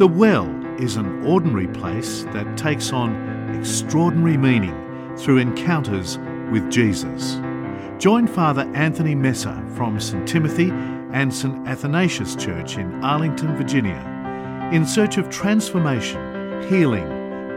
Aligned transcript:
The 0.00 0.08
well 0.08 0.48
is 0.80 0.96
an 0.96 1.26
ordinary 1.26 1.68
place 1.68 2.22
that 2.32 2.56
takes 2.56 2.90
on 2.90 3.54
extraordinary 3.54 4.38
meaning 4.38 5.14
through 5.18 5.36
encounters 5.36 6.16
with 6.50 6.70
Jesus. 6.70 7.34
Join 7.98 8.26
Father 8.26 8.62
Anthony 8.74 9.14
Messeh 9.14 9.76
from 9.76 10.00
St. 10.00 10.26
Timothy 10.26 10.70
and 11.12 11.30
St. 11.30 11.68
Athanasius 11.68 12.34
Church 12.34 12.78
in 12.78 13.04
Arlington, 13.04 13.54
Virginia, 13.58 14.70
in 14.72 14.86
search 14.86 15.18
of 15.18 15.28
transformation, 15.28 16.66
healing, 16.70 17.06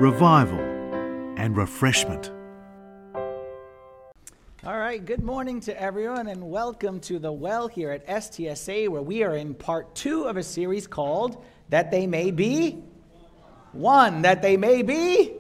revival, 0.02 0.60
and 1.38 1.56
refreshment. 1.56 2.34
All 4.66 4.80
right, 4.80 5.06
good 5.06 5.24
morning 5.24 5.62
to 5.62 5.82
everyone, 5.82 6.28
and 6.28 6.50
welcome 6.50 7.00
to 7.02 7.20
the 7.20 7.32
Well 7.32 7.70
here 7.70 7.92
at 7.92 8.06
STSA, 8.06 8.90
where 8.90 9.02
we 9.02 9.24
are 9.24 9.38
in 9.38 9.54
part 9.54 9.96
two 9.96 10.26
of 10.26 10.36
a 10.36 10.44
series 10.44 10.88
called 10.88 11.42
That 11.74 11.90
They 11.90 12.06
May 12.06 12.30
Be 12.30 12.84
One. 13.72 14.22
That 14.22 14.44
They 14.44 14.58
May 14.58 14.84
Be 14.84 15.34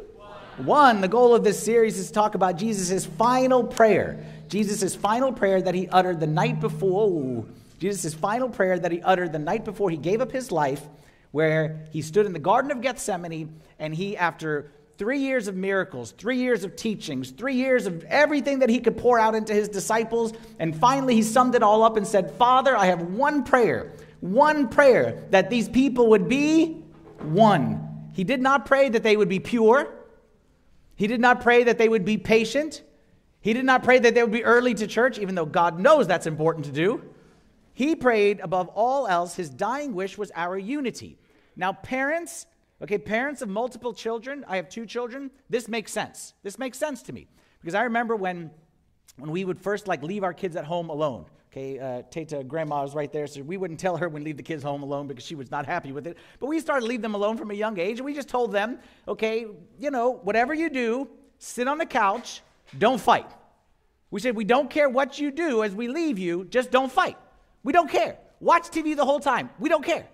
One. 0.58 1.00
The 1.00 1.08
goal 1.08 1.36
of 1.36 1.44
this 1.44 1.62
series 1.62 2.00
is 2.00 2.08
to 2.08 2.14
talk 2.14 2.34
about 2.34 2.58
Jesus' 2.58 3.06
final 3.06 3.64
prayer. 3.64 4.26
Jesus' 4.48 4.96
final 4.96 5.32
prayer 5.32 5.62
that 5.62 5.76
he 5.76 5.88
uttered 5.90 6.20
the 6.20 6.26
night 6.26 6.60
before. 6.60 7.46
Jesus' 7.78 8.16
final 8.16 8.50
prayer 8.50 8.80
that 8.80 8.92
he 8.92 9.00
uttered 9.04 9.32
the 9.32 9.38
night 9.38 9.64
before 9.64 9.92
he 9.92 9.98
gave 9.98 10.22
up 10.22 10.32
his 10.32 10.52
life, 10.52 10.82
where 11.30 11.86
he 11.92 12.02
stood 12.02 12.26
in 12.26 12.34
the 12.34 12.40
Garden 12.40 12.72
of 12.72 12.82
Gethsemane 12.82 13.54
and 13.78 13.94
he, 13.94 14.18
after 14.18 14.72
three 14.98 15.20
years 15.20 15.48
of 15.48 15.56
miracles, 15.56 16.14
three 16.18 16.38
years 16.38 16.64
of 16.64 16.76
teachings, 16.76 17.30
three 17.30 17.58
years 17.58 17.86
of 17.86 18.04
everything 18.06 18.58
that 18.58 18.70
he 18.70 18.80
could 18.80 18.98
pour 18.98 19.20
out 19.20 19.36
into 19.36 19.54
his 19.54 19.70
disciples. 19.70 20.34
And 20.58 20.76
finally, 20.76 21.14
he 21.14 21.22
summed 21.22 21.54
it 21.54 21.62
all 21.62 21.84
up 21.84 21.96
and 21.96 22.08
said, 22.08 22.32
Father, 22.38 22.76
I 22.76 22.88
have 22.88 23.04
one 23.04 23.44
prayer, 23.44 23.92
one 24.24 24.70
prayer 24.70 25.26
that 25.32 25.50
these 25.50 25.68
people 25.68 26.12
would 26.12 26.30
be 26.30 26.84
one. 27.20 28.10
He 28.14 28.24
did 28.24 28.42
not 28.42 28.66
pray 28.66 28.90
that 28.90 29.04
they 29.04 29.18
would 29.18 29.30
be 29.30 29.40
pure. 29.40 29.94
He 30.96 31.08
did 31.08 31.20
not 31.20 31.42
pray 31.42 31.64
that 31.66 31.78
they 31.78 31.90
would 31.90 32.06
be 32.06 32.18
patient. 32.18 32.84
He 33.42 33.54
did 33.54 33.66
not 33.66 33.84
pray 33.84 34.00
that 34.00 34.16
they 34.16 34.24
would 34.24 34.32
be 34.32 34.44
early 34.44 34.74
to 34.76 34.88
church, 34.88 35.20
even 35.20 35.36
though 35.36 35.46
God 35.46 35.80
knows 35.80 36.08
that's 36.08 36.28
important 36.28 36.66
to 36.66 36.72
do. 36.72 37.04
He 37.74 37.96
prayed 37.96 38.40
above 38.40 38.70
all 38.70 39.08
else, 39.08 39.36
his 39.36 39.50
dying 39.50 39.94
wish 39.94 40.18
was 40.18 40.32
our 40.36 40.58
unity. 40.58 41.18
Now, 41.56 41.74
parents, 41.74 42.46
Okay, 42.84 42.98
parents 42.98 43.42
of 43.42 43.48
multiple 43.48 43.94
children, 43.94 44.44
I 44.46 44.58
have 44.58 44.68
two 44.68 44.86
children, 44.86 45.32
this 45.50 45.70
makes 45.70 45.94
sense. 45.94 46.34
This 46.44 46.60
makes 46.60 46.78
sense 46.78 47.02
to 47.04 47.14
me. 47.14 47.28
Because 47.62 47.76
I 47.76 47.84
remember 47.84 48.14
when, 48.14 48.52
when 49.18 49.32
we 49.32 49.46
would 49.46 49.58
first 49.58 49.88
like 49.88 50.04
leave 50.04 50.22
our 50.22 50.34
kids 50.34 50.58
at 50.58 50.66
home 50.66 50.90
alone. 50.90 51.26
Okay, 51.54 51.78
uh, 51.78 52.02
Tata, 52.10 52.44
grandma 52.44 52.82
was 52.82 52.96
right 52.96 53.14
there, 53.14 53.28
so 53.28 53.44
we 53.44 53.58
wouldn't 53.58 53.80
tell 53.80 53.96
her 53.96 54.10
when 54.10 54.24
leave 54.24 54.38
the 54.38 54.44
kids 54.44 54.64
home 54.64 54.82
alone 54.82 55.06
because 55.06 55.24
she 55.24 55.36
was 55.36 55.52
not 55.52 55.68
happy 55.68 55.92
with 55.92 56.08
it. 56.08 56.18
But 56.40 56.48
we 56.48 56.60
started 56.60 56.88
leave 56.88 57.04
them 57.04 57.14
alone 57.14 57.38
from 57.38 57.52
a 57.52 57.54
young 57.54 57.78
age, 57.78 58.00
and 58.00 58.06
we 58.06 58.16
just 58.16 58.28
told 58.28 58.52
them, 58.52 58.80
okay, 59.08 59.46
you 59.80 59.92
know, 59.92 60.10
whatever 60.24 60.56
you 60.56 60.72
do, 60.72 61.08
sit 61.38 61.68
on 61.68 61.78
the 61.78 61.86
couch, 61.86 62.42
don't 62.80 63.00
fight. 63.00 63.28
We 64.10 64.20
said, 64.20 64.36
we 64.36 64.46
don't 64.46 64.68
care 64.68 64.90
what 64.90 65.20
you 65.20 65.30
do 65.30 65.64
as 65.64 65.76
we 65.76 65.88
leave 65.88 66.18
you, 66.18 66.46
just 66.46 66.72
don't 66.72 66.92
fight. 66.92 67.18
We 67.64 67.72
don't 67.72 67.90
care. 67.90 68.18
Watch 68.40 68.70
TV 68.70 68.96
the 68.96 69.06
whole 69.06 69.20
time. 69.20 69.52
We 69.60 69.70
don't 69.70 69.86
care 69.86 70.08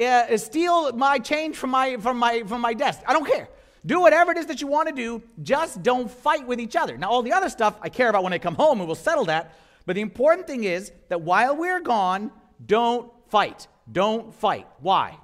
uh, 0.00 0.36
steal 0.36 0.92
my 0.92 1.18
change 1.18 1.56
from 1.56 1.70
my, 1.70 1.96
from, 1.98 2.18
my, 2.18 2.42
from 2.42 2.60
my 2.60 2.74
desk. 2.74 3.00
I 3.06 3.12
don't 3.12 3.26
care. 3.26 3.48
Do 3.86 4.00
whatever 4.00 4.32
it 4.32 4.38
is 4.38 4.46
that 4.46 4.60
you 4.60 4.66
want 4.66 4.88
to 4.88 4.94
do, 4.94 5.22
just 5.42 5.82
don't 5.82 6.10
fight 6.10 6.46
with 6.46 6.58
each 6.58 6.74
other. 6.74 6.96
Now, 6.96 7.10
all 7.10 7.22
the 7.22 7.32
other 7.32 7.50
stuff 7.50 7.78
I 7.82 7.90
care 7.90 8.08
about 8.08 8.24
when 8.24 8.32
I 8.32 8.38
come 8.38 8.54
home, 8.54 8.80
and 8.80 8.88
we'll 8.88 8.94
settle 8.94 9.26
that. 9.26 9.54
But 9.86 9.96
the 9.96 10.02
important 10.02 10.46
thing 10.46 10.64
is 10.64 10.92
that 11.08 11.22
while 11.22 11.56
we're 11.56 11.80
gone, 11.80 12.30
don't 12.64 13.10
fight. 13.28 13.68
Don't 13.90 14.32
fight. 14.34 14.66
Why? 14.80 15.18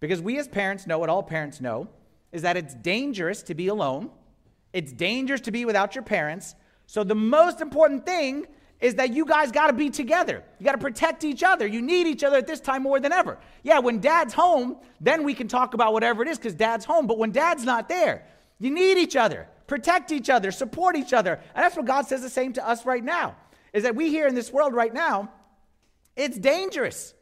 Because 0.00 0.20
we 0.20 0.38
as 0.38 0.46
parents 0.46 0.86
know 0.86 0.98
what 0.98 1.08
all 1.08 1.22
parents 1.22 1.60
know 1.60 1.88
is 2.32 2.42
that 2.42 2.56
it's 2.56 2.74
dangerous 2.74 3.42
to 3.44 3.54
be 3.54 3.68
alone. 3.68 4.10
It's 4.72 4.92
dangerous 4.92 5.40
to 5.42 5.50
be 5.50 5.64
without 5.64 5.94
your 5.94 6.04
parents. 6.04 6.54
So 6.86 7.02
the 7.02 7.14
most 7.14 7.60
important 7.60 8.04
thing 8.04 8.46
is 8.80 8.96
that 8.96 9.10
you 9.10 9.24
guys 9.24 9.50
got 9.50 9.68
to 9.68 9.72
be 9.72 9.88
together. 9.88 10.44
You 10.58 10.64
got 10.64 10.72
to 10.72 10.78
protect 10.78 11.24
each 11.24 11.42
other. 11.42 11.66
You 11.66 11.80
need 11.80 12.06
each 12.06 12.22
other 12.22 12.36
at 12.36 12.46
this 12.46 12.60
time 12.60 12.82
more 12.82 13.00
than 13.00 13.12
ever. 13.12 13.38
Yeah, 13.62 13.78
when 13.78 14.00
dad's 14.00 14.34
home, 14.34 14.76
then 15.00 15.24
we 15.24 15.32
can 15.34 15.48
talk 15.48 15.74
about 15.74 15.92
whatever 15.92 16.22
it 16.22 16.28
is 16.28 16.36
because 16.36 16.54
dad's 16.54 16.84
home. 16.84 17.06
But 17.06 17.18
when 17.18 17.32
dad's 17.32 17.64
not 17.64 17.88
there, 17.88 18.26
you 18.58 18.70
need 18.70 18.98
each 18.98 19.16
other. 19.16 19.48
Protect 19.66 20.12
each 20.12 20.30
other, 20.30 20.50
support 20.52 20.96
each 20.96 21.12
other. 21.12 21.34
And 21.54 21.64
that's 21.64 21.76
what 21.76 21.86
God 21.86 22.06
says 22.06 22.22
the 22.22 22.30
same 22.30 22.52
to 22.54 22.66
us 22.66 22.86
right 22.86 23.02
now. 23.02 23.36
Is 23.72 23.82
that 23.82 23.96
we 23.96 24.08
here 24.08 24.26
in 24.26 24.34
this 24.34 24.52
world 24.52 24.74
right 24.74 24.92
now, 24.92 25.30
it's 26.14 26.38
dangerous. 26.38 27.14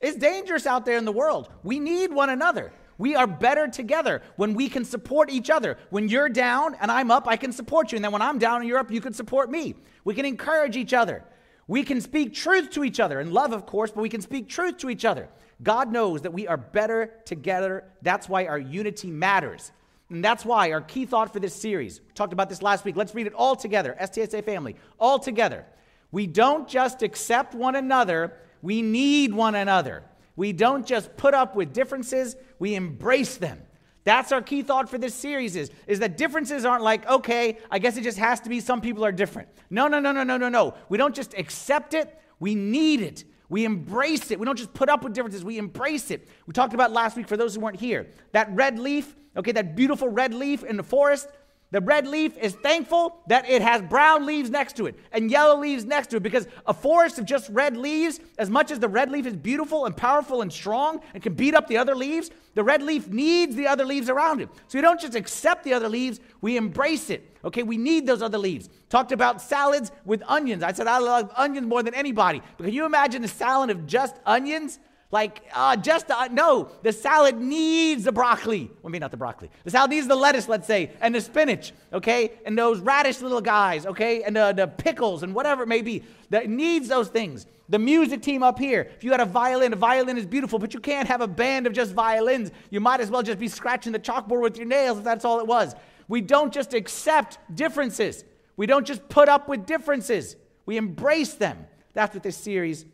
It's 0.00 0.16
dangerous 0.16 0.66
out 0.66 0.84
there 0.84 0.98
in 0.98 1.04
the 1.04 1.12
world. 1.12 1.48
We 1.62 1.78
need 1.78 2.12
one 2.12 2.30
another. 2.30 2.72
We 2.98 3.14
are 3.14 3.26
better 3.26 3.68
together 3.68 4.22
when 4.36 4.54
we 4.54 4.68
can 4.68 4.84
support 4.84 5.30
each 5.30 5.50
other. 5.50 5.78
When 5.90 6.08
you're 6.08 6.28
down 6.28 6.74
and 6.80 6.90
I'm 6.90 7.10
up, 7.10 7.28
I 7.28 7.36
can 7.36 7.52
support 7.52 7.92
you. 7.92 7.96
And 7.96 8.04
then 8.04 8.12
when 8.12 8.22
I'm 8.22 8.38
down 8.38 8.60
and 8.60 8.68
you're 8.68 8.78
up, 8.78 8.90
you 8.90 9.00
can 9.00 9.12
support 9.12 9.50
me. 9.50 9.76
We 10.04 10.14
can 10.14 10.24
encourage 10.24 10.76
each 10.76 10.92
other. 10.92 11.24
We 11.68 11.84
can 11.84 12.00
speak 12.00 12.34
truth 12.34 12.70
to 12.70 12.82
each 12.82 12.98
other, 12.98 13.20
and 13.20 13.30
love, 13.30 13.52
of 13.52 13.66
course, 13.66 13.90
but 13.90 14.00
we 14.00 14.08
can 14.08 14.22
speak 14.22 14.48
truth 14.48 14.78
to 14.78 14.88
each 14.88 15.04
other. 15.04 15.28
God 15.62 15.92
knows 15.92 16.22
that 16.22 16.32
we 16.32 16.48
are 16.48 16.56
better 16.56 17.12
together. 17.26 17.84
That's 18.00 18.26
why 18.26 18.46
our 18.46 18.58
unity 18.58 19.10
matters. 19.10 19.70
And 20.10 20.24
that's 20.24 20.44
why 20.44 20.72
our 20.72 20.80
key 20.80 21.04
thought 21.04 21.32
for 21.32 21.40
this 21.40 21.54
series, 21.54 22.00
we 22.00 22.12
talked 22.14 22.32
about 22.32 22.48
this 22.48 22.62
last 22.62 22.84
week. 22.84 22.96
Let's 22.96 23.14
read 23.14 23.26
it 23.26 23.34
all 23.34 23.56
together, 23.56 23.96
STSA 24.00 24.44
family, 24.44 24.76
all 24.98 25.18
together. 25.18 25.66
We 26.10 26.26
don't 26.26 26.66
just 26.66 27.02
accept 27.02 27.54
one 27.54 27.76
another, 27.76 28.32
we 28.62 28.80
need 28.80 29.34
one 29.34 29.54
another. 29.54 30.04
We 30.36 30.52
don't 30.52 30.86
just 30.86 31.16
put 31.16 31.34
up 31.34 31.56
with 31.56 31.72
differences, 31.72 32.36
we 32.58 32.74
embrace 32.74 33.36
them. 33.36 33.60
That's 34.04 34.32
our 34.32 34.40
key 34.40 34.62
thought 34.62 34.88
for 34.88 34.96
this 34.96 35.14
series 35.14 35.54
is, 35.54 35.70
is 35.86 35.98
that 35.98 36.16
differences 36.16 36.64
aren't 36.64 36.82
like, 36.82 37.06
okay, 37.06 37.58
I 37.70 37.78
guess 37.78 37.98
it 37.98 38.04
just 38.04 38.16
has 38.16 38.40
to 38.40 38.48
be 38.48 38.60
some 38.60 38.80
people 38.80 39.04
are 39.04 39.12
different. 39.12 39.48
No, 39.68 39.88
no, 39.88 40.00
no, 40.00 40.12
no, 40.12 40.22
no, 40.22 40.38
no, 40.38 40.48
no. 40.48 40.74
We 40.88 40.96
don't 40.96 41.14
just 41.14 41.34
accept 41.34 41.92
it, 41.92 42.18
we 42.40 42.54
need 42.54 43.02
it. 43.02 43.24
We 43.48 43.64
embrace 43.64 44.30
it. 44.30 44.38
We 44.38 44.44
don't 44.44 44.58
just 44.58 44.74
put 44.74 44.88
up 44.88 45.02
with 45.02 45.14
differences, 45.14 45.44
we 45.44 45.58
embrace 45.58 46.10
it. 46.10 46.28
We 46.46 46.52
talked 46.52 46.74
about 46.74 46.92
last 46.92 47.16
week 47.16 47.28
for 47.28 47.36
those 47.36 47.54
who 47.54 47.60
weren't 47.60 47.80
here. 47.80 48.08
That 48.32 48.50
red 48.52 48.78
leaf, 48.78 49.16
okay, 49.36 49.52
that 49.52 49.74
beautiful 49.74 50.08
red 50.08 50.34
leaf 50.34 50.64
in 50.64 50.76
the 50.76 50.82
forest, 50.82 51.28
the 51.70 51.82
red 51.82 52.06
leaf 52.06 52.36
is 52.38 52.54
thankful 52.54 53.20
that 53.26 53.48
it 53.48 53.60
has 53.60 53.82
brown 53.82 54.24
leaves 54.24 54.48
next 54.48 54.76
to 54.76 54.86
it 54.86 54.98
and 55.12 55.30
yellow 55.30 55.60
leaves 55.60 55.84
next 55.84 56.08
to 56.08 56.16
it 56.16 56.22
because 56.22 56.48
a 56.66 56.72
forest 56.72 57.18
of 57.18 57.26
just 57.26 57.50
red 57.50 57.76
leaves, 57.76 58.20
as 58.38 58.48
much 58.48 58.70
as 58.70 58.78
the 58.78 58.88
red 58.88 59.10
leaf 59.10 59.26
is 59.26 59.36
beautiful 59.36 59.84
and 59.84 59.94
powerful 59.94 60.40
and 60.40 60.50
strong 60.50 61.00
and 61.12 61.22
can 61.22 61.34
beat 61.34 61.54
up 61.54 61.66
the 61.66 61.76
other 61.76 61.94
leaves, 61.94 62.30
the 62.54 62.64
red 62.64 62.82
leaf 62.82 63.08
needs 63.08 63.54
the 63.54 63.66
other 63.66 63.84
leaves 63.84 64.08
around 64.08 64.40
it. 64.40 64.48
So 64.68 64.78
we 64.78 64.82
don't 64.82 64.98
just 64.98 65.14
accept 65.14 65.62
the 65.62 65.74
other 65.74 65.90
leaves, 65.90 66.20
we 66.40 66.56
embrace 66.56 67.10
it. 67.10 67.36
Okay, 67.44 67.62
we 67.62 67.76
need 67.76 68.06
those 68.06 68.22
other 68.22 68.38
leaves. 68.38 68.70
Talked 68.88 69.12
about 69.12 69.42
salads 69.42 69.92
with 70.06 70.22
onions. 70.26 70.62
I 70.62 70.72
said 70.72 70.86
I 70.86 70.98
love 70.98 71.30
onions 71.36 71.66
more 71.66 71.82
than 71.82 71.94
anybody. 71.94 72.42
But 72.56 72.64
can 72.64 72.74
you 72.74 72.86
imagine 72.86 73.22
a 73.24 73.28
salad 73.28 73.70
of 73.70 73.86
just 73.86 74.16
onions? 74.24 74.78
Like, 75.10 75.42
uh, 75.54 75.76
just, 75.76 76.10
uh, 76.10 76.28
no, 76.30 76.70
the 76.82 76.92
salad 76.92 77.40
needs 77.40 78.04
the 78.04 78.12
broccoli. 78.12 78.70
Well, 78.82 78.90
maybe 78.90 79.00
not 79.00 79.10
the 79.10 79.16
broccoli. 79.16 79.50
The 79.64 79.70
salad 79.70 79.90
needs 79.90 80.06
the 80.06 80.14
lettuce, 80.14 80.48
let's 80.48 80.66
say, 80.66 80.90
and 81.00 81.14
the 81.14 81.20
spinach, 81.22 81.72
okay? 81.94 82.32
And 82.44 82.58
those 82.58 82.80
radish 82.80 83.22
little 83.22 83.40
guys, 83.40 83.86
okay? 83.86 84.22
And 84.22 84.36
the, 84.36 84.52
the 84.52 84.66
pickles 84.66 85.22
and 85.22 85.34
whatever 85.34 85.62
it 85.62 85.66
may 85.66 85.80
be. 85.80 86.04
That 86.28 86.50
needs 86.50 86.88
those 86.88 87.08
things. 87.08 87.46
The 87.70 87.78
music 87.78 88.20
team 88.20 88.42
up 88.42 88.58
here, 88.58 88.90
if 88.96 89.02
you 89.02 89.10
had 89.10 89.20
a 89.20 89.24
violin, 89.24 89.72
a 89.72 89.76
violin 89.76 90.18
is 90.18 90.26
beautiful, 90.26 90.58
but 90.58 90.74
you 90.74 90.80
can't 90.80 91.08
have 91.08 91.22
a 91.22 91.26
band 91.26 91.66
of 91.66 91.72
just 91.72 91.92
violins. 91.92 92.50
You 92.68 92.80
might 92.80 93.00
as 93.00 93.10
well 93.10 93.22
just 93.22 93.38
be 93.38 93.48
scratching 93.48 93.92
the 93.92 93.98
chalkboard 93.98 94.42
with 94.42 94.58
your 94.58 94.66
nails 94.66 94.98
if 94.98 95.04
that's 95.04 95.24
all 95.24 95.40
it 95.40 95.46
was. 95.46 95.74
We 96.06 96.20
don't 96.20 96.52
just 96.52 96.74
accept 96.74 97.38
differences, 97.54 98.24
we 98.56 98.66
don't 98.66 98.86
just 98.86 99.08
put 99.08 99.28
up 99.28 99.48
with 99.48 99.64
differences, 99.64 100.36
we 100.66 100.76
embrace 100.76 101.34
them. 101.34 101.66
That's 101.94 102.14
what 102.14 102.22
this 102.22 102.36
series 102.36 102.84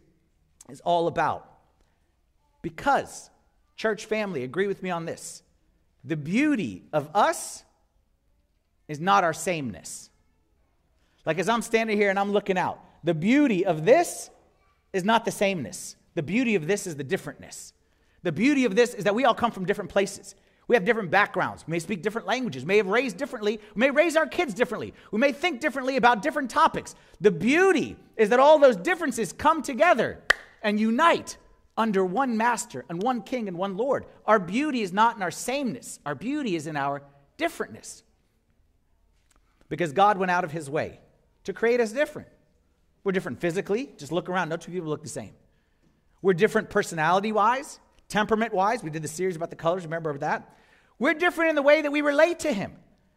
is 0.69 0.81
all 0.81 1.09
about. 1.09 1.54
Because, 2.65 3.29
church 3.77 4.07
family, 4.07 4.43
agree 4.43 4.67
with 4.67 4.83
me 4.83 4.89
on 4.89 5.05
this. 5.05 5.43
The 6.03 6.17
beauty 6.17 6.85
of 6.95 7.11
us 7.15 7.63
is 8.89 8.99
not 8.99 9.23
our 9.23 9.35
sameness. 9.35 10.09
Like 11.27 11.39
as 11.39 11.47
I'm 11.47 11.61
standing 11.61 11.99
here 11.99 12.09
and 12.09 12.19
I'm 12.19 12.33
looking 12.33 12.57
out, 12.57 12.81
the 13.05 13.13
beauty 13.13 13.67
of 13.67 13.85
this 13.85 14.31
is 14.95 15.05
not 15.05 15.27
the 15.27 15.31
sameness. 15.31 15.97
The 16.15 16.23
beauty 16.23 16.55
of 16.55 16.67
this 16.67 16.87
is 16.87 16.97
the 16.97 17.05
differentness. 17.05 17.75
The 18.23 18.33
beauty 18.33 18.65
of 18.65 18.75
this 18.75 18.95
is 18.95 19.05
that 19.05 19.15
we 19.15 19.27
all 19.27 19.35
come 19.35 19.51
from 19.51 19.67
different 19.67 19.91
places. 19.91 20.35
We 20.67 20.75
have 20.75 20.87
different 20.87 21.11
backgrounds. 21.11 21.67
We 21.67 21.73
may 21.73 21.81
speak 21.81 22.01
different 22.01 22.27
languages. 22.27 22.65
May 22.65 22.79
have 22.79 22.87
raised 22.87 23.19
differently. 23.19 23.61
We 23.75 23.81
may 23.81 23.91
raise 23.91 24.17
our 24.17 24.27
kids 24.27 24.55
differently. 24.55 24.95
We 25.11 25.19
may 25.19 25.33
think 25.33 25.61
differently 25.61 25.99
about 25.99 26.23
different 26.23 26.49
topics. 26.49 26.95
The 27.21 27.31
beauty 27.31 27.99
is 28.17 28.31
that 28.31 28.41
all 28.41 28.59
those 28.59 28.77
differences 28.77 29.35
come 29.35 29.61
together 29.61 30.23
and 30.63 30.81
unite 30.81 31.37
under 31.77 32.05
one 32.05 32.37
master 32.37 32.85
and 32.89 33.03
one 33.03 33.23
king 33.23 33.49
and 33.49 33.57
one 33.57 33.77
Lord. 33.77 34.07
Our 34.27 34.39
beauty 34.39 34.83
is 34.83 34.93
not 34.93 35.17
in 35.17 35.23
our 35.23 35.31
sameness, 35.31 35.99
our 36.07 36.15
beauty 36.15 36.57
is 36.57 36.67
in 36.67 36.77
our 36.77 37.03
differentness. 37.39 38.03
Because 39.69 39.93
God 39.93 40.19
went 40.19 40.31
out 40.31 40.45
of 40.45 40.53
his 40.53 40.71
way 40.71 41.01
to 41.45 41.53
create 41.53 41.81
us 41.81 41.93
different. 41.93 42.29
We're 43.03 43.13
different 43.13 43.41
physically, 43.41 43.93
just 43.99 44.13
look 44.13 44.29
around, 44.29 44.49
no 44.49 44.57
two 44.57 44.73
people 44.73 44.89
look 44.89 45.03
the 45.03 45.09
same. 45.09 45.33
We're 46.23 46.35
different 46.35 46.71
personality 46.71 47.33
wise, 47.33 47.81
temperament 48.09 48.55
wise. 48.55 48.83
We 48.83 48.91
did 48.91 49.03
the 49.03 49.09
series 49.09 49.37
about 49.37 49.51
the 49.51 49.57
colors, 49.57 49.85
remember 49.85 50.17
that? 50.19 50.57
We're 50.99 51.15
different 51.15 51.51
in 51.51 51.57
the 51.57 51.63
way 51.63 51.83
that 51.83 51.93
we 51.93 52.01
relate 52.01 52.41
to 52.41 52.53
Him. 52.53 52.73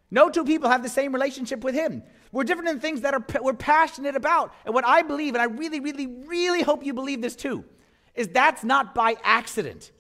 No 0.10 0.30
two 0.30 0.44
people 0.44 0.70
have 0.70 0.84
the 0.84 0.90
same 0.90 1.14
relationship 1.14 1.64
with 1.64 1.76
Him. 1.76 2.04
We're 2.32 2.44
different 2.44 2.70
in 2.70 2.80
things 2.80 3.02
that 3.02 3.14
are, 3.14 3.26
we're 3.42 3.54
passionate 3.54 4.16
about. 4.16 4.54
And 4.66 4.74
what 4.74 4.86
I 4.86 5.04
believe, 5.04 5.36
and 5.36 5.42
I 5.42 5.46
really, 5.46 5.80
really, 5.80 6.08
really 6.08 6.64
hope 6.64 6.86
you 6.86 6.94
believe 6.94 7.22
this 7.22 7.36
too, 7.36 7.64
is 8.18 8.28
that's 8.28 8.64
not 8.64 8.94
by 8.94 9.16
accident, 9.24 9.92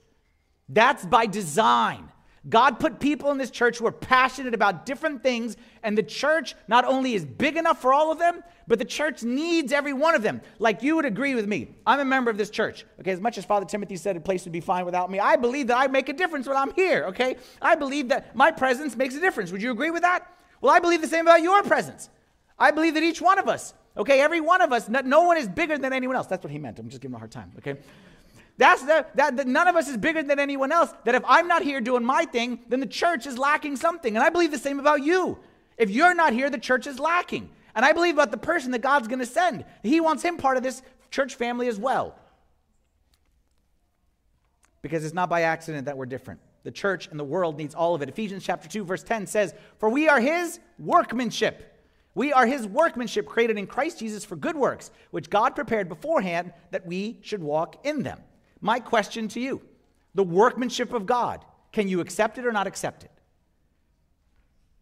that's 0.67 1.05
by 1.05 1.25
design. 1.25 2.11
God 2.49 2.79
put 2.79 2.99
people 2.99 3.31
in 3.31 3.37
this 3.37 3.51
church 3.51 3.77
who 3.77 3.87
are 3.87 3.91
passionate 3.91 4.53
about 4.53 4.85
different 4.85 5.21
things, 5.21 5.57
and 5.83 5.97
the 5.97 6.03
church 6.03 6.55
not 6.69 6.85
only 6.85 7.13
is 7.13 7.25
big 7.25 7.57
enough 7.57 7.81
for 7.81 7.93
all 7.93 8.09
of 8.11 8.19
them, 8.19 8.41
but 8.67 8.79
the 8.79 8.85
church 8.85 9.23
needs 9.23 9.73
every 9.73 9.91
one 9.91 10.15
of 10.15 10.21
them. 10.21 10.41
Like 10.57 10.81
you 10.81 10.95
would 10.95 11.03
agree 11.03 11.35
with 11.35 11.45
me. 11.45 11.75
I'm 11.85 11.99
a 11.99 12.05
member 12.05 12.31
of 12.31 12.37
this 12.37 12.49
church. 12.49 12.85
Okay, 13.01 13.11
as 13.11 13.19
much 13.19 13.37
as 13.37 13.43
Father 13.43 13.65
Timothy 13.65 13.97
said 13.97 14.15
a 14.15 14.21
place 14.21 14.45
would 14.45 14.53
be 14.53 14.61
fine 14.61 14.85
without 14.85 15.11
me, 15.11 15.19
I 15.19 15.35
believe 15.35 15.67
that 15.67 15.77
I 15.77 15.87
make 15.87 16.07
a 16.07 16.13
difference 16.13 16.47
when 16.47 16.55
I'm 16.55 16.73
here. 16.73 17.05
Okay, 17.09 17.35
I 17.61 17.75
believe 17.75 18.07
that 18.09 18.33
my 18.33 18.51
presence 18.51 18.95
makes 18.95 19.15
a 19.15 19.19
difference. 19.19 19.51
Would 19.51 19.61
you 19.61 19.71
agree 19.71 19.91
with 19.91 20.03
that? 20.03 20.25
Well, 20.61 20.73
I 20.73 20.79
believe 20.79 21.01
the 21.01 21.07
same 21.07 21.27
about 21.27 21.41
your 21.41 21.63
presence. 21.63 22.09
I 22.57 22.71
believe 22.71 22.93
that 22.93 23.03
each 23.03 23.21
one 23.21 23.39
of 23.39 23.47
us, 23.49 23.73
okay, 23.97 24.21
every 24.21 24.41
one 24.41 24.61
of 24.61 24.71
us, 24.71 24.87
no 24.89 25.23
one 25.23 25.37
is 25.37 25.47
bigger 25.47 25.77
than 25.77 25.93
anyone 25.93 26.15
else. 26.15 26.27
That's 26.27 26.43
what 26.43 26.51
he 26.51 26.59
meant. 26.59 26.79
I'm 26.79 26.89
just 26.89 27.01
giving 27.01 27.13
him 27.13 27.15
a 27.15 27.19
hard 27.19 27.31
time, 27.31 27.51
okay? 27.57 27.77
That's 28.57 28.81
the, 28.81 29.05
that, 29.15 29.37
that 29.37 29.47
none 29.47 29.67
of 29.67 29.75
us 29.75 29.87
is 29.87 29.97
bigger 29.97 30.23
than 30.23 30.39
anyone 30.39 30.71
else. 30.71 30.91
That 31.05 31.15
if 31.15 31.23
I'm 31.27 31.47
not 31.47 31.61
here 31.61 31.79
doing 31.79 32.03
my 32.03 32.25
thing, 32.25 32.59
then 32.67 32.79
the 32.79 32.87
church 32.87 33.27
is 33.27 33.37
lacking 33.37 33.75
something. 33.75 34.15
And 34.15 34.23
I 34.23 34.29
believe 34.29 34.51
the 34.51 34.57
same 34.57 34.79
about 34.79 35.03
you. 35.03 35.37
If 35.77 35.91
you're 35.91 36.15
not 36.15 36.33
here, 36.33 36.49
the 36.49 36.57
church 36.57 36.87
is 36.87 36.99
lacking. 36.99 37.49
And 37.75 37.85
I 37.85 37.93
believe 37.93 38.15
about 38.15 38.31
the 38.31 38.37
person 38.37 38.71
that 38.71 38.81
God's 38.81 39.07
going 39.07 39.19
to 39.19 39.25
send. 39.27 39.63
He 39.83 39.99
wants 39.99 40.23
him 40.23 40.37
part 40.37 40.57
of 40.57 40.63
this 40.63 40.81
church 41.11 41.35
family 41.35 41.67
as 41.67 41.77
well. 41.77 42.15
Because 44.81 45.05
it's 45.05 45.13
not 45.13 45.29
by 45.29 45.41
accident 45.43 45.85
that 45.85 45.95
we're 45.95 46.07
different. 46.07 46.39
The 46.63 46.71
church 46.71 47.07
and 47.07 47.19
the 47.19 47.23
world 47.23 47.57
needs 47.57 47.75
all 47.75 47.93
of 47.93 48.01
it. 48.01 48.09
Ephesians 48.09 48.43
chapter 48.43 48.67
2 48.67 48.83
verse 48.83 49.03
10 49.03 49.27
says, 49.27 49.53
"For 49.77 49.89
we 49.89 50.09
are 50.09 50.19
his 50.19 50.59
workmanship." 50.79 51.76
We 52.17 52.33
are 52.33 52.47
his 52.47 52.65
workmanship 52.65 53.27
created 53.27 53.59
in 53.59 53.67
Christ 53.67 53.99
Jesus 53.99 54.25
for 54.25 54.35
good 54.35 54.55
works, 54.55 54.89
which 55.11 55.29
God 55.29 55.53
prepared 55.53 55.87
beforehand 55.87 56.51
that 56.71 56.83
we 56.83 57.19
should 57.21 57.43
walk 57.43 57.85
in 57.85 58.01
them. 58.01 58.19
My 58.59 58.79
question 58.79 59.27
to 59.27 59.39
you 59.39 59.61
the 60.15 60.23
workmanship 60.23 60.93
of 60.93 61.05
God, 61.05 61.45
can 61.71 61.87
you 61.87 61.99
accept 61.99 62.39
it 62.39 62.47
or 62.47 62.51
not 62.51 62.65
accept 62.65 63.03
it? 63.03 63.11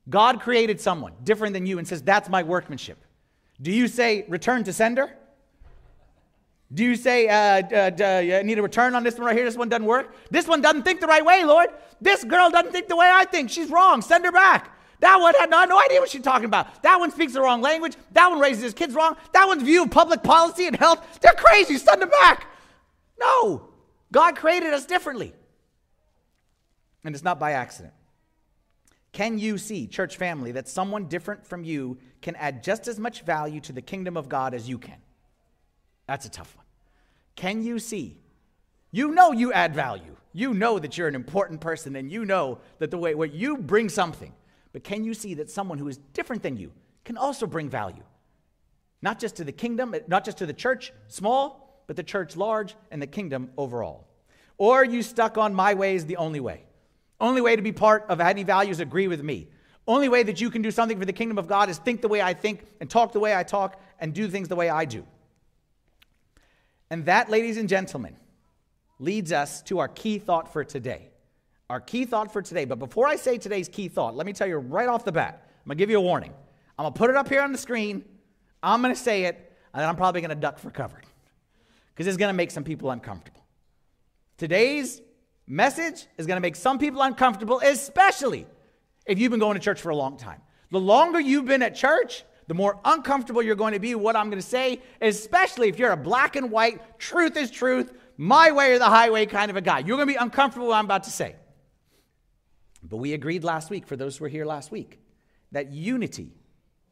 God 0.10 0.40
created 0.40 0.80
someone 0.80 1.12
different 1.26 1.54
than 1.54 1.66
you 1.66 1.78
and 1.78 1.86
says, 1.86 2.02
That's 2.02 2.30
my 2.30 2.42
workmanship. 2.42 3.04
Do 3.62 3.70
you 3.70 3.90
say, 3.90 4.24
Return 4.30 4.64
to 4.64 4.72
sender? 4.72 5.14
Do 6.74 6.86
you 6.86 6.96
say, 6.96 7.28
uh, 7.28 7.64
uh, 7.70 8.38
uh, 8.38 8.44
need 8.44 8.60
a 8.60 8.62
return 8.62 8.96
on 8.96 9.04
this 9.04 9.18
one 9.18 9.28
right 9.28 9.36
here? 9.36 9.44
This 9.44 9.58
one 9.58 9.68
doesn't 9.68 9.86
work. 9.86 10.16
This 10.32 10.48
one 10.48 10.62
doesn't 10.62 10.84
think 10.84 11.02
the 11.02 11.08
right 11.08 11.26
way, 11.26 11.44
Lord. 11.44 11.68
This 12.00 12.24
girl 12.24 12.50
doesn't 12.50 12.72
think 12.72 12.88
the 12.88 12.96
way 12.96 13.12
I 13.14 13.26
think. 13.26 13.50
She's 13.50 13.70
wrong. 13.70 14.02
Send 14.02 14.24
her 14.24 14.32
back. 14.32 14.72
That 15.00 15.18
one 15.20 15.34
had 15.36 15.50
no, 15.50 15.64
no 15.66 15.80
idea 15.80 16.00
what 16.00 16.10
she's 16.10 16.22
talking 16.22 16.46
about. 16.46 16.84
That 16.84 17.00
one 17.00 17.12
speaks 17.12 17.34
the 17.34 17.42
wrong 17.42 17.62
language. 17.62 17.96
That 18.12 18.30
one 18.30 18.40
raises 18.40 18.64
his 18.64 18.74
kids 18.74 18.94
wrong. 18.94 19.16
That 19.34 19.46
one's 19.48 19.64
view 19.64 19.84
of 19.84 19.92
public 19.92 20.24
policy 20.24 20.68
and 20.68 20.76
health. 20.76 21.20
They're 21.22 21.34
crazy. 21.34 21.78
Send 21.78 22.02
them 22.02 22.10
back. 22.10 22.48
No. 23.20 23.70
God 24.12 24.36
created 24.36 24.74
us 24.74 24.86
differently. 24.86 25.34
And 27.04 27.14
it's 27.14 27.24
not 27.24 27.40
by 27.40 27.52
accident. 27.52 27.94
Can 29.12 29.40
you 29.40 29.58
see, 29.58 29.88
church 29.88 30.18
family, 30.18 30.52
that 30.54 30.68
someone 30.68 31.08
different 31.08 31.46
from 31.46 31.64
you 31.64 31.98
can 32.22 32.36
add 32.36 32.64
just 32.64 32.88
as 32.88 33.00
much 33.00 33.22
value 33.22 33.62
to 33.62 33.72
the 33.72 33.82
kingdom 33.82 34.18
of 34.18 34.28
God 34.28 34.54
as 34.54 34.68
you 34.68 34.78
can? 34.78 34.98
That's 36.08 36.26
a 36.26 36.30
tough 36.30 36.56
one. 36.56 36.66
Can 37.36 37.64
you 37.64 37.80
see? 37.80 38.18
You 38.92 39.12
know 39.12 39.32
you 39.32 39.54
add 39.54 39.74
value. 39.74 40.16
You 40.34 40.54
know 40.54 40.80
that 40.80 40.98
you're 40.98 41.08
an 41.08 41.16
important 41.16 41.62
person 41.62 41.96
and 41.96 42.12
you 42.12 42.26
know 42.26 42.60
that 42.80 42.92
the 42.92 42.98
way 42.98 43.16
what 43.16 43.34
you 43.34 43.58
bring 43.58 43.88
something. 43.88 44.34
But 44.76 44.84
can 44.84 45.06
you 45.06 45.14
see 45.14 45.36
that 45.36 45.50
someone 45.50 45.78
who 45.78 45.88
is 45.88 46.00
different 46.12 46.44
than 46.44 46.58
you 46.58 46.74
can 47.06 47.16
also 47.16 47.48
bring 47.48 47.70
value? 47.70 48.04
Not 49.02 49.20
just 49.20 49.38
to 49.38 49.46
the 49.46 49.54
kingdom, 49.54 49.96
not 50.10 50.26
just 50.26 50.40
to 50.40 50.46
the 50.46 50.52
church, 50.52 50.92
small, 51.08 51.82
but 51.88 51.96
the 51.96 52.04
church 52.04 52.36
large 52.36 52.76
and 52.92 53.02
the 53.02 53.08
kingdom 53.08 53.52
overall? 53.58 54.06
Or 54.58 54.82
are 54.82 54.84
you 54.84 55.02
stuck 55.02 55.38
on 55.38 55.54
my 55.54 55.76
way 55.76 55.96
is 55.96 56.08
the 56.08 56.18
only 56.18 56.42
way? 56.42 56.66
Only 57.22 57.40
way 57.40 57.56
to 57.56 57.62
be 57.62 57.72
part 57.72 58.04
of 58.10 58.20
any 58.20 58.44
values 58.44 58.82
agree 58.82 59.08
with 59.08 59.24
me. 59.24 59.48
Only 59.88 60.10
way 60.10 60.24
that 60.24 60.42
you 60.42 60.50
can 60.50 60.62
do 60.62 60.72
something 60.72 61.00
for 61.00 61.06
the 61.06 61.14
kingdom 61.14 61.38
of 61.38 61.48
God 61.48 61.70
is 61.70 61.78
think 61.78 62.02
the 62.02 62.10
way 62.10 62.22
I 62.22 62.34
think 62.34 62.66
and 62.82 62.90
talk 62.90 63.14
the 63.14 63.22
way 63.22 63.34
I 63.34 63.44
talk 63.44 63.82
and 64.02 64.14
do 64.14 64.28
things 64.28 64.50
the 64.50 64.58
way 64.58 64.68
I 64.68 64.84
do. 64.84 65.06
And 66.90 67.06
that, 67.06 67.30
ladies 67.30 67.56
and 67.56 67.70
gentlemen, 67.70 68.18
leads 69.00 69.32
us 69.32 69.62
to 69.62 69.80
our 69.80 69.88
key 69.88 70.20
thought 70.20 70.52
for 70.52 70.66
today. 70.66 71.12
Our 71.70 71.80
key 71.80 72.06
thought 72.06 72.32
for 72.32 72.42
today. 72.42 72.66
But 72.66 72.80
before 72.80 73.08
I 73.08 73.16
say 73.16 73.38
today's 73.38 73.68
key 73.68 73.88
thought, 73.88 74.16
let 74.16 74.26
me 74.26 74.34
tell 74.34 74.48
you 74.48 74.58
right 74.58 74.88
off 74.88 75.04
the 75.04 75.12
bat, 75.12 75.42
I'm 75.44 75.70
going 75.70 75.78
to 75.78 75.82
give 75.82 75.90
you 75.90 75.98
a 75.98 76.02
warning. 76.02 76.34
I'm 76.78 76.84
going 76.84 76.94
to 76.94 76.98
put 76.98 77.10
it 77.10 77.16
up 77.16 77.28
here 77.28 77.42
on 77.42 77.52
the 77.52 77.58
screen. 77.58 78.04
I'm 78.62 78.82
going 78.82 78.94
to 78.94 79.00
say 79.00 79.24
it, 79.24 79.36
and 79.74 79.82
then 79.82 79.90
I'm 79.90 79.96
probably 79.96 80.22
going 80.22 80.30
to 80.30 80.36
duck 80.36 80.60
for 80.60 80.70
cover 80.70 81.02
because 81.94 82.08
it's 82.08 82.18
going 82.18 82.30
to 82.30 82.38
make 82.38 82.52
some 82.52 82.64
people 82.64 82.92
uncomfortable. 82.92 83.44
Today's 84.38 85.02
message 85.48 86.06
is 86.18 86.28
going 86.28 86.38
to 86.38 86.42
make 86.42 86.56
some 86.56 86.78
people 86.78 87.02
uncomfortable, 87.02 87.62
especially 87.64 88.46
if 89.06 89.18
you've 89.18 89.32
been 89.32 89.40
going 89.40 89.56
to 89.56 89.60
church 89.60 89.82
for 89.82 89.90
a 89.90 89.96
long 89.96 90.18
time. 90.18 90.42
The 90.72 90.80
longer 90.80 91.20
you've 91.20 91.46
been 91.46 91.64
at 91.64 91.76
church, 91.76 92.26
the 92.48 92.54
more 92.54 92.80
uncomfortable 92.84 93.42
you're 93.42 93.56
going 93.56 93.74
to 93.74 93.80
be 93.80 93.96
what 93.96 94.16
I'm 94.16 94.30
going 94.30 94.42
to 94.42 94.48
say, 94.48 94.82
especially 95.02 95.70
if 95.70 95.80
you're 95.80 95.92
a 95.92 95.98
black 95.98 96.36
and 96.36 96.52
white, 96.52 97.00
truth 97.00 97.38
is 97.38 97.50
truth, 97.50 97.94
my 98.18 98.52
way 98.52 98.74
or 98.74 98.80
the 98.80 98.86
highway 98.86 99.26
kind 99.26 99.50
of 99.50 99.58
a 99.58 99.62
guy. 99.62 99.80
You're 99.80 99.98
going 99.98 100.08
to 100.08 100.14
be 100.14 100.20
uncomfortable 100.20 100.68
what 100.68 100.76
I'm 100.76 100.86
about 100.86 101.04
to 101.04 101.12
say. 101.12 101.36
But 102.96 103.02
we 103.02 103.12
agreed 103.12 103.44
last 103.44 103.70
week, 103.70 103.86
for 103.86 103.98
those 103.98 104.16
who 104.16 104.24
were 104.24 104.30
here 104.30 104.46
last 104.46 104.72
week, 104.72 105.02
that 105.52 105.74
unity 105.74 106.32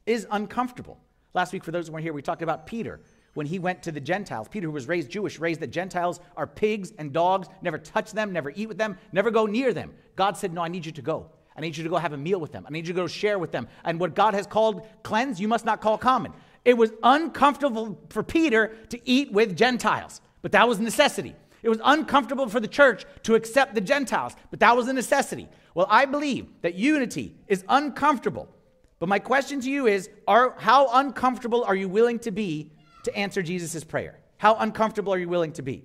is 0.05 0.27
uncomfortable. 0.29 0.99
Last 1.33 1.53
week, 1.53 1.63
for 1.63 1.71
those 1.71 1.87
who 1.87 1.93
weren't 1.93 2.03
here, 2.03 2.11
we 2.11 2.21
talked 2.21 2.41
about 2.41 2.67
Peter 2.67 2.99
when 3.35 3.45
he 3.45 3.57
went 3.57 3.81
to 3.83 3.91
the 3.93 4.01
Gentiles. 4.01 4.49
Peter, 4.49 4.67
who 4.67 4.73
was 4.73 4.85
raised 4.85 5.09
Jewish, 5.09 5.39
raised 5.39 5.61
that 5.61 5.71
Gentiles 5.71 6.19
are 6.35 6.45
pigs 6.45 6.91
and 6.97 7.13
dogs, 7.13 7.47
never 7.61 7.77
touch 7.77 8.11
them, 8.11 8.33
never 8.33 8.51
eat 8.53 8.67
with 8.67 8.77
them, 8.77 8.97
never 9.13 9.31
go 9.31 9.45
near 9.45 9.71
them. 9.71 9.93
God 10.17 10.35
said, 10.35 10.51
No, 10.51 10.61
I 10.61 10.67
need 10.67 10.85
you 10.85 10.91
to 10.91 11.01
go. 11.01 11.29
I 11.55 11.61
need 11.61 11.77
you 11.77 11.85
to 11.85 11.89
go 11.89 11.95
have 11.95 12.11
a 12.11 12.17
meal 12.17 12.41
with 12.41 12.51
them. 12.51 12.65
I 12.67 12.71
need 12.73 12.85
you 12.85 12.93
to 12.93 12.99
go 12.99 13.07
share 13.07 13.39
with 13.39 13.53
them. 13.53 13.69
And 13.85 13.97
what 13.97 14.13
God 14.13 14.33
has 14.33 14.45
called 14.45 14.85
cleanse, 15.03 15.39
you 15.39 15.47
must 15.47 15.63
not 15.63 15.79
call 15.79 15.97
common. 15.97 16.33
It 16.65 16.73
was 16.73 16.91
uncomfortable 17.01 17.97
for 18.09 18.23
Peter 18.23 18.75
to 18.89 18.99
eat 19.09 19.31
with 19.31 19.55
Gentiles, 19.55 20.19
but 20.41 20.51
that 20.51 20.67
was 20.67 20.81
necessity. 20.81 21.33
It 21.63 21.69
was 21.69 21.79
uncomfortable 21.81 22.49
for 22.49 22.59
the 22.59 22.67
church 22.67 23.05
to 23.23 23.35
accept 23.35 23.73
the 23.73 23.79
Gentiles, 23.79 24.35
but 24.51 24.59
that 24.59 24.75
was 24.75 24.89
a 24.89 24.93
necessity. 24.93 25.47
Well, 25.73 25.87
I 25.89 26.05
believe 26.05 26.47
that 26.61 26.75
unity 26.75 27.35
is 27.47 27.63
uncomfortable. 27.67 28.47
But 28.99 29.09
my 29.09 29.19
question 29.19 29.59
to 29.61 29.69
you 29.69 29.87
is 29.87 30.09
are, 30.27 30.55
how 30.57 30.89
uncomfortable 30.93 31.63
are 31.63 31.75
you 31.75 31.89
willing 31.89 32.19
to 32.19 32.31
be 32.31 32.71
to 33.03 33.15
answer 33.15 33.41
Jesus' 33.41 33.83
prayer? 33.83 34.19
How 34.37 34.55
uncomfortable 34.55 35.13
are 35.13 35.17
you 35.17 35.27
willing 35.27 35.53
to 35.53 35.61
be? 35.61 35.83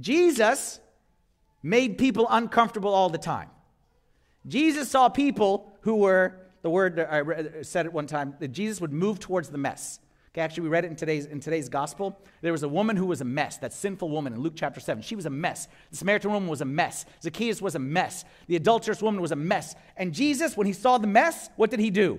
Jesus 0.00 0.80
made 1.62 1.98
people 1.98 2.26
uncomfortable 2.30 2.92
all 2.92 3.08
the 3.08 3.18
time. 3.18 3.50
Jesus 4.46 4.90
saw 4.90 5.08
people 5.08 5.76
who 5.82 5.96
were, 5.96 6.40
the 6.62 6.70
word 6.70 6.98
I 6.98 7.62
said 7.62 7.86
at 7.86 7.92
one 7.92 8.06
time, 8.06 8.34
that 8.40 8.48
Jesus 8.48 8.80
would 8.80 8.92
move 8.92 9.20
towards 9.20 9.50
the 9.50 9.58
mess. 9.58 10.00
Okay, 10.32 10.40
actually, 10.40 10.62
we 10.62 10.68
read 10.70 10.86
it 10.86 10.90
in 10.90 10.96
today's, 10.96 11.26
in 11.26 11.40
today's 11.40 11.68
gospel. 11.68 12.18
There 12.40 12.52
was 12.52 12.62
a 12.62 12.68
woman 12.68 12.96
who 12.96 13.04
was 13.04 13.20
a 13.20 13.24
mess, 13.24 13.58
that 13.58 13.74
sinful 13.74 14.08
woman 14.08 14.32
in 14.32 14.40
Luke 14.40 14.54
chapter 14.56 14.80
7. 14.80 15.02
She 15.02 15.14
was 15.14 15.26
a 15.26 15.30
mess. 15.30 15.68
The 15.90 15.98
Samaritan 15.98 16.32
woman 16.32 16.48
was 16.48 16.62
a 16.62 16.64
mess. 16.64 17.04
Zacchaeus 17.22 17.60
was 17.60 17.74
a 17.74 17.78
mess. 17.78 18.24
The 18.46 18.56
adulterous 18.56 19.02
woman 19.02 19.20
was 19.20 19.30
a 19.30 19.36
mess. 19.36 19.74
And 19.94 20.14
Jesus, 20.14 20.56
when 20.56 20.66
he 20.66 20.72
saw 20.72 20.96
the 20.96 21.06
mess, 21.06 21.50
what 21.56 21.70
did 21.70 21.80
he 21.80 21.90
do? 21.90 22.18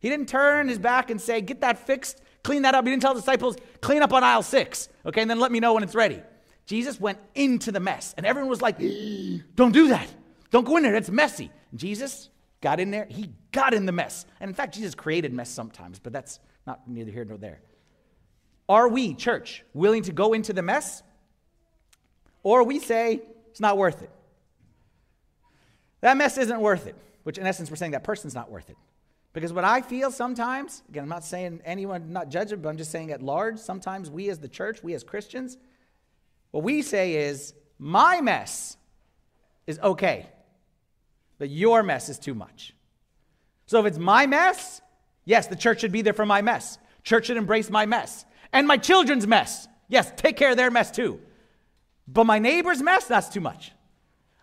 He 0.00 0.10
didn't 0.10 0.28
turn 0.28 0.68
his 0.68 0.78
back 0.78 1.10
and 1.10 1.18
say, 1.18 1.40
Get 1.40 1.62
that 1.62 1.78
fixed. 1.78 2.20
Clean 2.46 2.62
that 2.62 2.74
up. 2.74 2.84
He 2.84 2.92
didn't 2.92 3.02
tell 3.02 3.14
the 3.14 3.20
disciples, 3.20 3.56
clean 3.80 4.02
up 4.02 4.12
on 4.12 4.22
aisle 4.22 4.42
six, 4.42 4.88
okay, 5.04 5.20
and 5.20 5.28
then 5.28 5.40
let 5.40 5.50
me 5.50 5.58
know 5.58 5.74
when 5.74 5.82
it's 5.82 5.96
ready. 5.96 6.22
Jesus 6.64 7.00
went 7.00 7.18
into 7.34 7.72
the 7.72 7.80
mess, 7.80 8.14
and 8.16 8.24
everyone 8.24 8.48
was 8.48 8.62
like, 8.62 8.78
don't 9.56 9.72
do 9.72 9.88
that. 9.88 10.06
Don't 10.52 10.64
go 10.64 10.76
in 10.76 10.84
there. 10.84 10.94
It's 10.94 11.10
messy. 11.10 11.50
Jesus 11.74 12.28
got 12.60 12.78
in 12.78 12.92
there. 12.92 13.06
He 13.10 13.30
got 13.56 13.74
in 13.74 13.86
the 13.86 13.92
mess. 13.92 14.26
And 14.38 14.48
in 14.48 14.54
fact, 14.54 14.74
Jesus 14.74 14.94
created 14.94 15.32
mess 15.32 15.48
sometimes, 15.48 15.98
but 15.98 16.12
that's 16.12 16.38
not 16.66 16.86
neither 16.86 17.10
here 17.10 17.24
nor 17.24 17.38
there. 17.38 17.60
Are 18.68 18.88
we, 18.88 19.14
church, 19.14 19.64
willing 19.74 20.02
to 20.04 20.12
go 20.12 20.32
into 20.32 20.52
the 20.52 20.62
mess? 20.62 21.02
Or 22.42 22.62
we 22.62 22.78
say 22.78 23.22
it's 23.50 23.60
not 23.60 23.76
worth 23.78 24.02
it? 24.02 24.10
That 26.02 26.16
mess 26.16 26.38
isn't 26.38 26.60
worth 26.60 26.86
it, 26.86 26.94
which 27.24 27.38
in 27.38 27.46
essence, 27.46 27.70
we're 27.70 27.76
saying 27.76 27.92
that 27.92 28.04
person's 28.04 28.34
not 28.34 28.50
worth 28.50 28.70
it. 28.70 28.76
Because 29.32 29.52
what 29.52 29.64
I 29.64 29.80
feel 29.80 30.10
sometimes, 30.10 30.82
again, 30.88 31.02
I'm 31.02 31.08
not 31.08 31.24
saying 31.24 31.60
anyone, 31.64 32.12
not 32.12 32.28
judging, 32.28 32.60
but 32.60 32.68
I'm 32.68 32.76
just 32.76 32.90
saying 32.90 33.10
at 33.10 33.22
large, 33.22 33.58
sometimes 33.58 34.10
we 34.10 34.28
as 34.30 34.38
the 34.38 34.48
church, 34.48 34.82
we 34.82 34.94
as 34.94 35.02
Christians, 35.02 35.58
what 36.50 36.62
we 36.62 36.82
say 36.82 37.14
is, 37.14 37.54
my 37.78 38.20
mess 38.20 38.76
is 39.66 39.78
okay, 39.80 40.26
but 41.38 41.50
your 41.50 41.82
mess 41.82 42.08
is 42.08 42.18
too 42.18 42.34
much. 42.34 42.75
So 43.66 43.80
if 43.80 43.86
it's 43.86 43.98
my 43.98 44.26
mess, 44.26 44.80
yes, 45.24 45.48
the 45.48 45.56
church 45.56 45.80
should 45.80 45.92
be 45.92 46.02
there 46.02 46.12
for 46.12 46.26
my 46.26 46.42
mess. 46.42 46.78
Church 47.02 47.26
should 47.26 47.36
embrace 47.36 47.68
my 47.70 47.86
mess. 47.86 48.24
And 48.52 48.66
my 48.66 48.76
children's 48.76 49.26
mess. 49.26 49.68
Yes, 49.88 50.12
take 50.16 50.36
care 50.36 50.50
of 50.52 50.56
their 50.56 50.70
mess 50.70 50.90
too. 50.90 51.20
But 52.08 52.24
my 52.24 52.38
neighbor's 52.38 52.80
mess, 52.80 53.06
that's 53.06 53.28
too 53.28 53.40
much. 53.40 53.72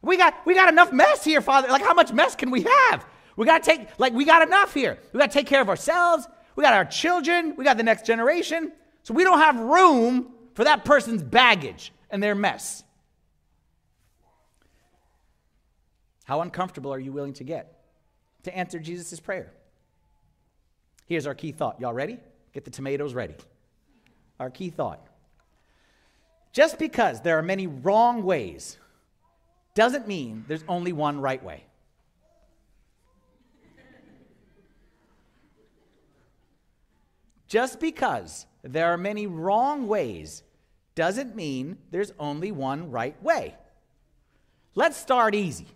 We 0.01 0.17
got, 0.17 0.45
we 0.45 0.53
got 0.53 0.67
enough 0.67 0.91
mess 0.91 1.23
here, 1.23 1.39
Father. 1.41 1.69
Like, 1.69 1.81
how 1.81 1.93
much 1.93 2.11
mess 2.11 2.35
can 2.35 2.51
we 2.51 2.63
have? 2.63 3.05
We 3.37 3.45
got 3.45 3.63
to 3.63 3.69
take, 3.69 3.87
like, 3.97 4.13
we 4.13 4.25
got 4.25 4.41
enough 4.41 4.73
here. 4.73 4.99
We 5.13 5.19
got 5.19 5.31
to 5.31 5.33
take 5.33 5.47
care 5.47 5.61
of 5.61 5.69
ourselves. 5.69 6.27
We 6.55 6.63
got 6.63 6.73
our 6.73 6.85
children. 6.85 7.55
We 7.55 7.63
got 7.63 7.77
the 7.77 7.83
next 7.83 8.05
generation. 8.05 8.73
So 9.03 9.13
we 9.13 9.23
don't 9.23 9.39
have 9.39 9.57
room 9.57 10.33
for 10.55 10.65
that 10.65 10.83
person's 10.83 11.23
baggage 11.23 11.93
and 12.09 12.21
their 12.21 12.35
mess. 12.35 12.83
How 16.25 16.41
uncomfortable 16.41 16.93
are 16.93 16.99
you 16.99 17.11
willing 17.11 17.33
to 17.33 17.43
get 17.43 17.82
to 18.43 18.55
answer 18.55 18.79
Jesus' 18.79 19.19
prayer? 19.19 19.51
Here's 21.05 21.27
our 21.27 21.35
key 21.35 21.51
thought. 21.51 21.79
Y'all 21.79 21.93
ready? 21.93 22.19
Get 22.53 22.65
the 22.65 22.71
tomatoes 22.71 23.13
ready. 23.13 23.35
Our 24.39 24.49
key 24.49 24.69
thought. 24.69 25.05
Just 26.51 26.77
because 26.77 27.21
there 27.21 27.37
are 27.37 27.41
many 27.41 27.67
wrong 27.67 28.23
ways 28.23 28.77
doesn't 29.73 30.07
mean 30.07 30.45
there's 30.47 30.63
only 30.67 30.93
one 30.93 31.19
right 31.19 31.43
way. 31.43 31.63
Just 37.47 37.79
because 37.79 38.45
there 38.63 38.87
are 38.87 38.97
many 38.97 39.27
wrong 39.27 39.87
ways 39.87 40.43
doesn't 40.95 41.35
mean 41.35 41.77
there's 41.91 42.11
only 42.19 42.51
one 42.51 42.89
right 42.89 43.21
way. 43.21 43.55
Let's 44.75 44.97
start 44.97 45.35
easy, 45.35 45.67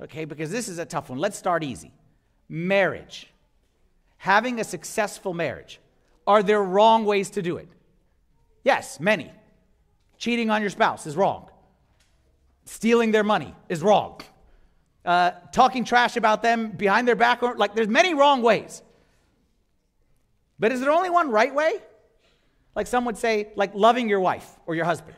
okay, 0.00 0.24
because 0.24 0.50
this 0.50 0.68
is 0.68 0.78
a 0.78 0.84
tough 0.84 1.10
one. 1.10 1.18
Let's 1.18 1.36
start 1.36 1.64
easy. 1.64 1.92
Marriage. 2.48 3.30
Having 4.18 4.60
a 4.60 4.64
successful 4.64 5.34
marriage. 5.34 5.80
Are 6.26 6.42
there 6.42 6.62
wrong 6.62 7.04
ways 7.04 7.30
to 7.30 7.42
do 7.42 7.56
it? 7.56 7.68
Yes, 8.62 8.98
many. 8.98 9.30
Cheating 10.16 10.50
on 10.50 10.60
your 10.62 10.70
spouse 10.70 11.06
is 11.06 11.16
wrong. 11.16 11.48
Stealing 12.64 13.12
their 13.12 13.24
money 13.24 13.54
is 13.68 13.82
wrong. 13.82 14.20
Uh, 15.04 15.32
talking 15.52 15.84
trash 15.84 16.16
about 16.16 16.42
them 16.42 16.70
behind 16.70 17.06
their 17.06 17.16
back, 17.16 17.42
or, 17.42 17.56
like 17.56 17.74
there's 17.74 17.88
many 17.88 18.14
wrong 18.14 18.40
ways. 18.40 18.82
But 20.58 20.72
is 20.72 20.80
there 20.80 20.90
only 20.90 21.10
one 21.10 21.30
right 21.30 21.54
way? 21.54 21.74
Like 22.74 22.86
some 22.86 23.04
would 23.04 23.18
say, 23.18 23.48
like 23.54 23.74
loving 23.74 24.08
your 24.08 24.20
wife 24.20 24.48
or 24.66 24.74
your 24.74 24.86
husband. 24.86 25.16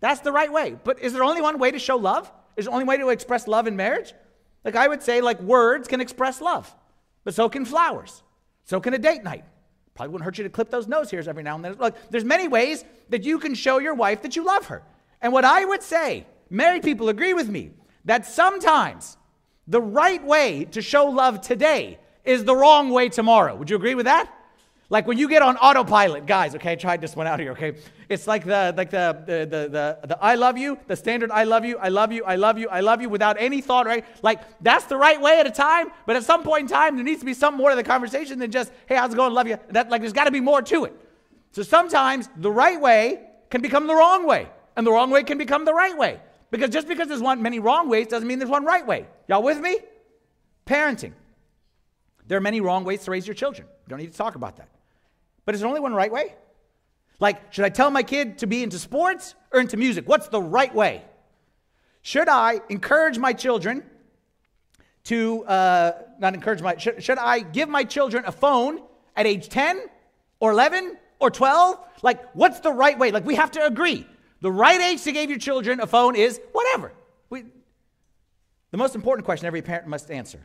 That's 0.00 0.20
the 0.20 0.32
right 0.32 0.50
way. 0.50 0.76
But 0.82 1.00
is 1.00 1.12
there 1.12 1.24
only 1.24 1.42
one 1.42 1.58
way 1.58 1.70
to 1.70 1.78
show 1.78 1.96
love? 1.96 2.32
Is 2.56 2.64
there 2.64 2.72
only 2.72 2.86
way 2.86 2.96
to 2.96 3.10
express 3.10 3.46
love 3.46 3.66
in 3.66 3.76
marriage? 3.76 4.14
Like 4.64 4.76
I 4.76 4.88
would 4.88 5.02
say, 5.02 5.20
like 5.20 5.40
words 5.40 5.88
can 5.88 6.00
express 6.00 6.40
love, 6.40 6.74
but 7.24 7.34
so 7.34 7.48
can 7.48 7.64
flowers. 7.64 8.22
So 8.64 8.80
can 8.80 8.94
a 8.94 8.98
date 8.98 9.24
night. 9.24 9.44
Probably 9.94 10.12
wouldn't 10.12 10.24
hurt 10.24 10.38
you 10.38 10.44
to 10.44 10.50
clip 10.50 10.70
those 10.70 10.86
nose 10.86 11.10
hairs 11.10 11.26
every 11.26 11.42
now 11.42 11.56
and 11.56 11.64
then. 11.64 11.74
Look, 11.74 11.96
there's 12.10 12.24
many 12.24 12.46
ways 12.48 12.84
that 13.08 13.24
you 13.24 13.38
can 13.38 13.54
show 13.54 13.78
your 13.78 13.94
wife 13.94 14.22
that 14.22 14.36
you 14.36 14.44
love 14.44 14.66
her. 14.66 14.82
And 15.20 15.32
what 15.32 15.44
I 15.44 15.64
would 15.64 15.82
say, 15.82 16.26
married 16.50 16.82
people 16.82 17.08
agree 17.08 17.34
with 17.34 17.48
me, 17.48 17.72
that 18.04 18.24
sometimes 18.24 19.16
the 19.66 19.80
right 19.80 20.24
way 20.24 20.66
to 20.66 20.80
show 20.80 21.06
love 21.06 21.40
today 21.40 21.98
is 22.24 22.44
the 22.44 22.54
wrong 22.54 22.90
way 22.90 23.08
tomorrow. 23.08 23.56
Would 23.56 23.70
you 23.70 23.76
agree 23.76 23.94
with 23.94 24.06
that? 24.06 24.32
Like 24.90 25.06
when 25.06 25.18
you 25.18 25.28
get 25.28 25.42
on 25.42 25.58
autopilot, 25.58 26.24
guys, 26.24 26.54
okay, 26.54 26.72
I 26.72 26.74
tried 26.74 27.02
this 27.02 27.14
one 27.14 27.26
out 27.26 27.38
here, 27.38 27.52
okay? 27.52 27.74
It's 28.08 28.26
like 28.26 28.46
the 28.46 28.72
like 28.74 28.88
the 28.88 29.22
the 29.26 29.38
the 29.40 29.68
the, 29.68 30.06
the 30.06 30.18
I 30.18 30.34
love 30.36 30.56
you, 30.56 30.78
the 30.86 30.96
standard 30.96 31.30
I 31.30 31.44
love 31.44 31.66
you, 31.66 31.76
I 31.76 31.90
love 31.90 32.10
you, 32.10 32.24
I 32.24 32.36
love 32.36 32.56
you, 32.56 32.70
I 32.70 32.80
love 32.80 33.02
you 33.02 33.10
without 33.10 33.36
any 33.38 33.60
thought, 33.60 33.84
right? 33.84 34.02
Like 34.22 34.40
that's 34.62 34.86
the 34.86 34.96
right 34.96 35.20
way 35.20 35.40
at 35.40 35.46
a 35.46 35.50
time, 35.50 35.88
but 36.06 36.16
at 36.16 36.24
some 36.24 36.42
point 36.42 36.62
in 36.62 36.68
time 36.68 36.96
there 36.96 37.04
needs 37.04 37.20
to 37.20 37.26
be 37.26 37.34
some 37.34 37.54
more 37.54 37.68
to 37.68 37.76
the 37.76 37.82
conversation 37.82 38.38
than 38.38 38.50
just, 38.50 38.72
hey, 38.86 38.96
how's 38.96 39.12
it 39.12 39.16
going? 39.16 39.34
Love 39.34 39.46
you. 39.46 39.58
That 39.70 39.90
like 39.90 40.00
there's 40.00 40.14
got 40.14 40.24
to 40.24 40.30
be 40.30 40.40
more 40.40 40.62
to 40.62 40.86
it. 40.86 40.94
So 41.52 41.62
sometimes 41.62 42.30
the 42.36 42.50
right 42.50 42.80
way 42.80 43.20
can 43.50 43.60
become 43.60 43.86
the 43.86 43.94
wrong 43.94 44.26
way, 44.26 44.48
and 44.74 44.86
the 44.86 44.92
wrong 44.92 45.10
way 45.10 45.22
can 45.22 45.36
become 45.36 45.66
the 45.66 45.74
right 45.74 45.96
way. 45.98 46.18
Because 46.50 46.70
just 46.70 46.88
because 46.88 47.08
there's 47.08 47.20
one 47.20 47.42
many 47.42 47.58
wrong 47.58 47.90
ways 47.90 48.06
doesn't 48.06 48.26
mean 48.26 48.38
there's 48.38 48.50
one 48.50 48.64
right 48.64 48.86
way. 48.86 49.06
Y'all 49.28 49.42
with 49.42 49.60
me? 49.60 49.80
Parenting. 50.64 51.12
There 52.26 52.38
are 52.38 52.42
many 52.42 52.62
wrong 52.62 52.84
ways 52.84 53.04
to 53.04 53.10
raise 53.10 53.26
your 53.26 53.34
children. 53.34 53.68
We 53.86 53.90
don't 53.90 53.98
need 53.98 54.12
to 54.12 54.16
talk 54.16 54.34
about 54.34 54.56
that. 54.56 54.68
But 55.48 55.54
is 55.54 55.62
there 55.62 55.68
only 55.68 55.80
one 55.80 55.94
right 55.94 56.12
way? 56.12 56.34
Like, 57.20 57.54
should 57.54 57.64
I 57.64 57.70
tell 57.70 57.90
my 57.90 58.02
kid 58.02 58.36
to 58.40 58.46
be 58.46 58.62
into 58.62 58.78
sports 58.78 59.34
or 59.50 59.60
into 59.60 59.78
music? 59.78 60.06
What's 60.06 60.28
the 60.28 60.42
right 60.42 60.74
way? 60.74 61.02
Should 62.02 62.28
I 62.28 62.60
encourage 62.68 63.16
my 63.16 63.32
children 63.32 63.82
to, 65.04 65.46
uh, 65.46 65.92
not 66.18 66.34
encourage 66.34 66.60
my, 66.60 66.76
should, 66.76 67.02
should 67.02 67.16
I 67.16 67.40
give 67.40 67.70
my 67.70 67.82
children 67.82 68.24
a 68.26 68.30
phone 68.30 68.82
at 69.16 69.24
age 69.24 69.48
10 69.48 69.86
or 70.38 70.50
11 70.50 70.98
or 71.18 71.30
12? 71.30 71.78
Like, 72.02 72.30
what's 72.34 72.60
the 72.60 72.70
right 72.70 72.98
way? 72.98 73.10
Like, 73.10 73.24
we 73.24 73.36
have 73.36 73.52
to 73.52 73.64
agree. 73.64 74.06
The 74.42 74.52
right 74.52 74.82
age 74.82 75.02
to 75.04 75.12
give 75.12 75.30
your 75.30 75.38
children 75.38 75.80
a 75.80 75.86
phone 75.86 76.14
is 76.14 76.38
whatever. 76.52 76.92
We, 77.30 77.44
the 78.70 78.76
most 78.76 78.94
important 78.94 79.24
question 79.24 79.46
every 79.46 79.62
parent 79.62 79.86
must 79.86 80.10
answer 80.10 80.40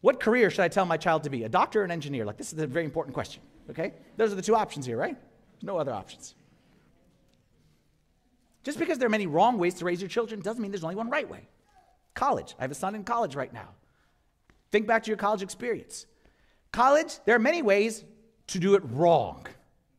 What 0.00 0.18
career 0.18 0.50
should 0.50 0.64
I 0.64 0.68
tell 0.68 0.86
my 0.86 0.96
child 0.96 1.22
to 1.22 1.30
be? 1.30 1.44
A 1.44 1.48
doctor 1.48 1.82
or 1.82 1.84
an 1.84 1.92
engineer? 1.92 2.24
Like, 2.24 2.36
this 2.36 2.52
is 2.52 2.58
a 2.58 2.66
very 2.66 2.84
important 2.84 3.14
question. 3.14 3.42
Okay? 3.70 3.94
Those 4.16 4.32
are 4.32 4.36
the 4.36 4.42
two 4.42 4.56
options 4.56 4.86
here, 4.86 4.96
right? 4.96 5.16
No 5.62 5.76
other 5.76 5.92
options. 5.92 6.34
Just 8.64 8.78
because 8.78 8.98
there 8.98 9.06
are 9.06 9.10
many 9.10 9.26
wrong 9.26 9.58
ways 9.58 9.74
to 9.74 9.84
raise 9.84 10.00
your 10.00 10.08
children 10.08 10.40
doesn't 10.40 10.60
mean 10.60 10.70
there's 10.70 10.84
only 10.84 10.96
one 10.96 11.10
right 11.10 11.28
way. 11.28 11.48
College. 12.14 12.54
I 12.58 12.62
have 12.62 12.70
a 12.70 12.74
son 12.74 12.94
in 12.94 13.04
college 13.04 13.34
right 13.34 13.52
now. 13.52 13.68
Think 14.70 14.86
back 14.86 15.04
to 15.04 15.08
your 15.08 15.16
college 15.16 15.42
experience. 15.42 16.06
College, 16.72 17.18
there 17.24 17.34
are 17.34 17.40
many 17.40 17.62
ways 17.62 18.04
to 18.48 18.58
do 18.58 18.74
it 18.74 18.82
wrong. 18.90 19.46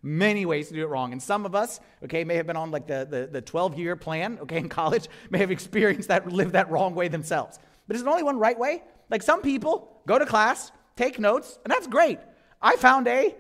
Many 0.02 0.46
ways 0.46 0.68
to 0.70 0.74
do 0.74 0.84
it 0.84 0.88
wrong. 0.88 1.12
And 1.12 1.22
some 1.22 1.46
of 1.46 1.56
us, 1.56 1.80
okay, 2.04 2.24
may 2.24 2.36
have 2.36 2.48
been 2.48 2.56
on 2.56 2.72
like 2.72 2.88
the, 2.88 3.08
the, 3.10 3.28
the 3.32 3.42
12 3.42 3.78
year 3.78 3.96
plan, 3.96 4.38
okay, 4.42 4.58
in 4.58 4.70
college, 4.70 5.08
may 5.30 5.40
have 5.40 5.52
experienced 5.52 6.10
that, 6.10 6.28
lived 6.28 6.54
that 6.54 6.70
wrong 6.70 6.96
way 6.96 7.08
themselves. 7.08 7.60
But 7.88 7.96
is 7.96 8.04
there 8.04 8.12
only 8.12 8.24
one 8.24 8.38
right 8.38 8.58
way? 8.58 8.84
Like 9.10 9.24
some 9.24 9.42
people 9.42 10.02
go 10.06 10.20
to 10.20 10.26
class, 10.26 10.72
take 10.96 11.20
notes, 11.20 11.58
and 11.64 11.72
that's 11.72 11.88
great. 11.88 12.20
I 12.62 12.76
found 12.76 13.08
a 13.08 13.36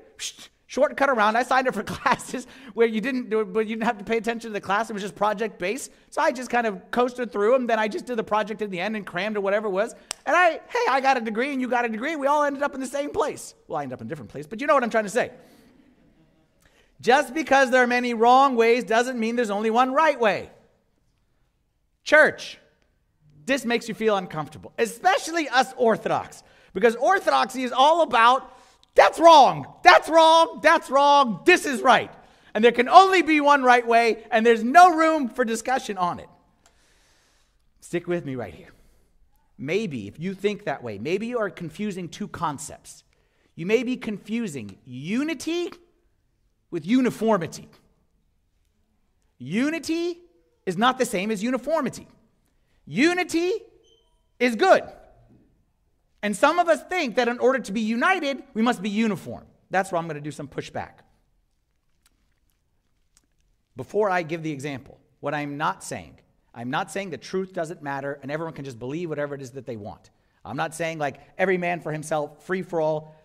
shortcut 0.70 1.10
around. 1.10 1.36
I 1.36 1.44
signed 1.44 1.68
up 1.68 1.74
for 1.74 1.84
classes 1.98 2.46
where 2.74 2.88
you 2.88 3.02
didn't 3.02 3.30
do 3.30 3.40
it, 3.40 3.46
but 3.46 3.62
you 3.62 3.76
didn't 3.76 3.86
have 3.86 3.98
to 3.98 4.04
pay 4.04 4.18
attention 4.18 4.50
to 4.50 4.54
the 4.54 4.62
class. 4.62 4.90
It 4.90 4.94
was 4.94 5.02
just 5.02 5.16
project 5.16 5.58
based. 5.58 5.92
So 6.12 6.22
I 6.22 6.32
just 6.32 6.50
kind 6.50 6.68
of 6.68 6.92
coasted 6.92 7.32
through 7.32 7.54
them. 7.54 7.68
Then 7.68 7.80
I 7.80 7.88
just 7.88 8.06
did 8.06 8.18
the 8.18 8.24
project 8.24 8.62
in 8.62 8.70
the 8.70 8.80
end 8.80 8.96
and 8.96 9.06
crammed 9.06 9.36
or 9.36 9.42
whatever 9.42 9.68
it 9.68 9.72
was. 9.72 9.94
And 10.26 10.36
I, 10.36 10.52
hey, 10.52 10.86
I 10.90 11.02
got 11.02 11.18
a 11.18 11.22
degree 11.22 11.52
and 11.52 11.60
you 11.60 11.68
got 11.68 11.86
a 11.86 11.90
degree. 11.90 12.16
We 12.16 12.28
all 12.28 12.44
ended 12.44 12.62
up 12.62 12.76
in 12.76 12.80
the 12.80 12.88
same 12.88 13.10
place. 13.10 13.56
Well, 13.68 13.80
I 13.80 13.84
ended 13.84 13.96
up 13.96 14.02
in 14.02 14.08
a 14.08 14.10
different 14.10 14.30
place, 14.30 14.46
but 14.46 14.62
you 14.62 14.68
know 14.68 14.76
what 14.76 14.84
I'm 14.84 14.92
trying 14.92 15.06
to 15.06 15.10
say. 15.10 15.32
Just 17.02 17.34
because 17.34 17.72
there 17.72 17.82
are 17.82 17.88
many 17.88 18.14
wrong 18.14 18.56
ways 18.56 18.84
doesn't 18.84 19.20
mean 19.20 19.36
there's 19.36 19.50
only 19.50 19.72
one 19.72 19.94
right 19.94 20.20
way. 20.20 20.52
Church, 22.04 22.60
this 23.46 23.66
makes 23.66 23.88
you 23.88 23.96
feel 23.96 24.18
uncomfortable, 24.18 24.74
especially 24.78 25.48
us 25.50 25.74
Orthodox, 25.78 26.44
because 26.74 26.96
Orthodoxy 26.96 27.64
is 27.64 27.72
all 27.72 28.02
about 28.02 28.59
that's 28.96 29.20
wrong. 29.20 29.66
That's 29.84 30.10
wrong. 30.10 30.60
That's 30.62 30.90
wrong. 30.90 31.42
This 31.46 31.66
is 31.66 31.82
right. 31.82 32.12
And 32.54 32.64
there 32.64 32.72
can 32.72 32.90
only 32.90 33.22
be 33.22 33.42
one 33.42 33.64
right 33.64 33.86
way, 33.86 34.24
and 34.32 34.46
there's 34.46 34.64
no 34.64 34.96
room 34.96 35.30
for 35.30 35.46
discussion 35.46 35.98
on 35.98 36.20
it. 36.20 36.28
Stick 37.80 38.08
with 38.08 38.26
me 38.26 38.36
right 38.36 38.54
here. 38.54 38.74
Maybe, 39.58 40.08
if 40.08 40.20
you 40.20 40.34
think 40.34 40.66
that 40.66 40.84
way, 40.84 40.98
maybe 40.98 41.28
you 41.28 41.38
are 41.40 41.50
confusing 41.50 42.10
two 42.10 42.28
concepts. 42.28 43.04
You 43.56 43.66
may 43.66 43.84
be 43.84 43.98
confusing 43.98 44.78
unity 44.86 45.72
with 46.72 46.86
uniformity. 46.86 47.68
Unity 49.38 50.20
is 50.66 50.78
not 50.78 50.98
the 50.98 51.06
same 51.06 51.30
as 51.32 51.44
uniformity. 51.44 52.08
Unity 52.86 53.52
is 54.40 54.56
good. 54.56 54.84
And 56.22 56.36
some 56.36 56.60
of 56.60 56.68
us 56.68 56.84
think 56.84 57.16
that 57.16 57.28
in 57.28 57.40
order 57.40 57.60
to 57.60 57.72
be 57.72 57.82
united, 57.82 58.44
we 58.54 58.62
must 58.62 58.82
be 58.82 58.90
uniform. 58.90 59.46
That's 59.70 59.92
where 59.92 60.00
I'm 60.00 60.08
going 60.08 60.16
to 60.16 60.22
do 60.22 60.32
some 60.32 60.48
pushback. 60.48 61.00
Before 63.76 64.10
I 64.10 64.24
give 64.24 64.44
the 64.44 64.52
example, 64.52 65.00
what 65.22 65.34
I'm 65.34 65.58
not 65.58 65.84
saying, 65.84 66.20
I'm 66.54 66.70
not 66.70 66.92
saying 66.92 67.12
the 67.12 67.18
truth 67.18 67.54
doesn't 67.54 67.82
matter 67.82 68.20
and 68.22 68.32
everyone 68.32 68.54
can 68.54 68.66
just 68.66 68.80
believe 68.80 69.10
whatever 69.10 69.36
it 69.36 69.42
is 69.42 69.52
that 69.52 69.66
they 69.66 69.78
want. 69.78 70.10
I'm 70.44 70.58
not 70.58 70.74
saying 70.76 71.00
like 71.00 71.22
every 71.38 71.58
man 71.58 71.80
for 71.80 71.92
himself, 71.92 72.44
free 72.44 72.62
for 72.62 72.82
all. 72.82 73.16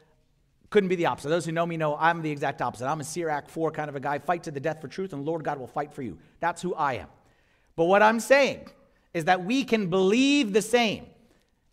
Couldn't 0.70 0.88
be 0.88 0.96
the 0.96 1.06
opposite. 1.06 1.28
Those 1.28 1.46
who 1.46 1.52
know 1.52 1.66
me 1.66 1.76
know 1.76 1.96
I'm 1.96 2.22
the 2.22 2.30
exact 2.30 2.60
opposite. 2.60 2.86
I'm 2.86 3.00
a 3.00 3.04
Sirach 3.04 3.48
4 3.48 3.70
kind 3.70 3.88
of 3.88 3.96
a 3.96 4.00
guy, 4.00 4.18
fight 4.18 4.44
to 4.44 4.50
the 4.50 4.60
death 4.60 4.80
for 4.80 4.88
truth, 4.88 5.12
and 5.12 5.24
Lord 5.24 5.44
God 5.44 5.58
will 5.58 5.66
fight 5.66 5.92
for 5.92 6.02
you. 6.02 6.18
That's 6.40 6.60
who 6.62 6.74
I 6.74 6.94
am. 6.94 7.08
But 7.76 7.84
what 7.84 8.02
I'm 8.02 8.20
saying 8.20 8.68
is 9.12 9.24
that 9.24 9.44
we 9.44 9.64
can 9.64 9.88
believe 9.88 10.52
the 10.52 10.62
same 10.62 11.06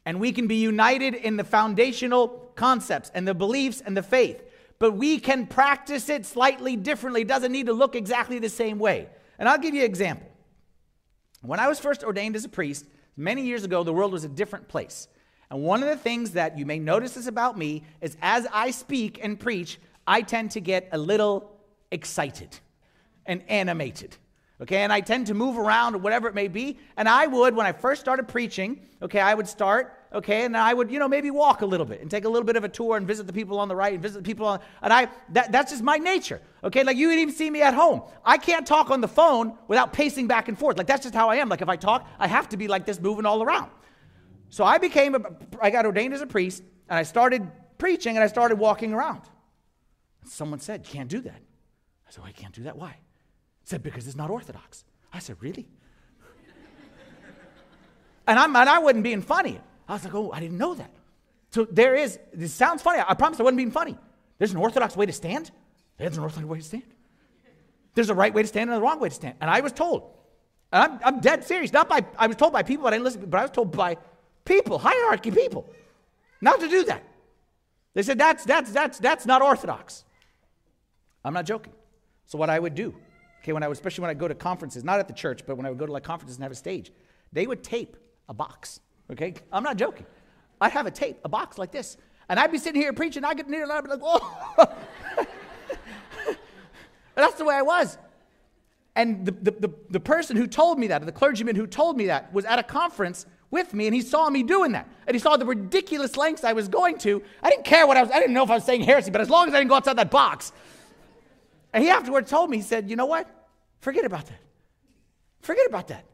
and 0.06 0.20
we 0.20 0.32
can 0.32 0.48
be 0.48 0.56
united 0.56 1.14
in 1.14 1.38
the 1.38 1.44
foundational 1.44 2.52
concepts 2.56 3.12
and 3.14 3.28
the 3.28 3.34
beliefs 3.34 3.82
and 3.86 3.96
the 3.96 4.04
faith. 4.04 4.42
But 4.80 4.94
we 4.94 5.20
can 5.20 5.46
practice 5.46 6.10
it 6.10 6.26
slightly 6.26 6.76
differently. 6.76 7.22
It 7.22 7.28
doesn't 7.28 7.52
need 7.52 7.68
to 7.68 7.74
look 7.74 7.96
exactly 7.96 8.40
the 8.40 8.50
same 8.50 8.80
way. 8.80 9.08
And 9.38 9.48
I'll 9.48 9.60
give 9.60 9.76
you 9.76 9.82
an 9.82 9.90
example. 9.90 10.28
When 11.42 11.60
I 11.60 11.68
was 11.68 11.80
first 11.80 12.04
ordained 12.04 12.36
as 12.36 12.46
a 12.46 12.50
priest, 12.50 12.86
many 13.16 13.44
years 13.44 13.64
ago, 13.64 13.84
the 13.84 13.94
world 13.94 14.12
was 14.12 14.24
a 14.24 14.30
different 14.30 14.68
place. 14.68 15.08
And 15.50 15.64
one 15.64 15.84
of 15.84 15.90
the 15.90 15.98
things 15.98 16.32
that 16.32 16.58
you 16.58 16.66
may 16.66 16.80
notice 16.80 17.18
is 17.18 17.28
about 17.28 17.58
me 17.58 17.84
is 18.00 18.18
as 18.22 18.48
I 18.54 18.72
speak 18.72 19.20
and 19.22 19.40
preach, 19.40 19.80
I 20.08 20.22
tend 20.22 20.52
to 20.52 20.62
get 20.62 20.90
a 20.92 20.98
little 20.98 21.60
excited 21.92 22.58
and 23.26 23.44
animated. 23.50 24.18
Okay, 24.62 24.78
and 24.78 24.94
I 24.94 25.02
tend 25.02 25.26
to 25.28 25.34
move 25.34 25.58
around 25.58 25.96
or 25.96 25.98
whatever 25.98 26.28
it 26.28 26.36
may 26.36 26.48
be. 26.48 26.78
And 26.96 27.10
I 27.10 27.26
would, 27.26 27.56
when 27.56 27.66
I 27.66 27.72
first 27.72 28.00
started 28.00 28.28
preaching, 28.28 28.80
okay, 29.02 29.20
I 29.20 29.34
would 29.34 29.48
start, 29.48 29.98
okay, 30.14 30.46
and 30.46 30.54
then 30.54 30.62
I 30.62 30.72
would, 30.72 30.92
you 30.92 31.00
know, 31.00 31.08
maybe 31.08 31.32
walk 31.32 31.64
a 31.64 31.66
little 31.66 31.86
bit 31.86 32.00
and 32.00 32.12
take 32.12 32.26
a 32.26 32.30
little 32.30 32.46
bit 32.46 32.56
of 32.56 32.64
a 32.64 32.70
tour 32.70 32.96
and 32.96 33.08
visit 33.08 33.26
the 33.26 33.34
people 33.34 33.58
on 33.58 33.68
the 33.68 33.76
right 33.76 33.94
and 33.94 34.04
visit 34.04 34.20
the 34.20 34.24
people 34.24 34.46
on, 34.46 34.60
and 34.84 34.94
I, 34.94 35.08
that, 35.30 35.52
that's 35.52 35.72
just 35.72 35.82
my 35.82 35.98
nature. 35.98 36.40
Okay, 36.64 36.84
like 36.84 36.96
you 36.96 37.08
would 37.08 37.18
even 37.18 37.34
see 37.34 37.50
me 37.50 37.64
at 37.64 37.74
home. 37.74 38.04
I 38.24 38.38
can't 38.38 38.68
talk 38.68 38.92
on 38.92 39.02
the 39.02 39.08
phone 39.08 39.58
without 39.68 39.94
pacing 39.94 40.28
back 40.28 40.48
and 40.48 40.58
forth. 40.58 40.78
Like 40.78 40.86
that's 40.86 41.02
just 41.02 41.16
how 41.16 41.30
I 41.30 41.38
am. 41.38 41.50
Like 41.50 41.64
if 41.64 41.70
I 41.70 41.76
talk, 41.76 42.08
I 42.20 42.28
have 42.28 42.48
to 42.50 42.58
be 42.58 42.68
like 42.68 42.86
this, 42.86 43.00
moving 43.00 43.26
all 43.26 43.42
around. 43.42 43.72
So 44.50 44.64
I 44.64 44.78
became, 44.78 45.16
a, 45.16 45.22
I 45.60 45.72
got 45.72 45.88
ordained 45.88 46.14
as 46.14 46.22
a 46.22 46.28
priest, 46.28 46.62
and 46.88 47.00
I 47.00 47.04
started 47.04 47.50
preaching 47.80 48.16
and 48.16 48.24
I 48.24 48.28
started 48.28 48.60
walking 48.60 48.94
around. 48.94 49.22
Someone 50.24 50.60
said, 50.60 50.86
You 50.86 50.94
can't 50.94 51.10
do 51.10 51.22
that. 51.22 51.42
I 52.08 52.12
said, 52.12 52.20
Well, 52.20 52.30
I 52.30 52.32
can't 52.34 52.54
do 52.54 52.64
that. 52.64 52.78
Why? 52.78 52.98
Said, 53.64 53.84
Because 53.84 54.08
it's 54.08 54.16
not 54.16 54.30
orthodox. 54.30 54.84
I 55.14 55.20
said, 55.20 55.38
Really? 55.40 55.68
and, 58.28 58.40
I'm, 58.40 58.56
and 58.56 58.70
I 58.70 58.80
wasn't 58.80 59.04
being 59.04 59.22
funny. 59.22 59.60
I 59.88 59.94
was 59.94 60.04
like, 60.04 60.16
Oh, 60.16 60.32
I 60.32 60.40
didn't 60.40 60.58
know 60.58 60.74
that. 60.76 60.92
So 61.52 61.66
there 61.66 61.96
is, 61.96 62.18
this 62.34 62.54
sounds 62.54 62.82
funny. 62.82 63.04
I 63.06 63.14
promise 63.14 63.40
I 63.40 63.44
wasn't 63.44 63.58
being 63.58 63.72
funny. 63.72 63.98
There's 64.38 64.52
an 64.52 64.58
orthodox 64.58 64.96
way 64.96 65.06
to 65.06 65.14
stand, 65.14 65.52
there's 65.98 66.18
an 66.18 66.24
orthodox 66.24 66.48
way 66.48 66.58
to 66.58 66.64
stand. 66.64 66.84
There's 67.94 68.10
a 68.10 68.16
right 68.16 68.34
way 68.34 68.42
to 68.42 68.48
stand 68.48 68.70
and 68.70 68.80
a 68.80 68.82
wrong 68.82 69.00
way 69.00 69.10
to 69.10 69.16
stand. 69.16 69.36
And 69.42 69.50
I 69.50 69.60
was 69.60 69.74
told, 69.74 70.14
and 70.72 70.84
I'm, 70.84 71.00
I'm 71.04 71.20
dead 71.20 71.44
serious, 71.44 71.74
not 71.74 71.90
by, 71.90 72.06
I 72.18 72.28
was 72.28 72.38
told 72.38 72.54
by 72.54 72.64
people, 72.64 72.84
but 72.84 72.94
I 72.94 72.98
didn't 72.98 73.04
listen, 73.04 73.30
but 73.30 73.38
I 73.38 73.44
was 73.44 73.52
told 73.52 73.76
by 73.76 73.98
people, 74.46 74.80
hierarchy 74.80 75.30
people, 75.30 75.70
not 76.40 76.62
to 76.62 76.70
do 76.70 76.86
that. 76.86 77.04
They 77.94 78.04
said, 78.04 78.18
that's, 78.18 78.46
that's, 78.46 78.72
that's, 78.72 79.00
that's 79.00 79.26
not 79.26 79.42
orthodox. 79.42 80.06
I'm 81.24 81.34
not 81.34 81.46
joking. 81.46 81.74
So 82.26 82.38
what 82.38 82.50
I 82.50 82.58
would 82.58 82.76
do, 82.76 82.96
okay, 83.42 83.54
when 83.54 83.64
I 83.64 83.68
especially 83.68 84.04
when 84.04 84.12
I 84.12 84.14
go 84.14 84.28
to 84.28 84.36
conferences, 84.36 84.84
not 84.84 85.00
at 85.00 85.08
the 85.08 85.14
church, 85.14 85.42
but 85.46 85.56
when 85.58 85.66
I 85.66 85.70
would 85.70 85.80
go 85.80 85.86
to 85.86 85.92
like 85.92 86.04
conferences 86.04 86.38
and 86.38 86.44
have 86.44 86.52
a 86.52 86.56
stage, 86.56 86.92
they 87.34 87.48
would 87.48 87.64
tape 87.64 87.98
a 88.30 88.34
box. 88.34 88.80
Okay, 89.12 89.34
I'm 89.52 89.64
not 89.64 89.78
joking. 89.78 90.06
I'd 90.60 90.72
have 90.72 90.86
a 90.86 90.92
tape, 90.92 91.20
a 91.26 91.30
box 91.30 91.58
like 91.58 91.72
this, 91.72 91.98
and 92.30 92.40
I'd 92.40 92.52
be 92.52 92.58
sitting 92.58 92.82
here 92.82 92.94
preaching. 92.94 93.26
I 93.26 93.34
get 93.34 93.50
near 93.50 93.64
and 93.64 93.72
I'd 93.72 93.84
be 93.84 93.90
like, 93.90 94.00
"Whoa!" 94.02 94.66
that's 97.16 97.36
the 97.36 97.46
way 97.46 97.56
I 97.56 97.62
was. 97.62 97.98
And 98.96 99.26
the, 99.26 99.32
the, 99.32 99.52
the, 99.52 99.70
the 99.90 100.00
person 100.00 100.36
who 100.36 100.48
told 100.48 100.78
me 100.78 100.88
that, 100.88 101.06
the 101.06 101.12
clergyman 101.12 101.56
who 101.56 101.66
told 101.66 101.98
me 101.98 102.08
that, 102.08 102.32
was 102.34 102.44
at 102.46 102.60
a 102.60 102.64
conference 102.64 103.26
with 103.50 103.74
me 103.74 103.88
and 103.88 103.96
he 103.96 104.02
saw 104.02 104.30
me 104.30 104.44
doing 104.44 104.74
that. 104.74 104.88
And 105.08 105.16
he 105.16 105.20
saw 105.20 105.38
the 105.38 105.46
ridiculous 105.46 106.18
lengths 106.18 106.44
I 106.44 106.54
was 106.54 106.68
going 106.68 106.98
to. 107.00 107.22
I 107.42 107.50
didn't 107.50 107.66
care 107.66 107.88
what 107.88 107.98
I 107.98 108.02
was, 108.02 108.12
I 108.12 108.20
didn't 108.20 108.34
know 108.34 108.44
if 108.44 108.50
I 108.50 108.56
was 108.56 108.66
saying 108.66 108.84
heresy, 108.84 109.12
but 109.12 109.22
as 109.22 109.30
long 109.30 109.48
as 109.48 109.54
I 109.54 109.60
didn't 109.60 109.70
go 109.70 109.76
outside 109.76 109.98
that 109.98 110.12
box, 110.12 110.52
and 111.74 111.84
he 111.84 111.90
afterward 111.90 112.28
told 112.28 112.50
me, 112.50 112.58
he 112.58 112.64
said, 112.64 112.90
You 112.90 112.96
know 112.96 113.06
what? 113.06 113.28
Forget 113.80 114.06
about 114.06 114.26
that. 114.28 114.40
Forget 115.42 115.68
about 115.68 115.88
that. 115.88 116.06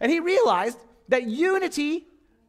And 0.00 0.10
he 0.12 0.20
realized 0.20 0.78
that 1.08 1.24
unity 1.24 2.06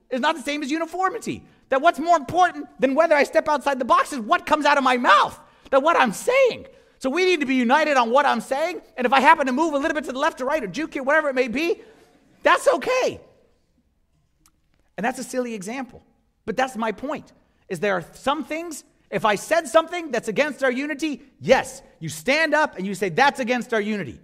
is 0.09 0.21
not 0.21 0.35
the 0.35 0.41
same 0.41 0.63
as 0.63 0.71
uniformity. 0.71 1.43
That 1.69 1.81
what's 1.81 1.99
more 1.99 2.15
important 2.15 2.67
than 2.79 2.95
whether 2.95 3.15
I 3.15 3.23
step 3.23 3.49
outside 3.49 3.79
the 3.79 3.85
box 3.85 4.13
is 4.13 4.19
what 4.19 4.45
comes 4.45 4.65
out 4.65 4.77
of 4.77 4.83
my 4.83 4.97
mouth, 4.97 5.37
that 5.71 5.83
what 5.83 5.97
I'm 5.97 6.13
saying. 6.13 6.67
So 6.99 7.09
we 7.09 7.25
need 7.25 7.41
to 7.41 7.45
be 7.45 7.55
united 7.55 7.97
on 7.97 8.09
what 8.09 8.25
I'm 8.25 8.41
saying. 8.41 8.81
And 8.95 9.05
if 9.05 9.13
I 9.13 9.19
happen 9.19 9.45
to 9.47 9.51
move 9.51 9.73
a 9.73 9.77
little 9.77 9.93
bit 9.93 10.05
to 10.05 10.11
the 10.11 10.19
left 10.19 10.41
or 10.41 10.45
right 10.45 10.63
or 10.63 10.67
juke 10.67 10.95
you, 10.95 11.03
whatever 11.03 11.29
it 11.29 11.35
may 11.35 11.47
be, 11.47 11.81
that's 12.43 12.67
okay. 12.67 13.19
And 14.95 15.05
that's 15.05 15.19
a 15.19 15.23
silly 15.23 15.53
example. 15.53 16.03
But 16.45 16.57
that's 16.57 16.75
my 16.75 16.91
point. 16.91 17.31
Is 17.69 17.79
there 17.79 17.95
are 17.95 18.05
some 18.13 18.45
things 18.45 18.83
if 19.09 19.25
I 19.25 19.35
said 19.35 19.67
something 19.67 20.11
that's 20.11 20.27
against 20.27 20.63
our 20.63 20.71
unity, 20.71 21.21
yes, 21.39 21.81
you 21.99 22.09
stand 22.09 22.53
up 22.53 22.77
and 22.77 22.85
you 22.85 22.93
say, 22.93 23.09
that's 23.09 23.39
against 23.39 23.73
our 23.73 23.81
unity. 23.81 24.19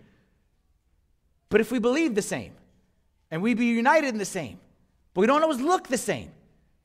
But 1.49 1.61
if 1.61 1.71
we 1.71 1.79
believe 1.79 2.15
the 2.15 2.21
same 2.21 2.53
and 3.31 3.41
we 3.41 3.53
be 3.53 3.65
united 3.67 4.07
in 4.07 4.17
the 4.17 4.25
same, 4.25 4.59
but 5.13 5.21
we 5.21 5.27
don't 5.27 5.41
always 5.41 5.61
look 5.61 5.87
the 5.87 5.97
same, 5.97 6.31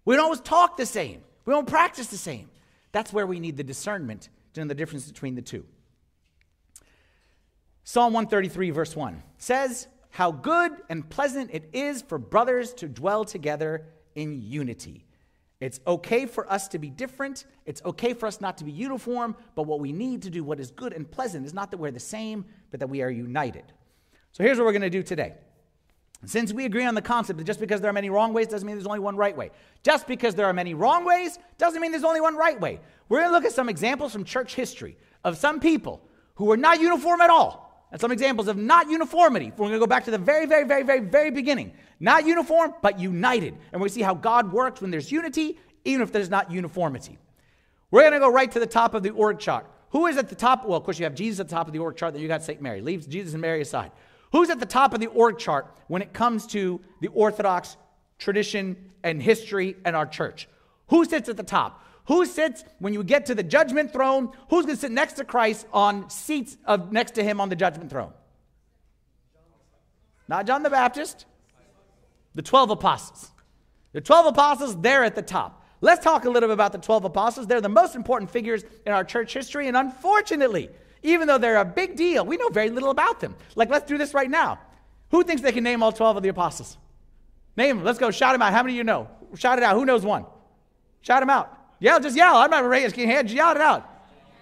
we 0.05 0.15
don't 0.15 0.25
always 0.25 0.41
talk 0.41 0.77
the 0.77 0.87
same, 0.87 1.23
we 1.45 1.53
don't 1.53 1.67
practice 1.67 2.07
the 2.09 2.17
same, 2.17 2.51
that's 2.93 3.13
where 3.13 3.27
we 3.27 3.41
need 3.41 3.57
the 3.57 3.65
discernment 3.65 4.29
to 4.55 4.61
know 4.61 4.69
the 4.69 4.75
difference 4.75 5.11
between 5.11 5.35
the 5.35 5.43
two. 5.43 5.65
Psalm 7.83 8.13
133, 8.13 8.71
verse 8.71 8.95
1 8.95 9.23
says, 9.39 9.89
How 10.11 10.31
good 10.31 10.73
and 10.89 11.09
pleasant 11.09 11.51
it 11.53 11.71
is 11.73 12.03
for 12.03 12.19
brothers 12.19 12.75
to 12.75 12.87
dwell 12.87 13.25
together 13.25 13.87
in 14.15 14.43
unity. 14.43 15.08
It's 15.61 15.81
okay 15.87 16.27
for 16.27 16.51
us 16.51 16.69
to 16.69 16.79
be 16.79 16.89
different. 16.89 17.45
It's 17.67 17.83
okay 17.85 18.15
for 18.15 18.27
us 18.27 18.41
not 18.41 18.59
to 18.59 18.65
be 18.65 18.71
uniform. 18.71 19.35
But 19.57 19.65
what 19.65 19.81
we 19.81 19.93
need 19.93 20.23
to 20.23 20.31
do, 20.31 20.45
what 20.45 20.61
is 20.61 20.71
good 20.71 20.93
and 20.93 21.11
pleasant, 21.11 21.47
is 21.47 21.53
not 21.53 21.71
that 21.73 21.79
we're 21.79 21.91
the 21.91 21.99
same, 21.99 22.45
but 22.71 22.81
that 22.81 22.87
we 22.87 23.03
are 23.03 23.11
united. 23.11 23.65
So 24.33 24.45
here's 24.45 24.59
what 24.59 24.65
we're 24.67 24.73
going 24.73 24.83
to 24.83 24.91
do 24.91 25.03
today. 25.03 25.35
Since 26.25 26.53
we 26.53 26.65
agree 26.65 26.85
on 26.85 26.95
the 26.95 27.03
concept 27.03 27.39
that 27.39 27.45
just 27.45 27.61
because 27.61 27.81
there 27.81 27.91
are 27.91 27.95
many 27.95 28.11
wrong 28.11 28.33
ways 28.33 28.49
doesn't 28.49 28.67
mean 28.67 28.77
there's 28.77 28.87
only 28.87 28.99
one 28.99 29.17
right 29.17 29.37
way. 29.37 29.51
Just 29.85 30.07
because 30.07 30.35
there 30.35 30.47
are 30.47 30.53
many 30.53 30.75
wrong 30.75 31.05
ways 31.05 31.39
doesn't 31.59 31.81
mean 31.81 31.93
there's 31.93 32.05
only 32.05 32.21
one 32.21 32.37
right 32.37 32.61
way. 32.61 32.81
We're 33.09 33.21
going 33.21 33.31
to 33.31 33.35
look 33.35 33.45
at 33.45 33.53
some 33.53 33.69
examples 33.69 34.13
from 34.13 34.25
church 34.25 34.55
history 34.55 34.97
of 35.25 35.37
some 35.37 35.61
people 35.61 36.03
who 36.35 36.47
were 36.47 36.57
not 36.57 36.81
uniform 36.81 37.21
at 37.21 37.31
all 37.31 37.87
and 37.93 38.01
some 38.01 38.11
examples 38.11 38.49
of 38.49 38.57
not 38.57 38.91
uniformity. 38.91 39.53
We're 39.53 39.69
going 39.69 39.73
to 39.73 39.79
go 39.79 39.87
back 39.87 40.05
to 40.05 40.11
the 40.11 40.19
very, 40.19 40.47
very, 40.47 40.65
very, 40.65 40.83
very, 40.83 41.01
very 41.01 41.31
beginning. 41.31 41.73
Not 42.01 42.27
uniform, 42.27 42.75
but 42.83 42.99
united. 42.99 43.57
And 43.73 43.83
we 43.83 43.89
see 43.89 44.03
how 44.03 44.15
God 44.15 44.53
works 44.53 44.81
when 44.81 44.91
there's 44.91 45.11
unity, 45.11 45.59
even 45.85 46.03
if 46.03 46.13
there's 46.13 46.31
not 46.31 46.51
uniformity. 46.51 47.19
We're 47.91 48.03
going 48.03 48.13
to 48.13 48.19
go 48.19 48.31
right 48.31 48.51
to 48.53 48.61
the 48.61 48.67
top 48.67 48.95
of 48.95 49.03
the 49.03 49.11
org 49.11 49.39
chart. 49.39 49.67
Who 49.91 50.07
is 50.07 50.17
at 50.17 50.29
the 50.29 50.35
top? 50.35 50.67
Well, 50.67 50.77
of 50.77 50.85
course, 50.85 50.99
you 50.99 51.05
have 51.05 51.15
Jesus 51.15 51.41
at 51.41 51.49
the 51.49 51.55
top 51.55 51.67
of 51.67 51.73
the 51.73 51.79
org 51.79 51.97
chart, 51.97 52.13
then 52.13 52.23
you 52.23 52.29
got 52.29 52.43
St. 52.43 52.61
Mary. 52.61 52.81
Leaves 52.81 53.07
Jesus 53.07 53.33
and 53.33 53.41
Mary 53.41 53.63
aside. 53.63 53.91
Who's 54.33 54.51
at 54.51 54.61
the 54.61 54.67
top 54.67 54.93
of 54.93 55.01
the 55.01 55.07
org 55.07 55.39
chart 55.39 55.75
when 55.89 56.03
it 56.03 56.13
comes 56.13 56.47
to 56.49 56.81
the 57.01 57.09
Orthodox 57.09 57.77
tradition 58.19 58.77
and 59.03 59.23
history 59.23 59.77
and 59.85 59.97
our 59.97 60.07
church? 60.07 60.49
Who 60.89 61.05
sits 61.05 61.29
at 61.29 61.37
the 61.37 61.43
top? 61.43 61.85
Who 62.07 62.25
sits 62.27 62.65
when 62.79 62.95
you 62.95 63.03
get 63.03 63.27
to 63.27 63.35
the 63.35 63.43
judgment 63.43 63.93
throne? 63.93 64.33
Who's 64.51 64.65
going 64.65 64.77
to 64.77 64.81
sit 64.81 64.93
next 64.93 65.15
to 65.15 65.25
Christ 65.25 65.67
on 65.73 66.09
seats 66.11 66.57
of 66.65 66.93
next 66.93 67.13
to 67.13 67.25
him 67.25 67.41
on 67.41 67.49
the 67.49 67.57
judgment 67.57 67.91
throne? 67.91 68.13
Not 70.27 70.47
John 70.47 70.63
the 70.63 70.71
Baptist. 70.71 71.27
The 72.35 72.43
12 72.43 72.71
apostles. 72.71 73.31
The 73.93 74.01
12 74.01 74.27
apostles, 74.27 74.81
they're 74.81 75.05
at 75.05 75.15
the 75.15 75.23
top. 75.23 75.65
Let's 75.81 76.03
talk 76.03 76.25
a 76.25 76.31
little 76.31 76.49
bit 76.49 76.55
about 76.55 76.73
the 76.73 76.79
12 76.79 77.05
apostles. 77.05 77.47
They're 77.47 77.61
the 77.61 77.69
most 77.69 77.95
important 77.95 78.31
figures 78.31 78.65
in 78.85 78.93
our 78.93 79.05
church 79.05 79.33
history, 79.33 79.69
and 79.69 79.77
unfortunately, 79.77 80.71
even 81.03 81.29
though 81.29 81.39
they're 81.39 81.57
a 81.57 81.65
big 81.65 81.97
deal, 81.97 82.27
we 82.27 82.37
know 82.37 82.49
very 82.49 82.71
little 82.71 82.91
about 82.91 83.21
them. 83.21 83.37
Like, 83.55 83.71
let's 83.71 83.87
do 83.87 83.97
this 83.97 84.15
right 84.15 84.29
now. 84.29 84.59
Who 85.11 85.23
thinks 85.23 85.41
they 85.41 85.53
can 85.53 85.65
name 85.65 85.83
all 85.83 85.93
12 85.93 86.19
of 86.19 86.23
the 86.23 86.29
apostles? 86.29 86.77
Name 87.57 87.79
them. 87.79 87.85
Let's 87.85 87.99
go. 87.99 88.11
Shout 88.11 88.35
them 88.35 88.43
out. 88.43 88.53
How 88.53 88.63
many 88.63 88.75
of 88.75 88.77
you 88.77 88.85
know? 88.85 89.09
Shout 89.37 89.59
it 89.59 89.65
out. 89.65 89.75
Who 89.75 89.85
knows 89.85 90.05
one? 90.05 90.27
Shout 91.03 91.21
them 91.23 91.31
out. 91.31 91.57
Yell, 91.81 92.01
just 92.01 92.17
yell. 92.17 92.37
I'm 92.37 92.51
not 92.51 92.65
raising 92.65 93.09
hands. 93.09 93.33
Yell 93.33 93.53
it 93.53 93.61
out. 93.61 93.89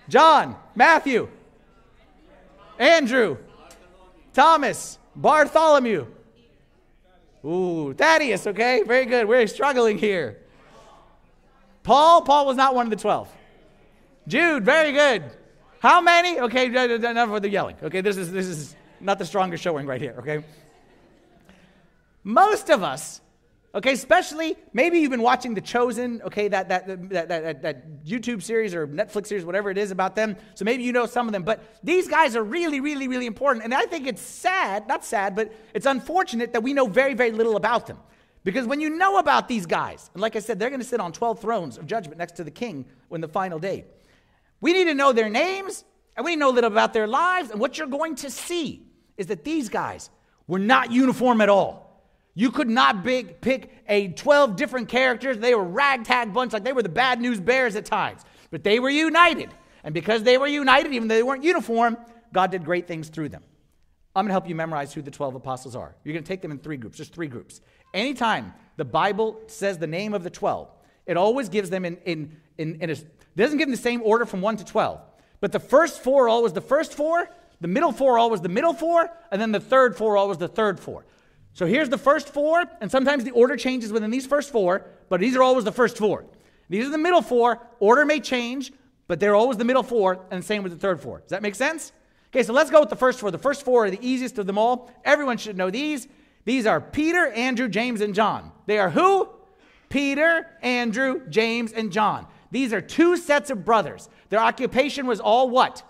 John, 0.08 0.56
Matthew, 0.74 1.28
Andrew, 2.78 3.36
Thomas, 4.32 4.98
Bartholomew. 5.14 6.06
Ooh, 7.44 7.94
Thaddeus, 7.94 8.46
okay? 8.46 8.82
Very 8.82 9.06
good. 9.06 9.28
We're 9.28 9.46
struggling 9.46 9.98
here. 9.98 10.38
Paul, 11.82 12.22
Paul 12.22 12.46
was 12.46 12.56
not 12.56 12.74
one 12.74 12.86
of 12.86 12.90
the 12.90 12.96
12. 12.96 13.32
Jude, 14.26 14.64
very 14.64 14.92
good. 14.92 15.22
How 15.78 16.00
many? 16.00 16.40
Okay, 16.40 16.66
enough 16.66 17.30
of 17.30 17.42
the 17.42 17.48
yelling. 17.48 17.76
Okay, 17.82 18.00
this 18.00 18.16
is 18.16 18.32
this 18.32 18.46
is 18.46 18.74
not 19.00 19.18
the 19.18 19.24
strongest 19.24 19.62
showing 19.62 19.86
right 19.86 20.00
here, 20.00 20.16
okay? 20.18 20.44
Most 22.24 22.70
of 22.70 22.82
us 22.82 23.20
Okay, 23.76 23.92
especially 23.92 24.56
maybe 24.72 25.00
you've 25.00 25.10
been 25.10 25.20
watching 25.20 25.52
The 25.52 25.60
Chosen, 25.60 26.22
okay, 26.22 26.48
that, 26.48 26.70
that, 26.70 27.10
that, 27.10 27.28
that, 27.28 27.62
that 27.62 28.04
YouTube 28.06 28.42
series 28.42 28.74
or 28.74 28.88
Netflix 28.88 29.26
series, 29.26 29.44
whatever 29.44 29.70
it 29.70 29.76
is 29.76 29.90
about 29.90 30.16
them. 30.16 30.34
So 30.54 30.64
maybe 30.64 30.82
you 30.82 30.92
know 30.92 31.04
some 31.04 31.26
of 31.26 31.34
them. 31.34 31.42
But 31.42 31.62
these 31.84 32.08
guys 32.08 32.36
are 32.36 32.42
really, 32.42 32.80
really, 32.80 33.06
really 33.06 33.26
important. 33.26 33.66
And 33.66 33.74
I 33.74 33.84
think 33.84 34.06
it's 34.06 34.22
sad, 34.22 34.88
not 34.88 35.04
sad, 35.04 35.36
but 35.36 35.52
it's 35.74 35.84
unfortunate 35.84 36.54
that 36.54 36.62
we 36.62 36.72
know 36.72 36.86
very, 36.86 37.12
very 37.12 37.32
little 37.32 37.56
about 37.56 37.86
them. 37.86 37.98
Because 38.44 38.66
when 38.66 38.80
you 38.80 38.88
know 38.88 39.18
about 39.18 39.46
these 39.46 39.66
guys, 39.66 40.08
and 40.14 40.22
like 40.22 40.36
I 40.36 40.38
said, 40.38 40.58
they're 40.58 40.70
going 40.70 40.80
to 40.80 40.86
sit 40.86 41.00
on 41.00 41.12
12 41.12 41.38
thrones 41.38 41.76
of 41.76 41.86
judgment 41.86 42.16
next 42.16 42.36
to 42.36 42.44
the 42.44 42.50
king 42.50 42.86
when 43.08 43.20
the 43.20 43.28
final 43.28 43.58
day. 43.58 43.84
We 44.62 44.72
need 44.72 44.84
to 44.84 44.94
know 44.94 45.12
their 45.12 45.28
names, 45.28 45.84
and 46.16 46.24
we 46.24 46.30
need 46.30 46.36
to 46.36 46.40
know 46.40 46.50
a 46.50 46.56
little 46.56 46.72
about 46.72 46.94
their 46.94 47.06
lives. 47.06 47.50
And 47.50 47.60
what 47.60 47.76
you're 47.76 47.88
going 47.88 48.14
to 48.16 48.30
see 48.30 48.86
is 49.18 49.26
that 49.26 49.44
these 49.44 49.68
guys 49.68 50.08
were 50.46 50.58
not 50.58 50.92
uniform 50.92 51.42
at 51.42 51.50
all. 51.50 51.85
You 52.38 52.50
could 52.50 52.68
not 52.68 53.02
big, 53.02 53.40
pick 53.40 53.72
a 53.88 54.08
12 54.08 54.56
different 54.56 54.90
characters. 54.90 55.38
They 55.38 55.54
were 55.54 55.64
ragtag 55.64 56.34
bunch, 56.34 56.52
like 56.52 56.64
they 56.64 56.74
were 56.74 56.82
the 56.82 56.88
bad 56.90 57.18
news 57.18 57.40
bears 57.40 57.76
at 57.76 57.86
times. 57.86 58.20
But 58.50 58.62
they 58.62 58.78
were 58.78 58.90
united. 58.90 59.48
And 59.82 59.94
because 59.94 60.22
they 60.22 60.36
were 60.36 60.46
united, 60.46 60.92
even 60.92 61.08
though 61.08 61.14
they 61.14 61.22
weren't 61.22 61.44
uniform, 61.44 61.96
God 62.34 62.50
did 62.50 62.62
great 62.62 62.86
things 62.86 63.08
through 63.08 63.30
them. 63.30 63.42
I'm 64.14 64.24
going 64.24 64.28
to 64.28 64.34
help 64.34 64.48
you 64.48 64.54
memorize 64.54 64.92
who 64.92 65.00
the 65.00 65.10
12 65.10 65.34
apostles 65.34 65.74
are. 65.74 65.94
You're 66.04 66.12
going 66.12 66.24
to 66.24 66.28
take 66.28 66.42
them 66.42 66.50
in 66.50 66.58
three 66.58 66.76
groups, 66.76 66.98
just 66.98 67.14
three 67.14 67.26
groups. 67.26 67.62
Anytime 67.94 68.52
the 68.76 68.84
Bible 68.84 69.40
says 69.46 69.78
the 69.78 69.86
name 69.86 70.12
of 70.12 70.22
the 70.22 70.30
12, 70.30 70.68
it 71.06 71.16
always 71.16 71.48
gives 71.48 71.70
them 71.70 71.86
in, 71.86 71.96
in, 72.04 72.36
in, 72.58 72.74
in 72.82 72.90
a, 72.90 72.92
it 72.92 73.36
doesn't 73.36 73.56
give 73.56 73.68
them 73.68 73.74
the 73.74 73.80
same 73.80 74.02
order 74.02 74.26
from 74.26 74.42
1 74.42 74.58
to 74.58 74.64
12. 74.64 75.00
But 75.40 75.52
the 75.52 75.60
first 75.60 76.02
four 76.02 76.28
always 76.28 76.52
the 76.52 76.60
first 76.60 76.92
four, 76.92 77.30
The 77.62 77.68
middle 77.68 77.92
four 77.92 78.18
always 78.18 78.42
the 78.42 78.50
middle 78.50 78.74
four, 78.74 79.10
and 79.30 79.40
then 79.40 79.52
the 79.52 79.60
third 79.60 79.96
four 79.96 80.18
always 80.18 80.36
the 80.36 80.48
third 80.48 80.78
four. 80.78 81.06
So 81.56 81.64
here's 81.64 81.88
the 81.88 81.96
first 81.96 82.28
four, 82.28 82.64
and 82.82 82.90
sometimes 82.90 83.24
the 83.24 83.30
order 83.30 83.56
changes 83.56 83.90
within 83.90 84.10
these 84.10 84.26
first 84.26 84.52
four, 84.52 84.84
but 85.08 85.20
these 85.20 85.34
are 85.36 85.42
always 85.42 85.64
the 85.64 85.72
first 85.72 85.96
four. 85.96 86.26
These 86.68 86.86
are 86.86 86.90
the 86.90 86.98
middle 86.98 87.22
four. 87.22 87.66
Order 87.80 88.04
may 88.04 88.20
change, 88.20 88.74
but 89.08 89.20
they're 89.20 89.34
always 89.34 89.56
the 89.56 89.64
middle 89.64 89.82
four, 89.82 90.26
and 90.30 90.44
same 90.44 90.62
with 90.62 90.72
the 90.72 90.78
third 90.78 91.00
four. 91.00 91.20
Does 91.20 91.30
that 91.30 91.40
make 91.40 91.54
sense? 91.54 91.92
Okay, 92.28 92.42
so 92.42 92.52
let's 92.52 92.70
go 92.70 92.80
with 92.80 92.90
the 92.90 92.96
first 92.96 93.20
four. 93.20 93.30
The 93.30 93.38
first 93.38 93.64
four 93.64 93.86
are 93.86 93.90
the 93.90 94.06
easiest 94.06 94.36
of 94.36 94.46
them 94.46 94.58
all. 94.58 94.92
Everyone 95.02 95.38
should 95.38 95.56
know 95.56 95.70
these. 95.70 96.06
These 96.44 96.66
are 96.66 96.78
Peter, 96.78 97.28
Andrew, 97.28 97.70
James, 97.70 98.02
and 98.02 98.14
John. 98.14 98.52
They 98.66 98.78
are 98.78 98.90
who? 98.90 99.26
Peter, 99.88 100.46
Andrew, 100.60 101.26
James, 101.30 101.72
and 101.72 101.90
John. 101.90 102.26
These 102.50 102.74
are 102.74 102.82
two 102.82 103.16
sets 103.16 103.48
of 103.48 103.64
brothers. 103.64 104.10
Their 104.28 104.40
occupation 104.40 105.06
was 105.06 105.20
all 105.20 105.48
what? 105.48 105.82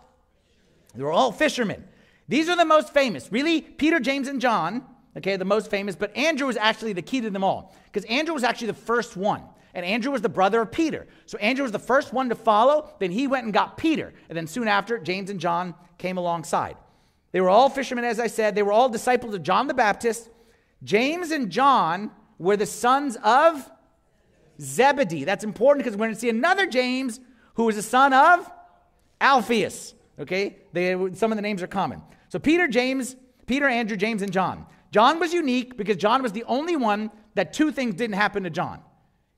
They 0.94 1.02
were 1.02 1.11
all 1.11 1.33
fishermen. 1.33 1.83
These 2.29 2.48
are 2.48 2.57
the 2.57 2.64
most 2.64 2.94
famous. 2.94 3.33
Really, 3.33 3.62
Peter, 3.62 3.98
James, 3.98 4.29
and 4.29 4.40
John, 4.40 4.85
okay, 5.16 5.37
the 5.37 5.44
most 5.44 5.70
famous, 5.70 5.96
but 5.96 6.16
Andrew 6.16 6.46
was 6.46 6.57
actually 6.57 6.92
the 6.92 7.02
key 7.02 7.20
to 7.20 7.31
them 7.31 7.44
all 7.44 7.74
because 7.87 8.05
Andrew 8.05 8.35
was 8.35 8.44
actually 8.44 8.68
the 8.68 8.74
first 8.74 9.16
one. 9.16 9.42
And 9.74 9.85
Andrew 9.85 10.11
was 10.11 10.22
the 10.22 10.31
brother 10.31 10.62
of 10.62 10.72
Peter. 10.72 11.07
So 11.26 11.37
Andrew 11.37 11.62
was 11.62 11.70
the 11.70 11.79
first 11.79 12.14
one 12.14 12.31
to 12.31 12.35
follow. 12.35 12.94
Then 12.98 13.11
he 13.11 13.26
went 13.26 13.44
and 13.44 13.52
got 13.52 13.76
Peter. 13.76 14.14
And 14.31 14.37
then 14.37 14.46
soon 14.46 14.68
after, 14.68 14.98
James 14.98 15.29
and 15.29 15.38
John 15.38 15.74
came 15.98 16.16
alongside. 16.16 16.79
They 17.33 17.42
were 17.42 17.50
all 17.50 17.68
fishermen, 17.68 18.07
as 18.07 18.18
I 18.18 18.26
said. 18.26 18.55
They 18.55 18.62
were 18.62 18.72
all 18.72 18.88
disciples 18.88 19.35
of 19.35 19.42
John 19.42 19.66
the 19.66 19.74
Baptist. 19.74 20.31
James 20.83 21.31
and 21.31 21.50
John 21.50 22.11
were 22.38 22.57
the 22.57 22.64
sons 22.64 23.18
of 23.22 23.70
Zebedee. 24.59 25.24
That's 25.24 25.44
important 25.44 25.85
because 25.85 25.98
we're 25.98 26.07
going 26.07 26.14
to 26.14 26.20
see 26.20 26.31
another 26.31 26.66
James 26.66 27.20
who 27.55 27.64
was 27.64 27.76
the 27.76 27.83
son 27.83 28.14
of 28.14 28.50
Alphaeus. 29.20 29.94
Okay? 30.18 30.57
They, 30.72 30.92
some 31.12 31.33
of 31.33 31.37
the 31.37 31.42
names 31.42 31.62
are 31.62 31.66
common. 31.66 32.00
So 32.31 32.38
Peter, 32.38 32.66
James, 32.66 33.14
Peter, 33.46 33.66
Andrew, 33.66 33.98
James, 33.98 34.22
and 34.22 34.33
John. 34.33 34.64
John 34.96 35.20
was 35.20 35.35
unique 35.35 35.76
because 35.76 35.98
John 35.98 36.22
was 36.22 36.32
the 36.32 36.44
only 36.44 36.74
one 36.74 37.11
that 37.35 37.52
two 37.52 37.70
things 37.70 37.96
didn't 37.96 38.16
happen 38.16 38.44
to 38.44 38.48
John. 38.48 38.80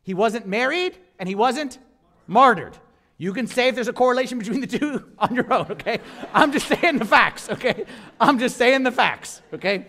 He 0.04 0.14
wasn't 0.14 0.46
married 0.46 0.96
and 1.18 1.28
he 1.28 1.34
wasn't 1.34 1.80
martyred. 2.28 2.78
You 3.16 3.32
can 3.32 3.48
say 3.48 3.66
if 3.66 3.74
there's 3.74 3.88
a 3.88 3.92
correlation 3.92 4.38
between 4.38 4.60
the 4.60 4.68
two 4.68 5.10
on 5.18 5.34
your 5.34 5.52
own, 5.52 5.66
okay? 5.72 5.98
I'm 6.32 6.52
just 6.52 6.68
saying 6.68 6.98
the 6.98 7.04
facts, 7.04 7.50
okay? 7.50 7.86
I'm 8.20 8.38
just 8.38 8.56
saying 8.56 8.84
the 8.84 8.92
facts, 8.92 9.42
okay? 9.52 9.86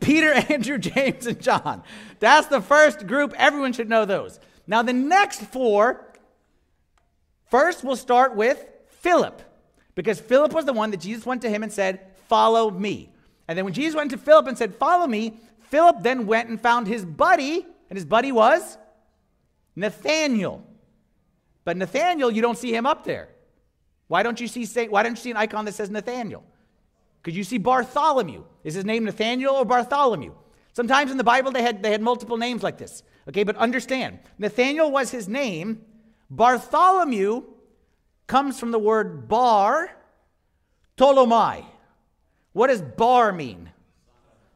Peter, 0.00 0.32
Andrew, 0.48 0.78
James, 0.78 1.26
and 1.26 1.38
John. 1.38 1.82
That's 2.18 2.46
the 2.46 2.62
first 2.62 3.06
group. 3.06 3.34
Everyone 3.36 3.74
should 3.74 3.90
know 3.90 4.06
those. 4.06 4.40
Now, 4.66 4.80
the 4.80 4.94
next 4.94 5.42
four, 5.42 6.02
first 7.50 7.84
we'll 7.84 7.94
start 7.94 8.34
with 8.36 8.64
Philip, 8.88 9.42
because 9.94 10.18
Philip 10.18 10.54
was 10.54 10.64
the 10.64 10.72
one 10.72 10.92
that 10.92 11.00
Jesus 11.00 11.26
went 11.26 11.42
to 11.42 11.50
him 11.50 11.62
and 11.62 11.70
said, 11.70 12.00
Follow 12.26 12.70
me. 12.70 13.10
And 13.48 13.56
then 13.58 13.64
when 13.64 13.74
Jesus 13.74 13.94
went 13.94 14.10
to 14.10 14.18
Philip 14.18 14.46
and 14.46 14.56
said, 14.56 14.74
Follow 14.74 15.06
me, 15.06 15.38
Philip 15.60 16.02
then 16.02 16.26
went 16.26 16.48
and 16.48 16.60
found 16.60 16.86
his 16.86 17.04
buddy, 17.04 17.66
and 17.90 17.96
his 17.96 18.04
buddy 18.04 18.32
was 18.32 18.78
Nathaniel. 19.76 20.64
But 21.64 21.76
Nathaniel, 21.76 22.30
you 22.30 22.42
don't 22.42 22.58
see 22.58 22.74
him 22.74 22.86
up 22.86 23.04
there. 23.04 23.28
Why 24.08 24.22
don't 24.22 24.40
you 24.40 24.48
see 24.48 24.66
why 24.86 25.02
don't 25.02 25.12
you 25.12 25.22
see 25.22 25.30
an 25.30 25.36
icon 25.36 25.64
that 25.64 25.74
says 25.74 25.90
Nathaniel? 25.90 26.44
Because 27.22 27.36
you 27.36 27.44
see 27.44 27.58
Bartholomew. 27.58 28.44
Is 28.64 28.74
his 28.74 28.84
name 28.84 29.04
Nathaniel 29.04 29.54
or 29.54 29.64
Bartholomew? 29.64 30.32
Sometimes 30.74 31.10
in 31.10 31.16
the 31.16 31.24
Bible 31.24 31.52
they 31.52 31.62
had, 31.62 31.82
they 31.82 31.90
had 31.90 32.02
multiple 32.02 32.36
names 32.36 32.62
like 32.62 32.78
this. 32.78 33.02
Okay, 33.28 33.44
but 33.44 33.56
understand, 33.56 34.18
Nathaniel 34.38 34.90
was 34.90 35.10
his 35.10 35.28
name. 35.28 35.80
Bartholomew 36.28 37.44
comes 38.26 38.60
from 38.60 38.72
the 38.72 38.78
word 38.78 39.28
bar, 39.28 39.90
tolomai. 40.98 41.64
What 42.54 42.68
does 42.68 42.80
bar 42.80 43.32
mean? 43.32 43.70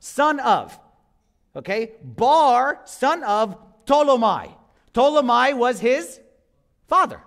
Son 0.01 0.41
of. 0.41 0.79
Okay, 1.55 1.93
bar, 2.03 2.81
son 2.85 3.23
of 3.25 3.57
Ptolemy. 3.85 4.55
Ptolemy 4.95 5.55
was 5.55 5.81
his 5.81 6.21
father. 6.87 7.21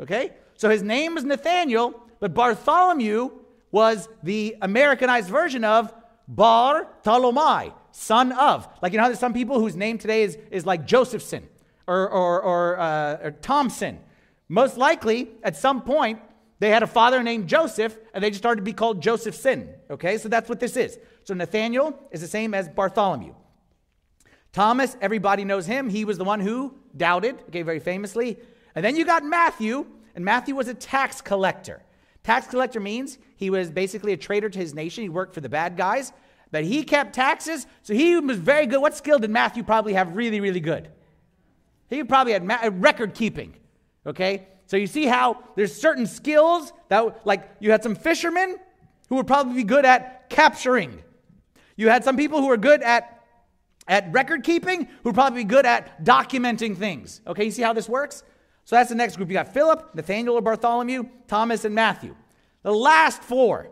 Okay, 0.00 0.32
so 0.54 0.70
his 0.70 0.82
name 0.82 1.14
was 1.14 1.24
Nathaniel, 1.24 2.00
but 2.20 2.32
Bartholomew 2.32 3.30
was 3.72 4.08
the 4.22 4.56
Americanized 4.62 5.28
version 5.28 5.64
of 5.64 5.92
Bar 6.28 6.88
Talomai, 7.04 7.72
son 7.90 8.32
of. 8.32 8.68
Like, 8.80 8.92
you 8.92 8.98
know 8.98 9.06
there's 9.06 9.18
some 9.18 9.34
people 9.34 9.60
whose 9.60 9.76
name 9.76 9.98
today 9.98 10.22
is, 10.22 10.38
is 10.50 10.64
like 10.64 10.86
Josephson 10.86 11.48
or, 11.86 12.08
or, 12.08 12.40
or, 12.40 12.78
uh, 12.78 13.18
or 13.22 13.30
Thompson. 13.32 13.98
Most 14.48 14.76
likely, 14.76 15.30
at 15.42 15.56
some 15.56 15.82
point, 15.82 16.20
they 16.58 16.70
had 16.70 16.82
a 16.82 16.86
father 16.86 17.22
named 17.22 17.48
Joseph, 17.48 17.96
and 18.14 18.24
they 18.24 18.30
just 18.30 18.42
started 18.42 18.60
to 18.60 18.64
be 18.64 18.72
called 18.72 19.02
Josephson. 19.02 19.74
Okay, 19.90 20.18
so 20.18 20.28
that's 20.28 20.48
what 20.48 20.60
this 20.60 20.76
is. 20.76 20.98
So 21.24 21.34
Nathaniel 21.34 21.98
is 22.10 22.20
the 22.20 22.28
same 22.28 22.54
as 22.54 22.68
Bartholomew. 22.68 23.34
Thomas, 24.52 24.96
everybody 25.02 25.44
knows 25.44 25.66
him. 25.66 25.90
He 25.90 26.06
was 26.06 26.16
the 26.16 26.24
one 26.24 26.40
who 26.40 26.74
doubted, 26.96 27.36
okay, 27.48 27.62
very 27.62 27.80
famously. 27.80 28.38
And 28.74 28.84
then 28.84 28.96
you 28.96 29.04
got 29.04 29.22
Matthew, 29.22 29.86
and 30.14 30.24
Matthew 30.24 30.54
was 30.54 30.68
a 30.68 30.74
tax 30.74 31.20
collector. 31.20 31.82
Tax 32.22 32.46
collector 32.46 32.80
means 32.80 33.18
he 33.36 33.50
was 33.50 33.70
basically 33.70 34.14
a 34.14 34.16
traitor 34.16 34.48
to 34.48 34.58
his 34.58 34.74
nation. 34.74 35.02
He 35.02 35.08
worked 35.10 35.34
for 35.34 35.42
the 35.42 35.48
bad 35.48 35.76
guys, 35.76 36.12
but 36.50 36.64
he 36.64 36.84
kept 36.84 37.14
taxes, 37.14 37.66
so 37.82 37.92
he 37.92 38.18
was 38.18 38.38
very 38.38 38.66
good. 38.66 38.80
What 38.80 38.96
skill 38.96 39.18
did 39.18 39.30
Matthew 39.30 39.62
probably 39.62 39.92
have 39.92 40.16
really, 40.16 40.40
really 40.40 40.60
good? 40.60 40.90
He 41.90 42.02
probably 42.02 42.32
had 42.32 42.42
ma- 42.42 42.58
uh, 42.64 42.70
record 42.70 43.14
keeping, 43.14 43.54
okay? 44.06 44.48
So 44.66 44.76
you 44.76 44.86
see 44.86 45.06
how 45.06 45.42
there's 45.54 45.74
certain 45.74 46.06
skills 46.06 46.72
that, 46.88 47.26
like, 47.26 47.48
you 47.60 47.70
had 47.70 47.82
some 47.82 47.94
fishermen 47.94 48.56
who 49.08 49.16
would 49.16 49.26
probably 49.26 49.54
be 49.54 49.64
good 49.64 49.84
at 49.84 50.28
capturing. 50.28 51.02
You 51.76 51.88
had 51.88 52.04
some 52.04 52.16
people 52.16 52.40
who 52.40 52.48
were 52.48 52.56
good 52.56 52.82
at, 52.82 53.24
at 53.86 54.12
record 54.12 54.42
keeping, 54.42 54.86
who 54.86 54.90
would 55.04 55.14
probably 55.14 55.44
be 55.44 55.48
good 55.48 55.66
at 55.66 56.04
documenting 56.04 56.76
things. 56.76 57.20
Okay, 57.26 57.44
you 57.44 57.50
see 57.50 57.62
how 57.62 57.72
this 57.72 57.88
works? 57.88 58.24
So 58.64 58.74
that's 58.74 58.88
the 58.88 58.96
next 58.96 59.16
group. 59.16 59.28
You 59.28 59.34
got 59.34 59.54
Philip, 59.54 59.94
Nathaniel 59.94 60.34
or 60.34 60.40
Bartholomew, 60.40 61.08
Thomas, 61.28 61.64
and 61.64 61.74
Matthew. 61.74 62.16
The 62.62 62.72
last 62.72 63.22
four 63.22 63.70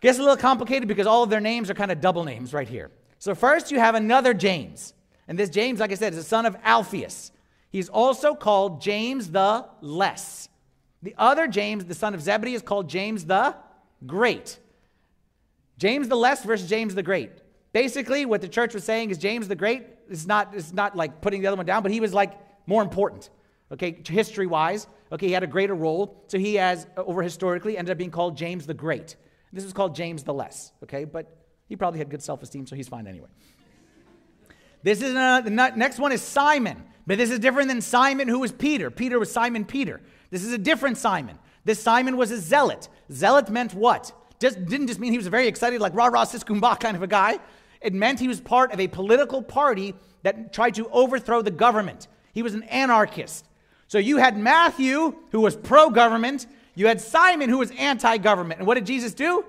gets 0.00 0.18
a 0.18 0.22
little 0.22 0.36
complicated 0.36 0.88
because 0.88 1.06
all 1.06 1.22
of 1.22 1.30
their 1.30 1.40
names 1.40 1.70
are 1.70 1.74
kind 1.74 1.92
of 1.92 2.00
double 2.00 2.24
names 2.24 2.52
right 2.52 2.68
here. 2.68 2.90
So 3.20 3.36
first 3.36 3.70
you 3.70 3.78
have 3.78 3.94
another 3.94 4.34
James. 4.34 4.94
And 5.28 5.38
this 5.38 5.50
James, 5.50 5.78
like 5.78 5.92
I 5.92 5.94
said, 5.94 6.14
is 6.14 6.18
the 6.18 6.24
son 6.24 6.46
of 6.46 6.56
Alphaeus. 6.64 7.30
He's 7.70 7.88
also 7.88 8.34
called 8.34 8.82
James 8.82 9.30
the 9.30 9.66
Less. 9.80 10.48
The 11.02 11.14
other 11.16 11.46
James, 11.46 11.84
the 11.84 11.94
son 11.94 12.14
of 12.14 12.20
Zebedee, 12.20 12.54
is 12.54 12.62
called 12.62 12.88
James 12.88 13.24
the 13.24 13.54
Great. 14.06 14.58
James 15.78 16.08
the 16.08 16.16
Less 16.16 16.44
versus 16.44 16.68
James 16.68 16.94
the 16.94 17.02
Great. 17.02 17.30
Basically, 17.72 18.26
what 18.26 18.40
the 18.40 18.48
church 18.48 18.74
was 18.74 18.84
saying 18.84 19.10
is 19.10 19.18
James 19.18 19.48
the 19.48 19.54
Great 19.54 19.86
is 20.08 20.26
not, 20.26 20.54
is 20.54 20.72
not 20.72 20.96
like 20.96 21.20
putting 21.20 21.40
the 21.40 21.46
other 21.46 21.56
one 21.56 21.66
down, 21.66 21.82
but 21.82 21.92
he 21.92 22.00
was 22.00 22.12
like 22.12 22.34
more 22.66 22.82
important 22.82 23.30
okay, 23.72 24.00
history 24.06 24.46
wise. 24.46 24.86
Okay, 25.12 25.26
he 25.26 25.32
had 25.32 25.42
a 25.42 25.48
greater 25.48 25.74
role. 25.74 26.22
So 26.28 26.38
he 26.38 26.54
has, 26.56 26.86
uh, 26.96 27.02
over 27.02 27.22
historically, 27.22 27.76
ended 27.76 27.92
up 27.92 27.98
being 27.98 28.10
called 28.10 28.36
James 28.36 28.66
the 28.66 28.74
Great. 28.74 29.16
This 29.52 29.64
is 29.64 29.72
called 29.72 29.94
James 29.94 30.22
the 30.22 30.34
Less, 30.34 30.72
okay? 30.84 31.04
But 31.04 31.26
he 31.68 31.76
probably 31.76 31.98
had 31.98 32.10
good 32.10 32.22
self 32.22 32.42
esteem, 32.42 32.66
so 32.66 32.76
he's 32.76 32.88
fine 32.88 33.06
anyway. 33.06 33.28
This 34.82 35.02
is 35.02 35.14
uh, 35.14 35.40
the 35.42 35.50
next 35.50 35.98
one 35.98 36.12
is 36.12 36.22
Simon, 36.22 36.82
but 37.06 37.18
this 37.18 37.30
is 37.30 37.38
different 37.38 37.68
than 37.68 37.80
Simon, 37.80 38.28
who 38.28 38.38
was 38.38 38.52
Peter. 38.52 38.90
Peter 38.90 39.18
was 39.18 39.32
Simon 39.32 39.64
Peter. 39.64 40.00
This 40.30 40.44
is 40.44 40.52
a 40.52 40.58
different 40.58 40.98
Simon. 40.98 41.38
This 41.64 41.82
Simon 41.82 42.16
was 42.16 42.30
a 42.30 42.38
zealot. 42.38 42.88
Zealot 43.12 43.50
meant 43.50 43.74
what? 43.74 44.12
Just 44.38 44.64
didn't 44.66 44.86
just 44.86 45.00
mean 45.00 45.12
he 45.12 45.18
was 45.18 45.26
very 45.26 45.46
excited, 45.46 45.80
like 45.80 45.94
rah 45.94 46.06
rah 46.06 46.24
siskumba 46.24 46.78
kind 46.80 46.96
of 46.96 47.02
a 47.02 47.06
guy. 47.06 47.38
It 47.80 47.94
meant 47.94 48.20
he 48.20 48.28
was 48.28 48.40
part 48.40 48.72
of 48.72 48.80
a 48.80 48.88
political 48.88 49.42
party 49.42 49.94
that 50.22 50.52
tried 50.52 50.74
to 50.74 50.88
overthrow 50.90 51.42
the 51.42 51.50
government. 51.50 52.08
He 52.32 52.42
was 52.42 52.54
an 52.54 52.62
anarchist. 52.64 53.46
So 53.88 53.98
you 53.98 54.18
had 54.18 54.38
Matthew, 54.38 55.14
who 55.32 55.40
was 55.40 55.56
pro 55.56 55.90
government. 55.90 56.46
You 56.74 56.86
had 56.86 57.00
Simon, 57.00 57.50
who 57.50 57.58
was 57.58 57.70
anti 57.72 58.18
government. 58.18 58.60
And 58.60 58.66
what 58.66 58.74
did 58.74 58.86
Jesus 58.86 59.14
do? 59.14 59.42
He 59.42 59.46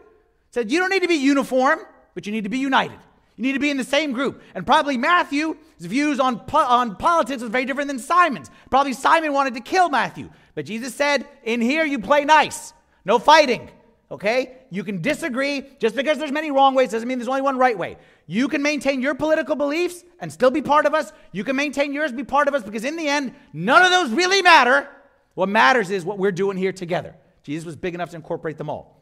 Said, 0.51 0.71
You 0.71 0.79
don't 0.79 0.89
need 0.89 1.03
to 1.03 1.07
be 1.07 1.15
uniform, 1.15 1.79
but 2.15 2.25
you 2.25 2.31
need 2.31 2.43
to 2.45 2.49
be 2.49 2.57
united. 2.57 2.97
You 3.41 3.47
need 3.47 3.53
to 3.53 3.59
be 3.59 3.71
in 3.71 3.77
the 3.77 3.83
same 3.83 4.11
group. 4.11 4.39
And 4.53 4.67
probably 4.67 4.99
Matthew's 4.99 5.55
views 5.79 6.19
on, 6.19 6.41
po- 6.41 6.59
on 6.59 6.95
politics 6.95 7.41
was 7.41 7.49
very 7.49 7.65
different 7.65 7.87
than 7.87 7.97
Simon's. 7.97 8.51
Probably 8.69 8.93
Simon 8.93 9.33
wanted 9.33 9.55
to 9.55 9.61
kill 9.61 9.89
Matthew. 9.89 10.29
But 10.53 10.67
Jesus 10.67 10.93
said, 10.93 11.27
In 11.43 11.59
here 11.59 11.83
you 11.83 11.97
play 11.97 12.23
nice, 12.23 12.71
no 13.03 13.17
fighting. 13.17 13.67
Okay? 14.11 14.59
You 14.69 14.83
can 14.83 15.01
disagree. 15.01 15.65
Just 15.79 15.95
because 15.95 16.19
there's 16.19 16.31
many 16.31 16.51
wrong 16.51 16.75
ways 16.75 16.91
doesn't 16.91 17.07
mean 17.07 17.17
there's 17.17 17.27
only 17.27 17.41
one 17.41 17.57
right 17.57 17.75
way. 17.75 17.97
You 18.27 18.47
can 18.47 18.61
maintain 18.61 19.01
your 19.01 19.15
political 19.15 19.55
beliefs 19.55 20.03
and 20.19 20.31
still 20.31 20.51
be 20.51 20.61
part 20.61 20.85
of 20.85 20.93
us. 20.93 21.11
You 21.31 21.43
can 21.43 21.55
maintain 21.55 21.93
yours, 21.93 22.11
be 22.11 22.23
part 22.23 22.47
of 22.47 22.53
us, 22.53 22.61
because 22.61 22.85
in 22.85 22.95
the 22.95 23.07
end, 23.07 23.33
none 23.53 23.81
of 23.81 23.89
those 23.89 24.11
really 24.11 24.43
matter. 24.43 24.87
What 25.33 25.49
matters 25.49 25.89
is 25.89 26.05
what 26.05 26.19
we're 26.19 26.31
doing 26.31 26.57
here 26.57 26.73
together. 26.73 27.15
Jesus 27.41 27.65
was 27.65 27.75
big 27.75 27.95
enough 27.95 28.11
to 28.11 28.17
incorporate 28.17 28.59
them 28.59 28.69
all. 28.69 29.01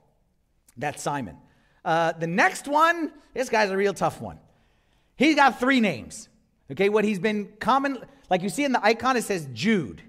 That's 0.77 1.03
Simon. 1.03 1.35
Uh, 1.89 2.11
the 2.11 2.27
next 2.27 2.67
one, 2.67 3.11
this 3.33 3.49
guy's 3.49 3.71
a 3.71 3.75
real 3.75 3.95
tough 3.95 4.21
one. 4.21 4.37
He's 5.15 5.35
got 5.35 5.59
three 5.59 5.79
names. 5.79 6.29
Okay, 6.69 6.87
what 6.87 7.03
he's 7.03 7.17
been 7.17 7.51
common, 7.59 7.97
like 8.29 8.43
you 8.43 8.49
see 8.49 8.63
in 8.63 8.73
the 8.73 8.85
icon, 8.85 9.17
it 9.17 9.23
says 9.23 9.47
Jude. 9.53 10.03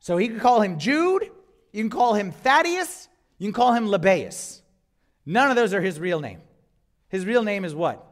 So 0.00 0.16
he 0.16 0.26
could 0.26 0.40
call 0.40 0.62
him 0.62 0.78
Jude, 0.78 1.30
you 1.70 1.82
can 1.82 1.90
call 1.90 2.14
him 2.14 2.32
Thaddeus, 2.32 3.10
you 3.36 3.48
can 3.48 3.52
call 3.52 3.74
him 3.74 3.88
Lebbaeus. 3.88 4.62
None 5.26 5.50
of 5.50 5.56
those 5.56 5.74
are 5.74 5.82
his 5.82 6.00
real 6.00 6.18
name. 6.18 6.40
His 7.10 7.26
real 7.26 7.42
name 7.42 7.66
is 7.66 7.74
what? 7.74 8.02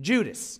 Judas. 0.00 0.58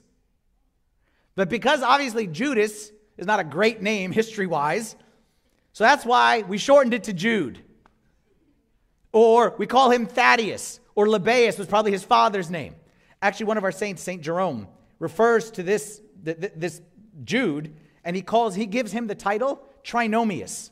But 1.37 1.49
because 1.49 1.81
obviously 1.81 2.27
Judas 2.27 2.93
is 3.17 3.27
not 3.27 3.41
a 3.41 3.45
great 3.45 3.81
name 3.81 4.13
history 4.13 4.47
wise, 4.47 4.95
so 5.73 5.85
that's 5.85 6.05
why 6.05 6.43
we 6.43 6.59
shortened 6.59 6.93
it 6.93 7.05
to 7.05 7.15
Jude. 7.15 7.63
Or 9.17 9.55
we 9.57 9.67
call 9.67 9.91
him 9.91 10.05
Thaddeus, 10.05 10.79
or 10.95 11.07
Lebbaeus 11.07 11.59
was 11.59 11.67
probably 11.67 11.91
his 11.91 12.05
father's 12.05 12.51
name. 12.51 12.75
Actually, 13.23 13.47
one 13.47 13.57
of 13.57 13.65
our 13.65 13.73
saints, 13.73 14.03
St. 14.03 14.21
Jerome, 14.21 14.69
refers 14.99 15.51
to 15.53 15.63
this, 15.63 16.03
this 16.23 16.83
Jude, 17.25 17.75
and 18.05 18.15
he 18.15 18.21
calls, 18.21 18.55
he 18.55 18.67
gives 18.67 18.93
him 18.93 19.07
the 19.07 19.15
title 19.15 19.67
Trinomius. 19.83 20.69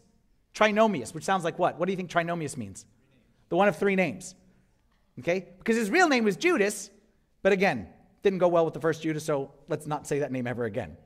Trinomius, 0.54 1.14
which 1.14 1.24
sounds 1.24 1.42
like 1.42 1.58
what? 1.58 1.78
What 1.78 1.86
do 1.86 1.92
you 1.92 1.96
think 1.96 2.10
Trinomius 2.10 2.58
means? 2.58 2.84
The 3.48 3.56
one 3.56 3.66
of 3.66 3.78
three 3.78 3.96
names. 3.96 4.34
Okay? 5.20 5.46
Because 5.56 5.76
his 5.76 5.88
real 5.88 6.10
name 6.10 6.24
was 6.24 6.36
Judas, 6.36 6.90
but 7.40 7.52
again, 7.52 7.88
didn't 8.22 8.40
go 8.40 8.48
well 8.48 8.66
with 8.66 8.74
the 8.74 8.80
first 8.80 9.02
Judas, 9.02 9.24
so 9.24 9.52
let's 9.68 9.86
not 9.86 10.06
say 10.06 10.18
that 10.18 10.30
name 10.30 10.46
ever 10.46 10.66
again. 10.66 10.98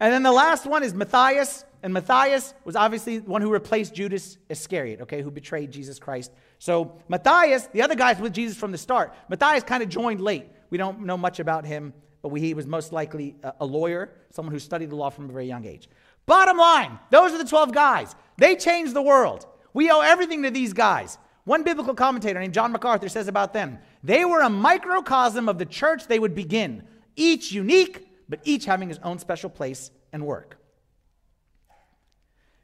And 0.00 0.12
then 0.12 0.22
the 0.22 0.32
last 0.32 0.66
one 0.66 0.82
is 0.82 0.92
Matthias, 0.92 1.64
and 1.82 1.94
Matthias 1.94 2.52
was 2.66 2.76
obviously 2.76 3.20
the 3.20 3.30
one 3.30 3.40
who 3.40 3.50
replaced 3.50 3.94
Judas 3.94 4.36
Iscariot, 4.50 5.00
okay, 5.00 5.22
who 5.22 5.30
betrayed 5.30 5.70
Jesus 5.70 5.98
Christ. 5.98 6.30
So 6.58 7.00
Matthias, 7.08 7.66
the 7.68 7.82
other 7.82 7.94
guy's 7.94 8.18
with 8.18 8.32
Jesus 8.32 8.56
from 8.56 8.72
the 8.72 8.78
start. 8.78 9.14
Matthias 9.28 9.62
kind 9.62 9.82
of 9.82 9.88
joined 9.88 10.20
late. 10.20 10.46
We 10.70 10.78
don't 10.78 11.00
know 11.00 11.16
much 11.16 11.40
about 11.40 11.64
him, 11.64 11.94
but 12.22 12.34
he 12.34 12.54
was 12.54 12.66
most 12.66 12.92
likely 12.92 13.36
a 13.60 13.64
lawyer, 13.64 14.10
someone 14.30 14.52
who 14.52 14.58
studied 14.58 14.90
the 14.90 14.96
law 14.96 15.10
from 15.10 15.28
a 15.28 15.32
very 15.32 15.46
young 15.46 15.64
age. 15.64 15.88
Bottom 16.26 16.58
line, 16.58 16.98
those 17.10 17.32
are 17.32 17.38
the 17.38 17.48
12 17.48 17.72
guys. 17.72 18.14
They 18.36 18.56
changed 18.56 18.92
the 18.94 19.02
world. 19.02 19.46
We 19.72 19.90
owe 19.90 20.00
everything 20.00 20.42
to 20.42 20.50
these 20.50 20.72
guys. 20.72 21.16
One 21.44 21.62
biblical 21.62 21.94
commentator 21.94 22.38
named 22.38 22.52
John 22.52 22.72
MacArthur 22.72 23.08
says 23.08 23.28
about 23.28 23.52
them 23.54 23.78
they 24.02 24.24
were 24.24 24.42
a 24.42 24.50
microcosm 24.50 25.48
of 25.48 25.58
the 25.58 25.64
church 25.64 26.06
they 26.06 26.18
would 26.18 26.34
begin, 26.34 26.84
each 27.16 27.52
unique, 27.52 28.06
but 28.28 28.40
each 28.44 28.66
having 28.66 28.88
his 28.88 28.98
own 29.02 29.18
special 29.18 29.48
place 29.48 29.90
and 30.12 30.26
work. 30.26 30.58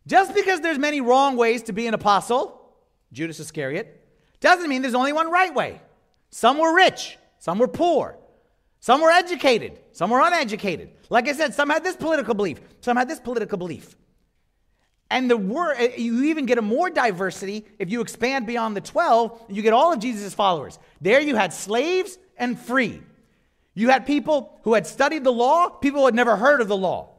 Just 0.06 0.34
because 0.34 0.60
there's 0.60 0.78
many 0.78 1.00
wrong 1.00 1.36
ways 1.36 1.62
to 1.62 1.72
be 1.72 1.86
an 1.86 1.94
apostle, 1.94 2.63
Judas 3.14 3.40
Iscariot, 3.40 4.00
doesn't 4.40 4.68
mean 4.68 4.82
there's 4.82 4.94
only 4.94 5.12
one 5.12 5.30
right 5.30 5.54
way. 5.54 5.80
Some 6.30 6.58
were 6.58 6.74
rich, 6.74 7.16
some 7.38 7.58
were 7.58 7.68
poor, 7.68 8.18
some 8.80 9.00
were 9.00 9.10
educated, 9.10 9.80
some 9.92 10.10
were 10.10 10.20
uneducated. 10.20 10.90
Like 11.08 11.28
I 11.28 11.32
said, 11.32 11.54
some 11.54 11.70
had 11.70 11.84
this 11.84 11.96
political 11.96 12.34
belief, 12.34 12.60
some 12.80 12.96
had 12.96 13.08
this 13.08 13.20
political 13.20 13.56
belief. 13.56 13.96
And 15.10 15.30
the 15.30 15.36
word, 15.36 15.76
eh, 15.78 15.92
you 15.96 16.24
even 16.24 16.44
get 16.44 16.58
a 16.58 16.62
more 16.62 16.90
diversity 16.90 17.64
if 17.78 17.90
you 17.90 18.00
expand 18.00 18.46
beyond 18.46 18.76
the 18.76 18.80
12, 18.80 19.44
you 19.48 19.62
get 19.62 19.72
all 19.72 19.92
of 19.92 20.00
Jesus' 20.00 20.34
followers. 20.34 20.78
There 21.00 21.20
you 21.20 21.36
had 21.36 21.52
slaves 21.52 22.18
and 22.36 22.58
free. 22.58 23.00
You 23.74 23.90
had 23.90 24.06
people 24.06 24.58
who 24.62 24.74
had 24.74 24.86
studied 24.86 25.24
the 25.24 25.32
law, 25.32 25.68
people 25.68 26.00
who 26.00 26.06
had 26.06 26.14
never 26.14 26.36
heard 26.36 26.60
of 26.60 26.68
the 26.68 26.76
law. 26.76 27.13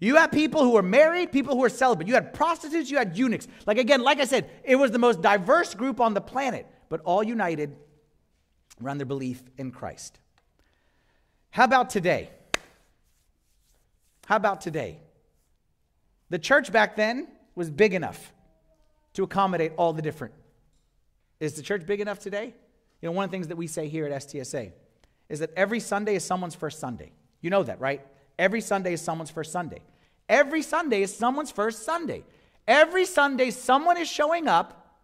You 0.00 0.16
had 0.16 0.32
people 0.32 0.64
who 0.64 0.70
were 0.70 0.82
married, 0.82 1.30
people 1.30 1.54
who 1.54 1.60
were 1.60 1.68
celibate. 1.68 2.08
You 2.08 2.14
had 2.14 2.32
prostitutes, 2.32 2.90
you 2.90 2.96
had 2.96 3.16
eunuchs. 3.16 3.46
Like 3.66 3.76
again, 3.76 4.02
like 4.02 4.18
I 4.18 4.24
said, 4.24 4.50
it 4.64 4.76
was 4.76 4.90
the 4.90 4.98
most 4.98 5.20
diverse 5.20 5.74
group 5.74 6.00
on 6.00 6.14
the 6.14 6.22
planet, 6.22 6.66
but 6.88 7.02
all 7.02 7.22
united 7.22 7.76
around 8.82 8.98
their 8.98 9.06
belief 9.06 9.42
in 9.58 9.70
Christ. 9.70 10.18
How 11.50 11.64
about 11.64 11.90
today? 11.90 12.30
How 14.24 14.36
about 14.36 14.62
today? 14.62 15.00
The 16.30 16.38
church 16.38 16.72
back 16.72 16.96
then 16.96 17.28
was 17.54 17.68
big 17.68 17.92
enough 17.92 18.32
to 19.14 19.24
accommodate 19.24 19.72
all 19.76 19.92
the 19.92 20.02
different. 20.02 20.32
Is 21.40 21.54
the 21.54 21.62
church 21.62 21.84
big 21.84 22.00
enough 22.00 22.20
today? 22.20 22.54
You 23.02 23.08
know, 23.08 23.12
one 23.12 23.24
of 23.24 23.30
the 23.30 23.34
things 23.34 23.48
that 23.48 23.56
we 23.56 23.66
say 23.66 23.88
here 23.88 24.06
at 24.06 24.12
STSA 24.12 24.72
is 25.28 25.40
that 25.40 25.50
every 25.56 25.80
Sunday 25.80 26.14
is 26.14 26.24
someone's 26.24 26.54
first 26.54 26.78
Sunday. 26.78 27.12
You 27.40 27.50
know 27.50 27.62
that, 27.64 27.80
right? 27.80 28.06
Every 28.40 28.60
Sunday 28.60 28.94
is 28.94 29.00
someone's 29.00 29.30
first 29.30 29.52
Sunday. 29.52 29.82
Every 30.28 30.62
Sunday 30.62 31.02
is 31.02 31.16
someone's 31.16 31.50
first 31.50 31.84
Sunday. 31.84 32.24
Every 32.66 33.04
Sunday, 33.04 33.50
someone 33.50 33.96
is 33.96 34.08
showing 34.08 34.48
up, 34.48 34.96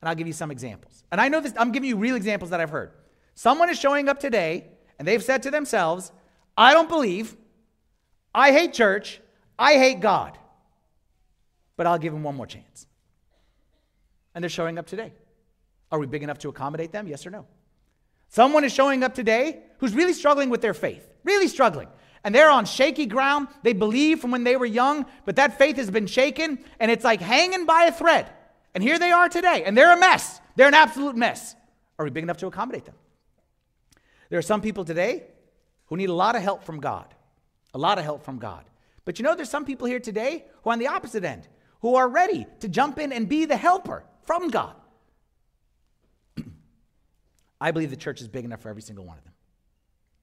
and 0.00 0.08
I'll 0.08 0.14
give 0.14 0.26
you 0.26 0.32
some 0.32 0.50
examples. 0.50 1.04
And 1.12 1.20
I 1.20 1.28
know 1.28 1.40
this, 1.40 1.52
I'm 1.56 1.72
giving 1.72 1.88
you 1.88 1.96
real 1.96 2.16
examples 2.16 2.50
that 2.50 2.60
I've 2.60 2.70
heard. 2.70 2.92
Someone 3.34 3.70
is 3.70 3.78
showing 3.78 4.08
up 4.08 4.18
today, 4.18 4.64
and 4.98 5.06
they've 5.06 5.22
said 5.22 5.44
to 5.44 5.50
themselves, 5.50 6.10
I 6.56 6.74
don't 6.74 6.88
believe, 6.88 7.36
I 8.34 8.50
hate 8.52 8.72
church, 8.72 9.20
I 9.58 9.74
hate 9.74 10.00
God 10.00 10.38
but 11.78 11.86
I'll 11.86 11.96
give 11.96 12.12
them 12.12 12.24
one 12.24 12.34
more 12.34 12.46
chance. 12.46 12.86
And 14.34 14.44
they're 14.44 14.50
showing 14.50 14.76
up 14.78 14.86
today. 14.86 15.12
Are 15.90 15.98
we 15.98 16.06
big 16.06 16.22
enough 16.22 16.38
to 16.40 16.50
accommodate 16.50 16.92
them? 16.92 17.06
Yes 17.06 17.26
or 17.26 17.30
no? 17.30 17.46
Someone 18.28 18.64
is 18.64 18.74
showing 18.74 19.02
up 19.04 19.14
today 19.14 19.60
who's 19.78 19.94
really 19.94 20.12
struggling 20.12 20.50
with 20.50 20.60
their 20.60 20.74
faith, 20.74 21.08
really 21.24 21.48
struggling. 21.48 21.88
And 22.24 22.34
they're 22.34 22.50
on 22.50 22.64
shaky 22.64 23.06
ground. 23.06 23.48
They 23.62 23.72
believe 23.72 24.20
from 24.20 24.30
when 24.30 24.44
they 24.44 24.56
were 24.56 24.66
young, 24.66 25.06
but 25.24 25.36
that 25.36 25.58
faith 25.58 25.76
has 25.76 25.90
been 25.90 26.06
shaken 26.06 26.58
and 26.80 26.90
it's 26.90 27.04
like 27.04 27.20
hanging 27.20 27.66
by 27.66 27.84
a 27.84 27.92
thread. 27.92 28.30
And 28.74 28.82
here 28.82 28.98
they 28.98 29.10
are 29.10 29.28
today, 29.28 29.64
and 29.64 29.76
they're 29.76 29.96
a 29.96 29.98
mess. 29.98 30.40
They're 30.54 30.68
an 30.68 30.74
absolute 30.74 31.16
mess. 31.16 31.56
Are 31.98 32.04
we 32.04 32.10
big 32.10 32.22
enough 32.22 32.36
to 32.38 32.46
accommodate 32.46 32.84
them? 32.84 32.94
There 34.28 34.38
are 34.38 34.42
some 34.42 34.60
people 34.60 34.84
today 34.84 35.24
who 35.86 35.96
need 35.96 36.10
a 36.10 36.14
lot 36.14 36.36
of 36.36 36.42
help 36.42 36.64
from 36.64 36.80
God, 36.80 37.12
a 37.72 37.78
lot 37.78 37.98
of 37.98 38.04
help 38.04 38.24
from 38.24 38.38
God. 38.38 38.64
But 39.04 39.18
you 39.18 39.22
know, 39.22 39.34
there's 39.34 39.50
some 39.50 39.64
people 39.64 39.86
here 39.86 40.00
today 40.00 40.44
who 40.62 40.70
are 40.70 40.74
on 40.74 40.78
the 40.78 40.88
opposite 40.88 41.24
end 41.24 41.48
who 41.80 41.94
are 41.94 42.08
ready 42.08 42.46
to 42.60 42.68
jump 42.68 42.98
in 42.98 43.12
and 43.12 43.28
be 43.28 43.44
the 43.44 43.56
helper 43.56 44.04
from 44.22 44.48
God. 44.48 44.74
I 47.60 47.70
believe 47.70 47.90
the 47.90 47.96
church 47.96 48.20
is 48.20 48.28
big 48.28 48.44
enough 48.44 48.60
for 48.60 48.68
every 48.68 48.82
single 48.82 49.04
one 49.04 49.18
of 49.18 49.24
them. 49.24 49.32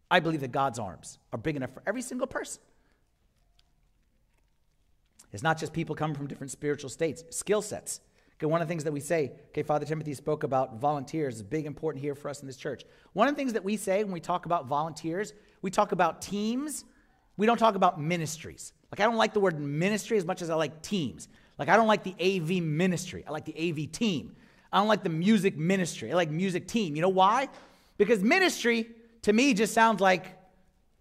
I 0.09 0.19
believe 0.19 0.41
that 0.41 0.51
God's 0.51 0.79
arms 0.79 1.17
are 1.33 1.39
big 1.39 1.55
enough 1.55 1.73
for 1.73 1.81
every 1.85 2.01
single 2.01 2.27
person. 2.27 2.61
It's 5.31 5.43
not 5.43 5.57
just 5.57 5.73
people 5.73 5.95
coming 5.95 6.15
from 6.15 6.27
different 6.27 6.51
spiritual 6.51 6.89
states, 6.89 7.23
skill 7.29 7.61
sets. 7.61 7.99
Okay, 8.37 8.45
one 8.45 8.61
of 8.61 8.67
the 8.67 8.71
things 8.71 8.83
that 8.83 8.91
we 8.91 8.99
say, 8.99 9.31
okay, 9.49 9.63
Father 9.63 9.85
Timothy 9.85 10.13
spoke 10.13 10.43
about 10.43 10.75
volunteers, 10.79 11.35
is 11.35 11.43
big 11.43 11.65
important 11.65 12.03
here 12.03 12.15
for 12.15 12.29
us 12.29 12.41
in 12.41 12.47
this 12.47 12.57
church. 12.57 12.83
One 13.13 13.27
of 13.27 13.33
the 13.33 13.37
things 13.37 13.53
that 13.53 13.63
we 13.63 13.77
say 13.77 14.03
when 14.03 14.13
we 14.13 14.19
talk 14.19 14.45
about 14.45 14.67
volunteers, 14.67 15.33
we 15.61 15.71
talk 15.71 15.91
about 15.91 16.21
teams. 16.21 16.85
We 17.37 17.45
don't 17.45 17.57
talk 17.57 17.75
about 17.75 17.99
ministries. 17.99 18.73
Like 18.91 18.99
I 18.99 19.03
don't 19.03 19.17
like 19.17 19.33
the 19.33 19.39
word 19.39 19.59
ministry 19.59 20.17
as 20.17 20.25
much 20.25 20.41
as 20.41 20.49
I 20.49 20.55
like 20.55 20.81
teams. 20.81 21.27
Like, 21.57 21.69
I 21.69 21.77
don't 21.77 21.87
like 21.87 22.03
the 22.03 22.15
AV 22.19 22.63
ministry. 22.63 23.23
I 23.27 23.31
like 23.31 23.45
the 23.45 23.55
AV 23.57 23.91
team. 23.91 24.35
I 24.71 24.79
don't 24.79 24.87
like 24.87 25.03
the 25.03 25.09
music 25.09 25.57
ministry. 25.57 26.11
I 26.11 26.15
like 26.15 26.29
music 26.29 26.67
team. 26.67 26.95
You 26.95 27.01
know 27.01 27.09
why? 27.09 27.47
Because 27.97 28.21
ministry, 28.21 28.89
to 29.25 29.33
me, 29.33 29.55
just 29.55 29.73
sounds 29.73 30.01
like 30.01 30.37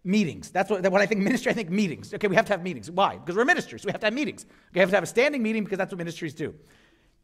meetings. 0.02 0.50
That's 0.50 0.70
what, 0.70 0.82
when 0.82 1.02
I 1.02 1.04
think 1.04 1.20
ministry, 1.20 1.52
I 1.52 1.54
think 1.54 1.68
meetings. 1.68 2.14
Okay, 2.14 2.26
we 2.26 2.36
have 2.36 2.46
to 2.46 2.54
have 2.54 2.62
meetings. 2.62 2.90
Why? 2.90 3.18
Because 3.18 3.36
we're 3.36 3.44
ministers. 3.44 3.84
We 3.84 3.92
have 3.92 4.00
to 4.00 4.06
have 4.06 4.14
meetings. 4.14 4.46
We 4.72 4.80
have 4.80 4.88
to 4.88 4.96
have 4.96 5.04
a 5.04 5.06
standing 5.06 5.42
meeting 5.42 5.62
because 5.62 5.76
that's 5.76 5.92
what 5.92 5.98
ministries 5.98 6.32
do. 6.32 6.54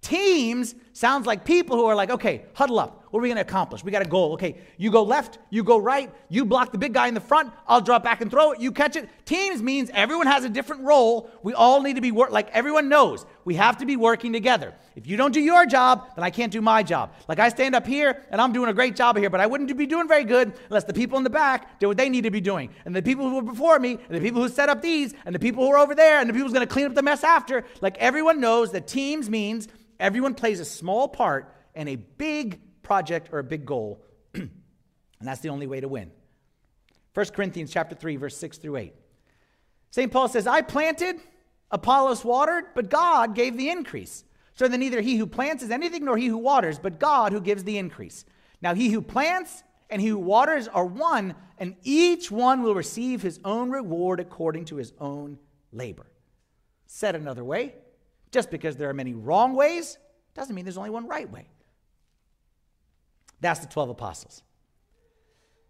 Teams 0.03 0.75
sounds 0.93 1.27
like 1.27 1.47
people 1.47 1.75
who 1.77 1.87
are 1.87 1.95
like, 1.95 2.11
okay, 2.11 2.45
huddle 2.53 2.79
up. 2.79 3.07
What 3.11 3.21
are 3.21 3.23
we 3.23 3.29
going 3.29 3.37
to 3.37 3.43
accomplish? 3.43 3.83
We 3.83 3.91
got 3.91 4.03
a 4.03 4.09
goal. 4.09 4.35
Okay, 4.35 4.59
you 4.77 4.91
go 4.91 5.03
left, 5.03 5.39
you 5.49 5.65
go 5.65 5.79
right, 5.79 6.13
you 6.29 6.45
block 6.45 6.71
the 6.71 6.79
big 6.79 6.93
guy 6.93 7.09
in 7.09 7.15
the 7.15 7.21
front, 7.21 7.51
I'll 7.67 7.81
drop 7.81 8.05
back 8.05 8.21
and 8.21 8.31
throw 8.31 8.53
it, 8.53 8.61
you 8.61 8.71
catch 8.71 8.97
it. 8.97 9.09
Teams 9.25 9.63
means 9.63 9.91
everyone 9.95 10.27
has 10.27 10.45
a 10.45 10.51
different 10.51 10.83
role. 10.83 11.31
We 11.43 11.55
all 11.55 11.81
need 11.81 11.97
to 11.97 12.03
be 12.03 12.13
work 12.13 12.31
like 12.31 12.51
everyone 12.53 12.91
knows. 12.91 13.25
We 13.51 13.57
have 13.57 13.79
to 13.79 13.87
be 13.87 13.97
working 13.97 14.33
together. 14.33 14.75
If 14.95 15.09
you 15.09 15.17
don't 15.17 15.33
do 15.33 15.41
your 15.41 15.67
job, 15.67 16.15
then 16.15 16.23
I 16.23 16.31
can't 16.31 16.53
do 16.53 16.61
my 16.61 16.85
job. 16.85 17.13
Like 17.29 17.41
I 17.41 17.49
stand 17.49 17.75
up 17.75 17.85
here 17.85 18.23
and 18.31 18.41
I'm 18.41 18.53
doing 18.53 18.71
a 18.71 18.73
great 18.73 18.95
job 18.95 19.17
here, 19.17 19.29
but 19.29 19.41
I 19.41 19.47
wouldn't 19.47 19.77
be 19.77 19.87
doing 19.87 20.07
very 20.07 20.25
good 20.25 20.53
unless 20.69 20.85
the 20.85 20.95
people 20.95 21.19
in 21.19 21.25
the 21.25 21.31
back 21.31 21.81
did 21.81 21.87
what 21.87 21.97
they 21.97 22.09
need 22.09 22.23
to 22.23 22.31
be 22.31 22.41
doing. 22.41 22.71
And 22.85 22.95
the 22.95 23.03
people 23.03 23.29
who 23.29 23.37
were 23.37 23.43
before 23.43 23.79
me, 23.81 23.99
and 24.09 24.17
the 24.17 24.21
people 24.21 24.41
who 24.41 24.49
set 24.49 24.69
up 24.69 24.83
these, 24.83 25.15
and 25.25 25.35
the 25.35 25.39
people 25.39 25.65
who 25.65 25.73
are 25.73 25.79
over 25.79 25.95
there, 25.95 26.21
and 26.21 26.29
the 26.29 26.33
people 26.33 26.47
who's 26.47 26.55
going 26.55 26.67
to 26.67 26.73
clean 26.73 26.87
up 26.87 26.95
the 26.95 27.03
mess 27.03 27.25
after, 27.25 27.65
like 27.81 27.99
everyone 27.99 28.41
knows 28.41 28.73
that 28.73 28.87
teams 28.87 29.29
means 29.29 29.69
Everyone 30.01 30.35
plays 30.35 30.61
a 30.61 30.65
small 30.65 31.07
part 31.09 31.55
in 31.75 31.87
a 31.87 31.97
big 31.97 32.59
project 32.83 33.29
or 33.33 33.39
a 33.39 33.45
big 33.45 33.67
goal, 33.67 34.03
and 34.35 34.51
that's 35.21 35.43
the 35.43 35.51
only 35.51 35.67
way 35.67 35.81
to 35.81 35.89
win. 35.89 36.11
1 37.13 37.27
Corinthians 37.27 37.71
chapter 37.71 37.95
3 37.95 38.17
verse 38.17 38.37
6 38.39 38.57
through 38.59 38.77
8. 38.77 38.95
St. 39.91 40.11
Paul 40.11 40.29
says, 40.29 40.47
"I 40.47 40.63
planted, 40.63 41.21
Apollos 41.71 42.25
watered, 42.25 42.67
but 42.75 42.91
God 42.91 43.35
gave 43.35 43.57
the 43.57 43.71
increase. 43.71 44.25
So 44.55 44.69
then 44.69 44.81
neither 44.81 45.01
he 45.01 45.17
who 45.17 45.27
plants 45.27 45.63
is 45.63 45.71
anything 45.71 46.05
nor 46.05 46.17
he 46.17 46.27
who 46.27 46.37
waters, 46.37 46.79
but 46.79 46.99
God 46.99 47.33
who 47.33 47.41
gives 47.41 47.65
the 47.65 47.79
increase. 47.79 48.25
Now 48.61 48.75
he 48.75 48.91
who 48.91 49.01
plants 49.01 49.63
and 49.89 50.03
he 50.03 50.09
who 50.09 50.19
waters 50.19 50.69
are 50.69 50.85
one, 50.85 51.35
and 51.59 51.77
each 51.83 52.31
one 52.31 52.63
will 52.63 52.75
receive 52.75 53.23
his 53.23 53.41
own 53.45 53.71
reward 53.71 54.21
according 54.21 54.67
to 54.67 54.77
his 54.77 54.93
own 55.01 55.39
labor." 55.73 56.07
Said 56.87 57.15
another 57.15 57.45
way, 57.45 57.75
just 58.31 58.51
because 58.51 58.77
there 58.77 58.89
are 58.89 58.95
many 58.95 59.15
wrong 59.15 59.55
ways 59.55 59.99
doesn't 60.35 60.55
mean 60.55 60.65
there's 60.65 60.79
only 60.79 60.91
one 60.91 61.09
right 61.09 61.31
way. 61.31 61.49
That's 63.41 63.61
the 63.61 63.67
12 63.67 63.91
apostles. 63.91 64.43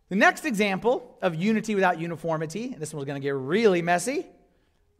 The 0.08 0.16
next 0.16 0.44
example 0.44 1.16
of 1.22 1.36
unity 1.36 1.74
without 1.74 2.00
uniformity, 2.00 2.72
and 2.72 2.82
this 2.82 2.92
one's 2.92 3.06
going 3.06 3.20
to 3.20 3.24
get 3.24 3.34
really 3.34 3.80
messy, 3.80 4.26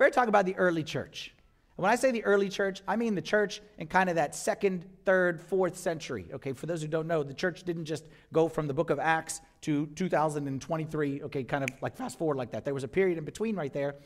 we're 0.01 0.05
going 0.05 0.13
to 0.13 0.19
talk 0.19 0.29
about 0.29 0.47
the 0.47 0.57
early 0.57 0.83
church. 0.83 1.35
And 1.77 1.83
When 1.83 1.93
I 1.93 1.97
say 1.97 2.11
the 2.11 2.25
early 2.25 2.49
church, 2.49 2.81
I 2.89 2.97
mean 2.97 3.15
the 3.15 3.21
church 3.21 3.61
in 3.77 3.87
kind 3.87 4.09
of 4.09 4.17
that 4.17 4.35
second, 4.35 4.87
third, 5.05 5.39
fourth 5.39 5.77
century. 5.77 6.25
Okay, 6.33 6.55
for 6.55 6.65
those 6.65 6.81
who 6.81 6.89
don't 6.89 7.07
know, 7.07 7.23
the 7.23 7.35
church 7.35 7.65
didn't 7.65 7.85
just 7.85 8.07
go 8.33 8.49
from 8.49 8.67
the 8.67 8.73
book 8.73 8.89
of 8.89 8.99
Acts 8.99 9.43
to 9.61 9.85
2023, 9.89 11.23
okay, 11.25 11.45
kind 11.45 11.63
of 11.63 11.69
like 11.83 11.99
fast 11.99 12.17
forward 12.17 12.39
like 12.39 12.51
that. 12.53 12.65
There 12.65 12.73
was 12.73 12.83
a 12.83 12.89
period 12.89 13.19
in 13.19 13.27
between 13.27 13.55
right 13.57 13.71
there. 13.75 13.97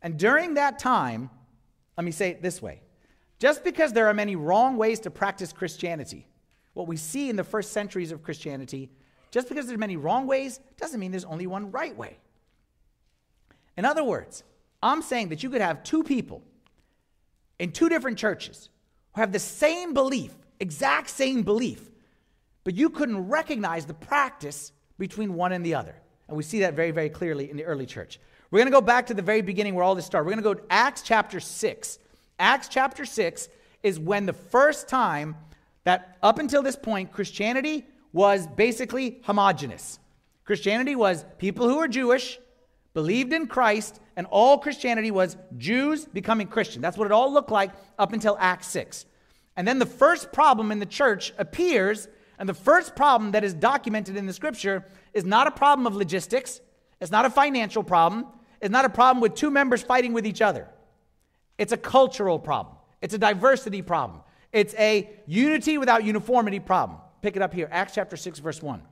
And 0.00 0.18
during 0.18 0.54
that 0.54 0.78
time, 0.78 1.28
let 1.98 2.04
me 2.04 2.10
say 2.10 2.30
it 2.30 2.40
this 2.40 2.62
way 2.62 2.80
just 3.38 3.64
because 3.64 3.92
there 3.92 4.06
are 4.06 4.14
many 4.14 4.36
wrong 4.36 4.78
ways 4.78 4.98
to 5.00 5.10
practice 5.10 5.52
Christianity, 5.52 6.26
what 6.72 6.86
we 6.86 6.96
see 6.96 7.28
in 7.28 7.36
the 7.36 7.44
first 7.44 7.72
centuries 7.72 8.12
of 8.12 8.22
Christianity, 8.22 8.90
just 9.30 9.50
because 9.50 9.66
there's 9.66 9.78
many 9.78 9.98
wrong 9.98 10.26
ways 10.26 10.58
doesn't 10.78 10.98
mean 10.98 11.10
there's 11.10 11.26
only 11.26 11.46
one 11.46 11.70
right 11.70 11.94
way. 11.94 12.16
In 13.76 13.84
other 13.84 14.04
words, 14.04 14.42
I'm 14.84 15.00
saying 15.00 15.30
that 15.30 15.42
you 15.42 15.48
could 15.48 15.62
have 15.62 15.82
two 15.82 16.04
people 16.04 16.42
in 17.58 17.72
two 17.72 17.88
different 17.88 18.18
churches 18.18 18.68
who 19.14 19.22
have 19.22 19.32
the 19.32 19.38
same 19.38 19.94
belief, 19.94 20.32
exact 20.60 21.08
same 21.08 21.42
belief, 21.42 21.88
but 22.64 22.74
you 22.74 22.90
couldn't 22.90 23.28
recognize 23.28 23.86
the 23.86 23.94
practice 23.94 24.72
between 24.98 25.34
one 25.34 25.52
and 25.52 25.64
the 25.64 25.74
other. 25.74 25.96
And 26.28 26.36
we 26.36 26.42
see 26.42 26.60
that 26.60 26.74
very, 26.74 26.90
very 26.90 27.08
clearly 27.08 27.50
in 27.50 27.56
the 27.56 27.64
early 27.64 27.86
church. 27.86 28.20
We're 28.50 28.58
going 28.58 28.70
to 28.70 28.72
go 28.72 28.82
back 28.82 29.06
to 29.06 29.14
the 29.14 29.22
very 29.22 29.40
beginning 29.40 29.74
where 29.74 29.84
all 29.84 29.94
this 29.94 30.04
started. 30.04 30.26
We're 30.26 30.34
going 30.34 30.44
to 30.44 30.62
go 30.62 30.66
to 30.66 30.72
Acts 30.72 31.00
chapter 31.00 31.40
6. 31.40 31.98
Acts 32.38 32.68
chapter 32.68 33.06
6 33.06 33.48
is 33.82 33.98
when 33.98 34.26
the 34.26 34.32
first 34.34 34.86
time 34.86 35.36
that, 35.84 36.18
up 36.22 36.38
until 36.38 36.62
this 36.62 36.76
point, 36.76 37.10
Christianity 37.10 37.86
was 38.12 38.46
basically 38.46 39.20
homogenous. 39.24 39.98
Christianity 40.44 40.94
was 40.94 41.24
people 41.38 41.68
who 41.68 41.78
were 41.78 41.88
Jewish, 41.88 42.38
believed 42.94 43.32
in 43.32 43.48
Christ, 43.48 44.00
and 44.16 44.26
all 44.30 44.56
Christianity 44.58 45.10
was 45.10 45.36
Jews 45.58 46.06
becoming 46.06 46.46
Christian. 46.46 46.80
That's 46.80 46.96
what 46.96 47.06
it 47.06 47.12
all 47.12 47.32
looked 47.32 47.50
like 47.50 47.72
up 47.98 48.12
until 48.12 48.36
Acts 48.40 48.68
6. 48.68 49.04
And 49.56 49.66
then 49.66 49.78
the 49.78 49.86
first 49.86 50.32
problem 50.32 50.72
in 50.72 50.78
the 50.78 50.86
church 50.86 51.32
appears, 51.36 52.08
and 52.38 52.48
the 52.48 52.54
first 52.54 52.96
problem 52.96 53.32
that 53.32 53.44
is 53.44 53.52
documented 53.52 54.16
in 54.16 54.26
the 54.26 54.32
scripture 54.32 54.84
is 55.12 55.24
not 55.24 55.46
a 55.46 55.50
problem 55.50 55.86
of 55.86 55.94
logistics, 55.94 56.60
it's 57.00 57.10
not 57.10 57.24
a 57.24 57.30
financial 57.30 57.82
problem, 57.82 58.26
it's 58.60 58.72
not 58.72 58.84
a 58.84 58.88
problem 58.88 59.20
with 59.20 59.34
two 59.34 59.50
members 59.50 59.82
fighting 59.82 60.12
with 60.12 60.26
each 60.26 60.40
other. 60.40 60.68
It's 61.58 61.72
a 61.72 61.76
cultural 61.76 62.38
problem, 62.38 62.76
it's 63.02 63.14
a 63.14 63.18
diversity 63.18 63.82
problem, 63.82 64.20
it's 64.52 64.74
a 64.74 65.10
unity 65.26 65.78
without 65.78 66.04
uniformity 66.04 66.60
problem. 66.60 66.98
Pick 67.22 67.36
it 67.36 67.42
up 67.42 67.52
here, 67.54 67.68
Acts 67.72 67.94
chapter 67.94 68.16
6, 68.16 68.38
verse 68.38 68.62
1. 68.62 68.78
It 68.78 68.84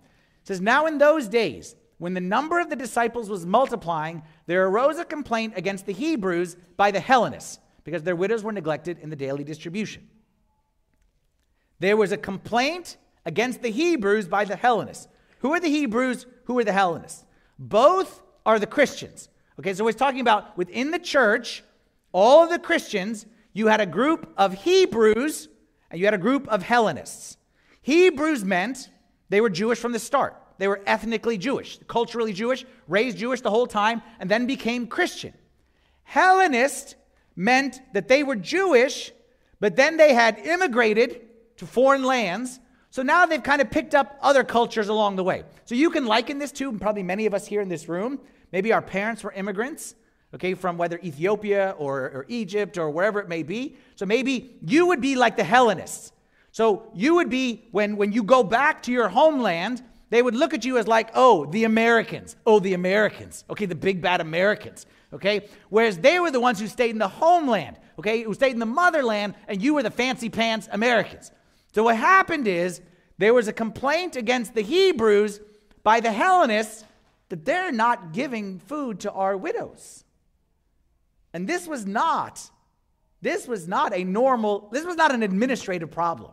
says, 0.44 0.60
Now 0.60 0.86
in 0.86 0.98
those 0.98 1.28
days, 1.28 1.76
when 2.02 2.14
the 2.14 2.20
number 2.20 2.58
of 2.58 2.68
the 2.68 2.74
disciples 2.74 3.30
was 3.30 3.46
multiplying, 3.46 4.24
there 4.46 4.66
arose 4.66 4.98
a 4.98 5.04
complaint 5.04 5.52
against 5.54 5.86
the 5.86 5.92
Hebrews 5.92 6.56
by 6.76 6.90
the 6.90 6.98
Hellenists 6.98 7.60
because 7.84 8.02
their 8.02 8.16
widows 8.16 8.42
were 8.42 8.50
neglected 8.50 8.98
in 8.98 9.08
the 9.08 9.14
daily 9.14 9.44
distribution. 9.44 10.08
There 11.78 11.96
was 11.96 12.10
a 12.10 12.16
complaint 12.16 12.96
against 13.24 13.62
the 13.62 13.70
Hebrews 13.70 14.26
by 14.26 14.44
the 14.44 14.56
Hellenists. 14.56 15.06
Who 15.42 15.52
are 15.54 15.60
the 15.60 15.68
Hebrews? 15.68 16.26
Who 16.46 16.58
are 16.58 16.64
the 16.64 16.72
Hellenists? 16.72 17.24
Both 17.56 18.20
are 18.44 18.58
the 18.58 18.66
Christians. 18.66 19.28
Okay, 19.60 19.72
so 19.72 19.86
he's 19.86 19.94
talking 19.94 20.22
about 20.22 20.58
within 20.58 20.90
the 20.90 20.98
church, 20.98 21.62
all 22.10 22.42
of 22.42 22.50
the 22.50 22.58
Christians, 22.58 23.26
you 23.52 23.68
had 23.68 23.80
a 23.80 23.86
group 23.86 24.28
of 24.36 24.54
Hebrews 24.54 25.48
and 25.88 26.00
you 26.00 26.06
had 26.08 26.14
a 26.14 26.18
group 26.18 26.48
of 26.48 26.64
Hellenists. 26.64 27.36
Hebrews 27.80 28.44
meant 28.44 28.90
they 29.28 29.40
were 29.40 29.50
Jewish 29.50 29.78
from 29.78 29.92
the 29.92 30.00
start. 30.00 30.41
They 30.62 30.68
were 30.68 30.80
ethnically 30.86 31.38
Jewish, 31.38 31.80
culturally 31.88 32.32
Jewish, 32.32 32.64
raised 32.86 33.18
Jewish 33.18 33.40
the 33.40 33.50
whole 33.50 33.66
time, 33.66 34.00
and 34.20 34.30
then 34.30 34.46
became 34.46 34.86
Christian. 34.86 35.34
Hellenist 36.04 36.94
meant 37.34 37.80
that 37.94 38.06
they 38.06 38.22
were 38.22 38.36
Jewish, 38.36 39.10
but 39.58 39.74
then 39.74 39.96
they 39.96 40.14
had 40.14 40.38
immigrated 40.38 41.22
to 41.56 41.66
foreign 41.66 42.04
lands. 42.04 42.60
So 42.90 43.02
now 43.02 43.26
they've 43.26 43.42
kind 43.42 43.60
of 43.60 43.72
picked 43.72 43.92
up 43.92 44.16
other 44.22 44.44
cultures 44.44 44.86
along 44.88 45.16
the 45.16 45.24
way. 45.24 45.42
So 45.64 45.74
you 45.74 45.90
can 45.90 46.06
liken 46.06 46.38
this 46.38 46.52
to, 46.52 46.72
probably 46.78 47.02
many 47.02 47.26
of 47.26 47.34
us 47.34 47.44
here 47.44 47.60
in 47.60 47.68
this 47.68 47.88
room, 47.88 48.20
maybe 48.52 48.72
our 48.72 48.82
parents 48.82 49.24
were 49.24 49.32
immigrants, 49.32 49.96
okay, 50.32 50.54
from 50.54 50.78
whether 50.78 51.00
Ethiopia 51.00 51.74
or, 51.76 52.02
or 52.02 52.26
Egypt 52.28 52.78
or 52.78 52.88
wherever 52.88 53.18
it 53.18 53.28
may 53.28 53.42
be. 53.42 53.74
So 53.96 54.06
maybe 54.06 54.60
you 54.64 54.86
would 54.86 55.00
be 55.00 55.16
like 55.16 55.36
the 55.36 55.42
Hellenists. 55.42 56.12
So 56.52 56.88
you 56.94 57.16
would 57.16 57.30
be, 57.30 57.66
when, 57.72 57.96
when 57.96 58.12
you 58.12 58.22
go 58.22 58.44
back 58.44 58.84
to 58.84 58.92
your 58.92 59.08
homeland, 59.08 59.82
they 60.12 60.20
would 60.20 60.34
look 60.34 60.52
at 60.52 60.62
you 60.66 60.76
as 60.76 60.86
like, 60.86 61.08
oh, 61.14 61.46
the 61.46 61.64
Americans. 61.64 62.36
Oh, 62.44 62.60
the 62.60 62.74
Americans. 62.74 63.46
Okay, 63.48 63.64
the 63.64 63.74
big 63.74 64.02
bad 64.02 64.20
Americans. 64.20 64.84
Okay? 65.10 65.48
Whereas 65.70 65.96
they 65.96 66.20
were 66.20 66.30
the 66.30 66.38
ones 66.38 66.60
who 66.60 66.66
stayed 66.66 66.90
in 66.90 66.98
the 66.98 67.08
homeland, 67.08 67.78
okay, 67.98 68.20
who 68.20 68.34
stayed 68.34 68.52
in 68.52 68.58
the 68.58 68.66
motherland, 68.66 69.34
and 69.48 69.62
you 69.62 69.72
were 69.72 69.82
the 69.82 69.90
fancy 69.90 70.28
pants 70.28 70.68
Americans. 70.70 71.32
So 71.74 71.84
what 71.84 71.96
happened 71.96 72.46
is 72.46 72.82
there 73.16 73.32
was 73.32 73.48
a 73.48 73.54
complaint 73.54 74.16
against 74.16 74.52
the 74.54 74.60
Hebrews 74.60 75.40
by 75.82 76.00
the 76.00 76.12
Hellenists 76.12 76.84
that 77.30 77.46
they're 77.46 77.72
not 77.72 78.12
giving 78.12 78.58
food 78.58 79.00
to 79.00 79.12
our 79.12 79.34
widows. 79.34 80.04
And 81.32 81.48
this 81.48 81.66
was 81.66 81.86
not, 81.86 82.50
this 83.22 83.48
was 83.48 83.66
not 83.66 83.94
a 83.94 84.04
normal, 84.04 84.68
this 84.72 84.84
was 84.84 84.96
not 84.96 85.14
an 85.14 85.22
administrative 85.22 85.90
problem. 85.90 86.32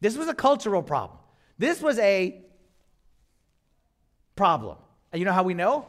This 0.00 0.16
was 0.16 0.26
a 0.26 0.34
cultural 0.34 0.82
problem. 0.82 1.20
This 1.58 1.80
was 1.80 1.96
a 2.00 2.42
problem. 4.36 4.76
And 5.12 5.20
you 5.20 5.24
know 5.26 5.32
how 5.32 5.42
we 5.42 5.54
know? 5.54 5.88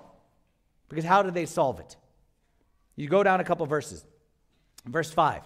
Because 0.90 1.06
how 1.06 1.24
did 1.24 1.34
they 1.34 1.46
solve 1.46 1.80
it? 1.80 1.96
You 2.96 3.08
go 3.08 3.24
down 3.24 3.40
a 3.40 3.44
couple 3.44 3.66
verses. 3.66 4.06
Verse 4.86 5.12
5. 5.12 5.42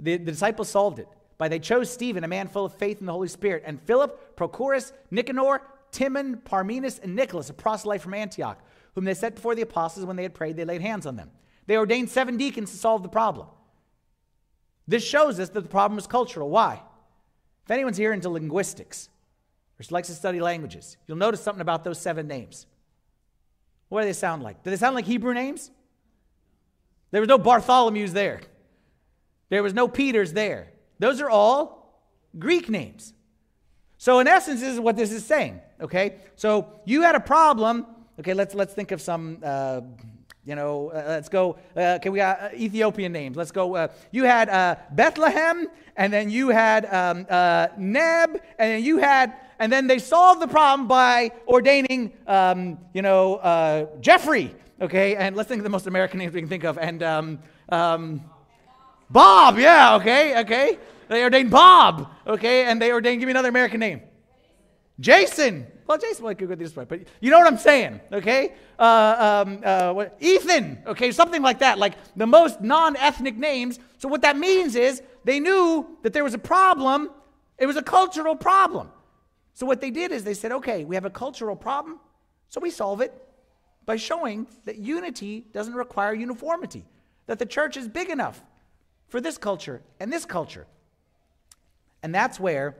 The, 0.00 0.16
the 0.16 0.32
disciples 0.32 0.68
solved 0.68 0.98
it 0.98 1.08
by 1.38 1.48
they 1.48 1.58
chose 1.58 1.90
Stephen, 1.90 2.24
a 2.24 2.28
man 2.28 2.48
full 2.48 2.64
of 2.64 2.74
faith 2.74 3.00
in 3.00 3.06
the 3.06 3.12
Holy 3.12 3.28
Spirit, 3.28 3.62
and 3.66 3.80
Philip, 3.82 4.36
Prochorus, 4.36 4.92
Nicanor, 5.10 5.60
Timon, 5.90 6.36
Parmenas, 6.36 7.00
and 7.02 7.14
Nicholas, 7.14 7.50
a 7.50 7.52
proselyte 7.52 8.00
from 8.00 8.14
Antioch, 8.14 8.58
whom 8.94 9.04
they 9.04 9.14
set 9.14 9.34
before 9.34 9.54
the 9.54 9.62
apostles 9.62 10.06
when 10.06 10.16
they 10.16 10.22
had 10.22 10.34
prayed, 10.34 10.56
they 10.56 10.64
laid 10.64 10.80
hands 10.80 11.06
on 11.06 11.16
them. 11.16 11.30
They 11.66 11.76
ordained 11.76 12.10
seven 12.10 12.36
deacons 12.36 12.70
to 12.70 12.76
solve 12.76 13.02
the 13.02 13.08
problem. 13.08 13.48
This 14.88 15.04
shows 15.04 15.38
us 15.38 15.50
that 15.50 15.62
the 15.62 15.68
problem 15.68 15.96
was 15.96 16.06
cultural. 16.06 16.50
Why? 16.50 16.80
If 17.64 17.70
anyone's 17.70 17.96
here 17.96 18.12
into 18.12 18.28
linguistics, 18.28 19.08
or 19.90 19.94
likes 19.94 20.08
to 20.08 20.14
study 20.14 20.40
languages, 20.40 20.96
you'll 21.06 21.16
notice 21.16 21.40
something 21.40 21.60
about 21.60 21.84
those 21.84 21.98
seven 21.98 22.28
names. 22.28 22.66
What 23.88 24.02
do 24.02 24.06
they 24.06 24.12
sound 24.12 24.42
like? 24.42 24.62
Do 24.62 24.70
they 24.70 24.76
sound 24.76 24.94
like 24.94 25.04
Hebrew 25.04 25.34
names? 25.34 25.70
There 27.10 27.20
was 27.20 27.28
no 27.28 27.38
Bartholomew's 27.38 28.12
there. 28.12 28.40
There 29.50 29.62
was 29.62 29.74
no 29.74 29.86
Peter's 29.86 30.32
there. 30.32 30.68
Those 30.98 31.20
are 31.20 31.28
all 31.28 32.02
Greek 32.38 32.70
names. 32.70 33.12
So 33.98 34.18
in 34.18 34.26
essence, 34.26 34.60
this 34.60 34.72
is 34.72 34.80
what 34.80 34.96
this 34.96 35.12
is 35.12 35.24
saying. 35.24 35.60
Okay, 35.80 36.16
so 36.36 36.80
you 36.84 37.02
had 37.02 37.14
a 37.14 37.20
problem. 37.20 37.86
Okay, 38.18 38.34
let's 38.34 38.54
let's 38.54 38.72
think 38.72 38.92
of 38.92 39.00
some. 39.00 39.38
Uh, 39.42 39.82
you 40.44 40.56
know, 40.56 40.90
uh, 40.90 41.04
let's 41.06 41.28
go. 41.28 41.56
Uh, 41.76 41.98
okay, 41.98 42.08
we 42.08 42.18
got 42.18 42.40
uh, 42.40 42.48
Ethiopian 42.54 43.12
names. 43.12 43.36
Let's 43.36 43.52
go. 43.52 43.76
Uh, 43.76 43.88
you 44.10 44.24
had 44.24 44.48
uh, 44.48 44.76
Bethlehem, 44.90 45.68
and 45.96 46.12
then 46.12 46.30
you 46.30 46.48
had 46.48 46.84
um, 46.86 47.26
Neb, 47.78 48.40
and 48.58 48.72
then 48.72 48.82
you 48.82 48.98
had 48.98 49.34
and 49.62 49.72
then 49.72 49.86
they 49.86 50.00
solved 50.00 50.42
the 50.42 50.48
problem 50.48 50.88
by 50.88 51.30
ordaining, 51.46 52.12
um, 52.26 52.78
you 52.92 53.00
know, 53.00 53.36
uh, 53.36 53.86
Jeffrey, 54.00 54.52
okay? 54.80 55.14
And 55.14 55.36
let's 55.36 55.48
think 55.48 55.60
of 55.60 55.62
the 55.62 55.70
most 55.70 55.86
American 55.86 56.18
names 56.18 56.34
we 56.34 56.40
can 56.40 56.48
think 56.48 56.64
of. 56.64 56.78
And 56.78 57.00
um, 57.04 57.38
um, 57.68 58.24
Bob, 59.08 59.60
yeah, 59.60 59.94
okay, 59.94 60.40
okay. 60.40 60.80
They 61.06 61.22
ordained 61.22 61.52
Bob, 61.52 62.10
okay? 62.26 62.64
And 62.64 62.82
they 62.82 62.90
ordained, 62.90 63.20
give 63.20 63.28
me 63.28 63.30
another 63.30 63.50
American 63.50 63.78
name. 63.78 64.02
Jason. 64.98 65.68
Well, 65.86 65.96
Jason 65.96 66.24
might 66.24 66.38
go 66.38 66.46
this 66.56 66.74
way, 66.74 66.84
but 66.84 66.98
you 67.20 67.30
know 67.30 67.38
what 67.38 67.46
I'm 67.46 67.56
saying, 67.56 68.00
okay? 68.12 68.54
Uh, 68.80 69.44
um, 69.46 69.60
uh, 69.64 69.92
what, 69.92 70.16
Ethan, 70.18 70.82
okay, 70.88 71.12
something 71.12 71.40
like 71.40 71.60
that, 71.60 71.78
like 71.78 71.94
the 72.16 72.26
most 72.26 72.60
non 72.60 72.96
ethnic 72.96 73.36
names. 73.36 73.78
So, 73.98 74.08
what 74.08 74.22
that 74.22 74.36
means 74.36 74.74
is 74.74 75.02
they 75.22 75.38
knew 75.38 75.98
that 76.02 76.12
there 76.12 76.24
was 76.24 76.34
a 76.34 76.38
problem, 76.38 77.10
it 77.58 77.66
was 77.66 77.76
a 77.76 77.82
cultural 77.82 78.34
problem. 78.34 78.88
So 79.54 79.66
what 79.66 79.80
they 79.80 79.90
did 79.90 80.12
is 80.12 80.24
they 80.24 80.34
said, 80.34 80.52
okay, 80.52 80.84
we 80.84 80.94
have 80.94 81.04
a 81.04 81.10
cultural 81.10 81.56
problem, 81.56 82.00
so 82.48 82.60
we 82.60 82.70
solve 82.70 83.00
it 83.00 83.12
by 83.84 83.96
showing 83.96 84.46
that 84.64 84.76
unity 84.76 85.46
doesn't 85.52 85.74
require 85.74 86.14
uniformity, 86.14 86.84
that 87.26 87.38
the 87.38 87.46
church 87.46 87.76
is 87.76 87.88
big 87.88 88.10
enough 88.10 88.42
for 89.08 89.20
this 89.20 89.36
culture 89.36 89.82
and 90.00 90.12
this 90.12 90.24
culture. 90.24 90.66
And 92.02 92.14
that's 92.14 92.40
where, 92.40 92.76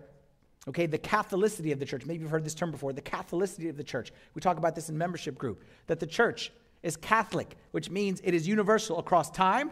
okay, 0.68 0.86
the 0.86 0.98
Catholicity 0.98 1.72
of 1.72 1.78
the 1.78 1.84
church, 1.84 2.06
maybe 2.06 2.22
you've 2.22 2.30
heard 2.30 2.44
this 2.44 2.54
term 2.54 2.70
before, 2.70 2.92
the 2.92 3.02
Catholicity 3.02 3.68
of 3.68 3.76
the 3.76 3.84
church. 3.84 4.12
We 4.34 4.40
talk 4.40 4.56
about 4.56 4.74
this 4.74 4.88
in 4.88 4.96
membership 4.96 5.36
group, 5.36 5.62
that 5.86 6.00
the 6.00 6.06
church 6.06 6.52
is 6.82 6.96
Catholic, 6.96 7.56
which 7.72 7.90
means 7.90 8.20
it 8.24 8.34
is 8.34 8.48
universal 8.48 8.98
across 8.98 9.30
time, 9.30 9.70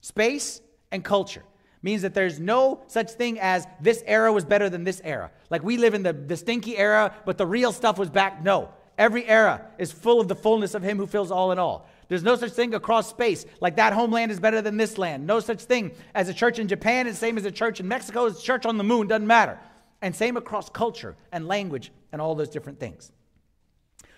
space, 0.00 0.60
and 0.90 1.04
culture 1.04 1.42
means 1.82 2.02
that 2.02 2.14
there's 2.14 2.40
no 2.40 2.82
such 2.86 3.12
thing 3.12 3.38
as 3.40 3.66
this 3.80 4.02
era 4.06 4.32
was 4.32 4.44
better 4.44 4.68
than 4.68 4.84
this 4.84 5.00
era. 5.04 5.30
Like 5.50 5.62
we 5.62 5.76
live 5.76 5.94
in 5.94 6.02
the, 6.02 6.12
the 6.12 6.36
stinky 6.36 6.76
era, 6.76 7.14
but 7.24 7.38
the 7.38 7.46
real 7.46 7.72
stuff 7.72 7.98
was 7.98 8.10
back. 8.10 8.42
No. 8.42 8.70
Every 8.96 9.24
era 9.26 9.64
is 9.78 9.92
full 9.92 10.20
of 10.20 10.26
the 10.26 10.34
fullness 10.34 10.74
of 10.74 10.82
Him 10.82 10.98
who 10.98 11.06
fills 11.06 11.30
all 11.30 11.52
in 11.52 11.58
all. 11.58 11.88
There's 12.08 12.24
no 12.24 12.34
such 12.36 12.52
thing 12.52 12.74
across 12.74 13.08
space, 13.08 13.46
like 13.60 13.76
that 13.76 13.92
homeland 13.92 14.32
is 14.32 14.40
better 14.40 14.60
than 14.60 14.76
this 14.76 14.98
land. 14.98 15.26
No 15.26 15.40
such 15.40 15.62
thing 15.62 15.92
as 16.14 16.28
a 16.28 16.34
church 16.34 16.58
in 16.58 16.66
Japan 16.66 17.06
is 17.06 17.18
same 17.18 17.36
as 17.36 17.44
a 17.44 17.50
church 17.50 17.80
in 17.80 17.86
Mexico, 17.86 18.26
it's 18.26 18.42
church 18.42 18.66
on 18.66 18.76
the 18.76 18.84
moon, 18.84 19.06
doesn't 19.06 19.26
matter. 19.26 19.58
And 20.00 20.16
same 20.16 20.36
across 20.36 20.68
culture 20.68 21.16
and 21.32 21.46
language 21.46 21.92
and 22.12 22.20
all 22.20 22.34
those 22.34 22.48
different 22.48 22.80
things. 22.80 23.12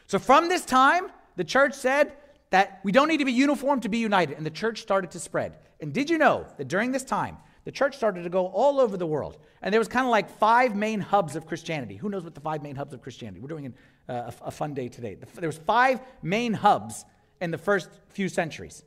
So 0.06 0.18
from 0.18 0.48
this 0.48 0.64
time, 0.64 1.08
the 1.36 1.44
church 1.44 1.74
said 1.74 2.12
that 2.50 2.80
we 2.84 2.92
don't 2.92 3.08
need 3.08 3.18
to 3.18 3.24
be 3.24 3.32
uniform 3.32 3.80
to 3.80 3.88
be 3.88 3.98
united, 3.98 4.36
and 4.36 4.46
the 4.46 4.50
church 4.50 4.82
started 4.82 5.10
to 5.12 5.20
spread. 5.20 5.56
And 5.80 5.92
did 5.92 6.10
you 6.10 6.18
know 6.18 6.46
that 6.58 6.68
during 6.68 6.92
this 6.92 7.04
time, 7.04 7.38
the 7.64 7.72
church 7.72 7.96
started 7.96 8.22
to 8.22 8.30
go 8.30 8.46
all 8.46 8.80
over 8.80 8.96
the 8.96 9.06
world. 9.06 9.38
And 9.62 9.72
there 9.72 9.80
was 9.80 9.88
kind 9.88 10.06
of 10.06 10.10
like 10.10 10.30
five 10.38 10.74
main 10.74 11.00
hubs 11.00 11.36
of 11.36 11.46
Christianity. 11.46 11.96
Who 11.96 12.08
knows 12.08 12.24
what 12.24 12.34
the 12.34 12.40
five 12.40 12.62
main 12.62 12.74
hubs 12.74 12.94
of 12.94 13.02
Christianity? 13.02 13.40
We're 13.40 13.48
doing 13.48 13.74
a, 14.08 14.12
uh, 14.12 14.30
a, 14.42 14.46
a 14.46 14.50
fun 14.50 14.74
day 14.74 14.88
today. 14.88 15.16
There 15.34 15.48
was 15.48 15.58
five 15.58 16.00
main 16.22 16.54
hubs 16.54 17.04
in 17.40 17.50
the 17.50 17.58
first 17.58 17.90
few 18.08 18.28
centuries. 18.28 18.84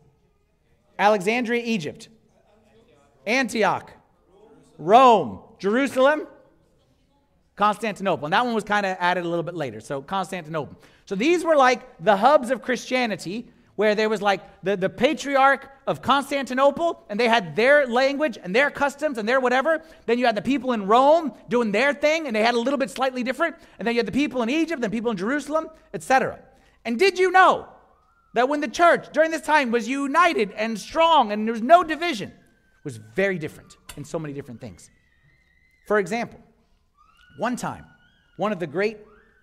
Alexandria, 0.97 1.61
Egypt. 1.63 2.09
Antioch. 3.25 3.91
Rome. 4.77 5.39
Jerusalem. 5.59 6.27
Constantinople. 7.55 8.25
And 8.25 8.33
that 8.33 8.45
one 8.45 8.55
was 8.55 8.63
kind 8.63 8.85
of 8.85 8.97
added 8.99 9.25
a 9.25 9.27
little 9.27 9.43
bit 9.43 9.55
later. 9.55 9.79
So 9.79 10.01
Constantinople. 10.01 10.75
So 11.05 11.15
these 11.15 11.43
were 11.43 11.55
like 11.55 11.81
the 12.03 12.17
hubs 12.17 12.49
of 12.49 12.61
Christianity 12.61 13.47
where 13.75 13.95
there 13.95 14.09
was 14.09 14.21
like 14.21 14.41
the, 14.63 14.77
the 14.77 14.89
patriarch 14.89 15.69
of 15.87 16.01
Constantinople, 16.01 17.03
and 17.09 17.19
they 17.19 17.27
had 17.27 17.55
their 17.55 17.87
language 17.87 18.37
and 18.41 18.55
their 18.55 18.69
customs 18.69 19.17
and 19.17 19.27
their 19.27 19.39
whatever. 19.39 19.81
Then 20.05 20.19
you 20.19 20.25
had 20.25 20.35
the 20.35 20.41
people 20.41 20.73
in 20.73 20.85
Rome 20.85 21.33
doing 21.49 21.71
their 21.71 21.93
thing, 21.93 22.27
and 22.27 22.35
they 22.35 22.43
had 22.43 22.53
a 22.53 22.59
little 22.59 22.77
bit 22.77 22.91
slightly 22.91 23.23
different. 23.23 23.55
And 23.79 23.87
then 23.87 23.95
you 23.95 23.99
had 23.99 24.05
the 24.05 24.11
people 24.11 24.41
in 24.43 24.49
Egypt, 24.49 24.81
then 24.81 24.91
people 24.91 25.11
in 25.11 25.17
Jerusalem, 25.17 25.69
etc. 25.93 26.39
And 26.85 26.99
did 26.99 27.17
you 27.17 27.31
know 27.31 27.67
that 28.35 28.47
when 28.47 28.61
the 28.61 28.67
church 28.67 29.07
during 29.11 29.31
this 29.31 29.41
time 29.41 29.71
was 29.71 29.87
united 29.87 30.51
and 30.51 30.79
strong 30.79 31.31
and 31.31 31.47
there 31.47 31.53
was 31.53 31.61
no 31.61 31.83
division, 31.83 32.31
was 32.83 32.97
very 32.97 33.39
different 33.39 33.77
in 33.97 34.03
so 34.03 34.19
many 34.19 34.33
different 34.33 34.61
things? 34.61 34.89
For 35.87 35.97
example, 35.99 36.39
one 37.37 37.55
time, 37.55 37.85
one 38.37 38.51
of 38.51 38.59
the 38.59 38.67
great 38.67 38.97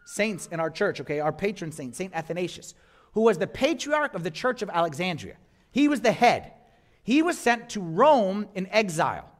saints 0.06 0.46
in 0.52 0.60
our 0.60 0.70
church, 0.70 1.00
okay, 1.00 1.20
our 1.20 1.32
patron 1.32 1.72
saint, 1.72 1.96
Saint 1.96 2.14
Athanasius, 2.14 2.74
who 3.12 3.22
was 3.22 3.38
the 3.38 3.46
patriarch 3.46 4.14
of 4.14 4.22
the 4.22 4.30
church 4.30 4.62
of 4.62 4.70
Alexandria. 4.70 5.36
He 5.70 5.88
was 5.88 6.00
the 6.00 6.12
head. 6.12 6.52
He 7.02 7.22
was 7.22 7.38
sent 7.38 7.70
to 7.70 7.80
Rome 7.80 8.48
in 8.54 8.66
exile. 8.68 9.30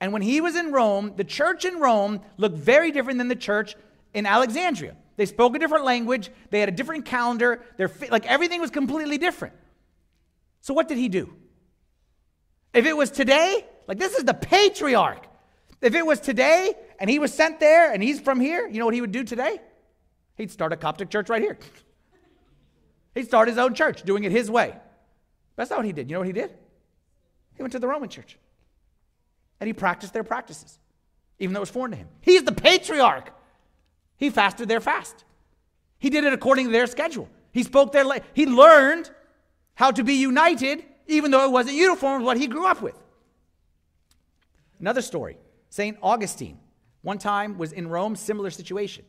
And 0.00 0.12
when 0.12 0.22
he 0.22 0.40
was 0.40 0.56
in 0.56 0.72
Rome, 0.72 1.12
the 1.16 1.24
church 1.24 1.64
in 1.64 1.78
Rome 1.78 2.20
looked 2.36 2.58
very 2.58 2.90
different 2.90 3.18
than 3.18 3.28
the 3.28 3.36
church 3.36 3.76
in 4.14 4.26
Alexandria. 4.26 4.96
They 5.16 5.26
spoke 5.26 5.54
a 5.54 5.58
different 5.58 5.84
language, 5.84 6.30
they 6.50 6.60
had 6.60 6.68
a 6.68 6.72
different 6.72 7.04
calendar, 7.04 7.62
their 7.76 7.90
like 8.10 8.26
everything 8.26 8.60
was 8.60 8.70
completely 8.70 9.18
different. 9.18 9.54
So 10.60 10.74
what 10.74 10.88
did 10.88 10.98
he 10.98 11.08
do? 11.08 11.34
If 12.72 12.86
it 12.86 12.96
was 12.96 13.10
today, 13.10 13.66
like 13.86 13.98
this 13.98 14.14
is 14.14 14.24
the 14.24 14.34
patriarch. 14.34 15.26
If 15.80 15.94
it 15.94 16.06
was 16.06 16.20
today 16.20 16.74
and 16.98 17.10
he 17.10 17.18
was 17.18 17.34
sent 17.34 17.60
there 17.60 17.92
and 17.92 18.02
he's 18.02 18.20
from 18.20 18.40
here, 18.40 18.66
you 18.68 18.78
know 18.78 18.84
what 18.84 18.94
he 18.94 19.00
would 19.00 19.12
do 19.12 19.24
today? 19.24 19.60
He'd 20.36 20.50
start 20.50 20.72
a 20.72 20.76
Coptic 20.76 21.10
church 21.10 21.28
right 21.28 21.42
here. 21.42 21.58
He 23.14 23.22
started 23.22 23.52
his 23.52 23.58
own 23.58 23.74
church, 23.74 24.02
doing 24.02 24.24
it 24.24 24.32
his 24.32 24.50
way. 24.50 24.74
That's 25.56 25.70
not 25.70 25.80
what 25.80 25.86
he 25.86 25.92
did. 25.92 26.08
You 26.08 26.14
know 26.14 26.20
what 26.20 26.26
he 26.26 26.32
did? 26.32 26.52
He 27.54 27.62
went 27.62 27.72
to 27.72 27.78
the 27.78 27.88
Roman 27.88 28.08
church 28.08 28.38
and 29.60 29.66
he 29.66 29.72
practiced 29.72 30.12
their 30.12 30.24
practices, 30.24 30.78
even 31.38 31.52
though 31.52 31.60
it 31.60 31.62
was 31.62 31.70
foreign 31.70 31.92
to 31.92 31.96
him. 31.96 32.08
He's 32.20 32.42
the 32.42 32.52
patriarch. 32.52 33.32
He 34.16 34.30
fasted 34.30 34.68
their 34.68 34.80
fast. 34.80 35.24
He 35.98 36.10
did 36.10 36.24
it 36.24 36.32
according 36.32 36.66
to 36.66 36.72
their 36.72 36.86
schedule. 36.86 37.28
He 37.52 37.62
spoke 37.62 37.92
their, 37.92 38.04
la- 38.04 38.18
he 38.34 38.46
learned 38.46 39.10
how 39.74 39.90
to 39.90 40.02
be 40.02 40.14
united, 40.14 40.84
even 41.06 41.30
though 41.30 41.44
it 41.44 41.50
wasn't 41.50 41.76
uniform 41.76 42.24
what 42.24 42.38
he 42.38 42.46
grew 42.46 42.66
up 42.66 42.82
with. 42.82 42.98
Another 44.80 45.02
story 45.02 45.36
St. 45.70 45.96
Augustine, 46.02 46.58
one 47.02 47.18
time 47.18 47.56
was 47.56 47.72
in 47.72 47.88
Rome, 47.88 48.16
similar 48.16 48.50
situation. 48.50 49.04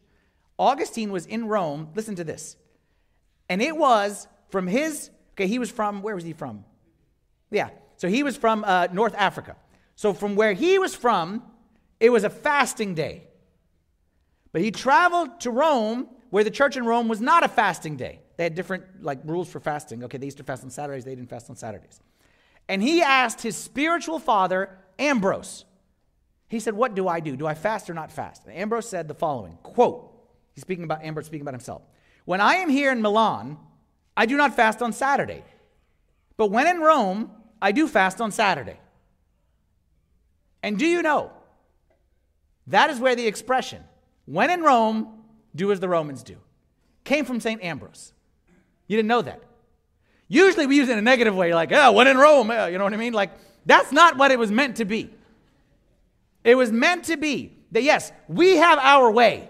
Augustine 0.60 1.12
was 1.12 1.26
in 1.26 1.48
Rome, 1.48 1.90
listen 1.96 2.16
to 2.16 2.24
this. 2.24 2.58
And 3.54 3.62
it 3.62 3.78
was 3.78 4.28
from 4.50 4.66
his, 4.66 5.12
okay, 5.36 5.46
he 5.46 5.60
was 5.60 5.70
from, 5.70 6.02
where 6.02 6.16
was 6.16 6.24
he 6.24 6.34
from? 6.34 6.66
Yeah, 7.52 7.70
so 7.98 8.08
he 8.08 8.24
was 8.24 8.36
from 8.36 8.64
uh, 8.64 8.88
North 8.92 9.14
Africa. 9.14 9.56
So 9.96 10.12
from 10.12 10.36
where 10.36 10.54
he 10.54 10.80
was 10.80 10.96
from, 10.96 11.44
it 12.00 12.10
was 12.10 12.24
a 12.24 12.32
fasting 12.32 12.96
day. 12.96 13.28
But 14.54 14.64
he 14.64 14.72
traveled 14.72 15.40
to 15.42 15.52
Rome, 15.52 16.08
where 16.32 16.44
the 16.44 16.50
church 16.50 16.78
in 16.78 16.84
Rome 16.84 17.08
was 17.08 17.22
not 17.22 17.44
a 17.44 17.48
fasting 17.48 17.96
day. 17.96 18.22
They 18.38 18.44
had 18.44 18.56
different 18.56 19.04
like 19.04 19.20
rules 19.24 19.52
for 19.52 19.60
fasting. 19.60 20.04
Okay, 20.06 20.18
they 20.18 20.26
used 20.26 20.38
to 20.38 20.44
fast 20.44 20.64
on 20.64 20.72
Saturdays, 20.72 21.06
they 21.06 21.14
didn't 21.14 21.30
fast 21.30 21.48
on 21.52 21.56
Saturdays. 21.56 22.02
And 22.68 22.82
he 22.82 23.04
asked 23.04 23.44
his 23.44 23.56
spiritual 23.56 24.18
father, 24.18 24.80
Ambrose. 24.98 25.66
He 26.48 26.60
said, 26.60 26.74
What 26.74 26.96
do 26.96 27.08
I 27.08 27.20
do? 27.20 27.36
Do 27.36 27.46
I 27.46 27.54
fast 27.54 27.88
or 27.88 27.94
not 27.94 28.12
fast? 28.12 28.48
And 28.48 28.56
Ambrose 28.56 28.90
said 28.90 29.08
the 29.08 29.14
following 29.14 29.60
quote, 29.62 30.12
he's 30.56 30.64
speaking 30.64 30.86
about 30.86 31.04
Ambrose 31.04 31.28
speaking 31.28 31.44
about 31.44 31.54
himself. 31.54 31.84
When 32.26 32.42
I 32.42 32.56
am 32.56 32.70
here 32.70 32.92
in 32.92 33.02
Milan, 33.02 33.58
I 34.16 34.26
do 34.26 34.38
not 34.38 34.56
fast 34.56 34.82
on 34.82 34.94
Saturday. 34.94 35.44
But 36.38 36.52
when 36.52 36.68
in 36.68 36.80
Rome, 36.80 37.32
I 37.62 37.72
do 37.72 37.88
fast 37.88 38.22
on 38.22 38.32
Saturday. 38.32 38.80
And 40.62 40.78
do 40.80 40.86
you 40.86 41.02
know? 41.02 41.32
That 42.68 42.90
is 42.90 43.00
where 43.00 43.16
the 43.16 43.28
expression, 43.28 43.84
when 44.26 44.50
in 44.50 44.62
Rome, 44.62 45.24
do 45.56 45.72
as 45.72 45.80
the 45.80 45.90
Romans 45.90 46.24
do, 46.24 46.38
came 47.04 47.26
from 47.26 47.40
St. 47.40 47.62
Ambrose. 47.62 48.14
You 48.88 48.98
didn't 48.98 49.10
know 49.10 49.22
that. 49.22 49.44
Usually 50.30 50.66
we 50.66 50.78
use 50.78 50.88
it 50.88 50.94
in 50.94 50.98
a 50.98 51.02
negative 51.02 51.36
way, 51.36 51.54
like, 51.54 51.72
oh, 51.74 51.92
when 51.92 52.08
in 52.08 52.18
Rome, 52.18 52.50
uh, 52.50 52.68
you 52.68 52.78
know 52.78 52.86
what 52.86 52.94
I 52.94 52.98
mean? 52.98 53.14
Like, 53.14 53.32
that's 53.66 53.92
not 53.92 54.18
what 54.18 54.32
it 54.32 54.40
was 54.40 54.52
meant 54.52 54.78
to 54.78 54.86
be. 54.86 55.10
It 56.44 56.56
was 56.56 56.72
meant 56.72 57.06
to 57.06 57.18
be 57.18 57.58
that, 57.72 57.84
yes, 57.84 58.12
we 58.28 58.58
have 58.58 58.80
our 58.80 59.12
way, 59.12 59.50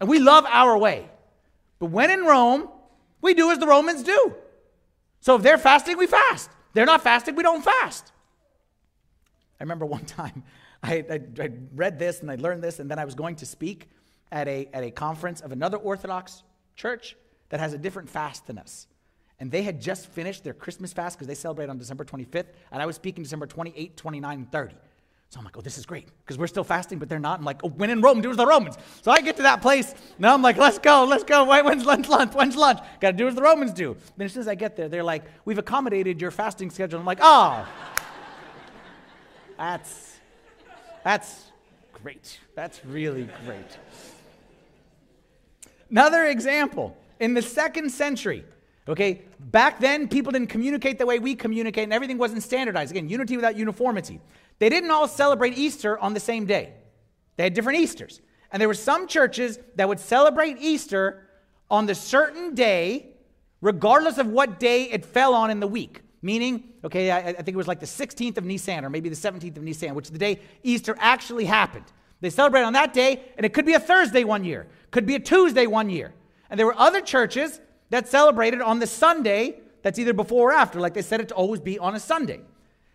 and 0.00 0.08
we 0.08 0.18
love 0.18 0.44
our 0.48 0.76
way. 0.76 1.08
But 1.84 1.90
when 1.90 2.10
in 2.10 2.24
Rome, 2.24 2.70
we 3.20 3.34
do 3.34 3.50
as 3.50 3.58
the 3.58 3.66
Romans 3.66 4.02
do. 4.02 4.34
So 5.20 5.36
if 5.36 5.42
they're 5.42 5.58
fasting, 5.58 5.98
we 5.98 6.06
fast. 6.06 6.48
They're 6.72 6.86
not 6.86 7.02
fasting, 7.02 7.36
we 7.36 7.42
don't 7.42 7.62
fast. 7.62 8.10
I 9.60 9.64
remember 9.64 9.84
one 9.84 10.04
time 10.06 10.44
I, 10.82 11.04
I, 11.10 11.20
I, 11.42 11.50
read 11.74 11.98
this 11.98 12.22
and 12.22 12.30
I 12.30 12.36
learned 12.36 12.64
this, 12.64 12.78
and 12.78 12.90
then 12.90 12.98
I 12.98 13.04
was 13.04 13.14
going 13.14 13.36
to 13.36 13.44
speak 13.44 13.90
at 14.32 14.48
a, 14.48 14.66
at 14.72 14.82
a 14.82 14.90
conference 14.90 15.42
of 15.42 15.52
another 15.52 15.76
Orthodox 15.76 16.42
church 16.74 17.18
that 17.50 17.60
has 17.60 17.74
a 17.74 17.78
different 17.78 18.08
fast 18.08 18.46
than 18.46 18.56
us. 18.56 18.86
And 19.38 19.50
they 19.50 19.60
had 19.60 19.78
just 19.78 20.06
finished 20.06 20.42
their 20.42 20.54
Christmas 20.54 20.94
fast 20.94 21.18
because 21.18 21.26
they 21.26 21.34
celebrate 21.34 21.68
on 21.68 21.76
December 21.76 22.06
25th, 22.06 22.46
and 22.72 22.80
I 22.80 22.86
was 22.86 22.96
speaking 22.96 23.24
December 23.24 23.46
28, 23.46 23.94
29, 23.94 24.38
and 24.38 24.50
30. 24.50 24.74
So 25.30 25.40
I'm 25.40 25.44
like, 25.44 25.56
oh, 25.56 25.60
this 25.60 25.78
is 25.78 25.86
great 25.86 26.08
because 26.20 26.38
we're 26.38 26.46
still 26.46 26.62
fasting, 26.62 27.00
but 27.00 27.08
they're 27.08 27.18
not. 27.18 27.40
I'm 27.40 27.44
like, 27.44 27.60
oh, 27.64 27.68
when 27.68 27.90
in 27.90 28.00
Rome, 28.00 28.20
do 28.20 28.30
as 28.30 28.36
the 28.36 28.46
Romans. 28.46 28.76
So 29.02 29.10
I 29.10 29.20
get 29.20 29.36
to 29.36 29.42
that 29.42 29.62
place. 29.62 29.92
Now 30.18 30.32
I'm 30.32 30.42
like, 30.42 30.56
let's 30.56 30.78
go, 30.78 31.04
let's 31.04 31.24
go. 31.24 31.44
When's 31.44 31.84
lunch? 31.84 32.08
Lunch? 32.08 32.34
When's 32.34 32.56
lunch? 32.56 32.78
Got 33.00 33.12
to 33.12 33.16
do 33.16 33.26
as 33.26 33.34
the 33.34 33.42
Romans 33.42 33.72
do. 33.72 33.96
Then 34.16 34.26
as 34.26 34.32
soon 34.32 34.42
as 34.42 34.48
I 34.48 34.54
get 34.54 34.76
there, 34.76 34.88
they're 34.88 35.02
like, 35.02 35.24
we've 35.44 35.58
accommodated 35.58 36.20
your 36.20 36.30
fasting 36.30 36.70
schedule. 36.70 37.00
I'm 37.00 37.06
like, 37.06 37.18
oh, 37.20 37.66
that's 39.58 40.18
that's 41.02 41.50
great. 41.92 42.38
That's 42.54 42.84
really 42.84 43.28
great. 43.44 43.78
Another 45.90 46.24
example 46.26 46.96
in 47.20 47.34
the 47.34 47.42
second 47.42 47.90
century. 47.90 48.44
Okay, 48.86 49.22
back 49.40 49.80
then 49.80 50.08
people 50.08 50.30
didn't 50.30 50.48
communicate 50.48 50.98
the 50.98 51.06
way 51.06 51.18
we 51.18 51.34
communicate, 51.34 51.84
and 51.84 51.92
everything 51.92 52.18
wasn't 52.18 52.42
standardized. 52.42 52.90
Again, 52.90 53.08
unity 53.08 53.36
without 53.36 53.56
uniformity. 53.56 54.20
They 54.58 54.68
didn't 54.68 54.90
all 54.90 55.08
celebrate 55.08 55.58
Easter 55.58 55.98
on 55.98 56.14
the 56.14 56.20
same 56.20 56.46
day, 56.46 56.72
they 57.36 57.44
had 57.44 57.54
different 57.54 57.80
Easters. 57.80 58.20
And 58.50 58.60
there 58.60 58.68
were 58.68 58.74
some 58.74 59.08
churches 59.08 59.58
that 59.74 59.88
would 59.88 59.98
celebrate 59.98 60.58
Easter 60.60 61.28
on 61.68 61.86
the 61.86 61.94
certain 61.94 62.54
day, 62.54 63.14
regardless 63.60 64.16
of 64.16 64.28
what 64.28 64.60
day 64.60 64.84
it 64.84 65.04
fell 65.04 65.34
on 65.34 65.50
in 65.50 65.58
the 65.58 65.66
week. 65.66 66.02
Meaning, 66.22 66.72
okay, 66.84 67.10
I, 67.10 67.18
I 67.18 67.32
think 67.32 67.48
it 67.48 67.56
was 67.56 67.66
like 67.66 67.80
the 67.80 67.86
16th 67.86 68.38
of 68.38 68.44
Nisan 68.44 68.84
or 68.84 68.90
maybe 68.90 69.08
the 69.08 69.16
17th 69.16 69.56
of 69.56 69.64
Nisan, 69.64 69.96
which 69.96 70.04
is 70.04 70.12
the 70.12 70.18
day 70.18 70.40
Easter 70.62 70.94
actually 71.00 71.46
happened. 71.46 71.84
They 72.20 72.30
celebrate 72.30 72.62
on 72.62 72.74
that 72.74 72.94
day, 72.94 73.22
and 73.36 73.44
it 73.44 73.52
could 73.52 73.66
be 73.66 73.74
a 73.74 73.80
Thursday 73.80 74.22
one 74.22 74.44
year, 74.44 74.68
could 74.92 75.04
be 75.04 75.16
a 75.16 75.20
Tuesday 75.20 75.66
one 75.66 75.90
year. 75.90 76.14
And 76.48 76.58
there 76.58 76.66
were 76.66 76.78
other 76.78 77.00
churches 77.00 77.60
that 77.90 78.08
celebrated 78.08 78.60
on 78.60 78.78
the 78.78 78.86
Sunday 78.86 79.58
that's 79.82 79.98
either 79.98 80.12
before 80.12 80.50
or 80.50 80.52
after, 80.52 80.80
like 80.80 80.94
they 80.94 81.02
said 81.02 81.20
it 81.20 81.28
to 81.28 81.34
always 81.34 81.60
be 81.60 81.78
on 81.78 81.94
a 81.94 82.00
Sunday. 82.00 82.40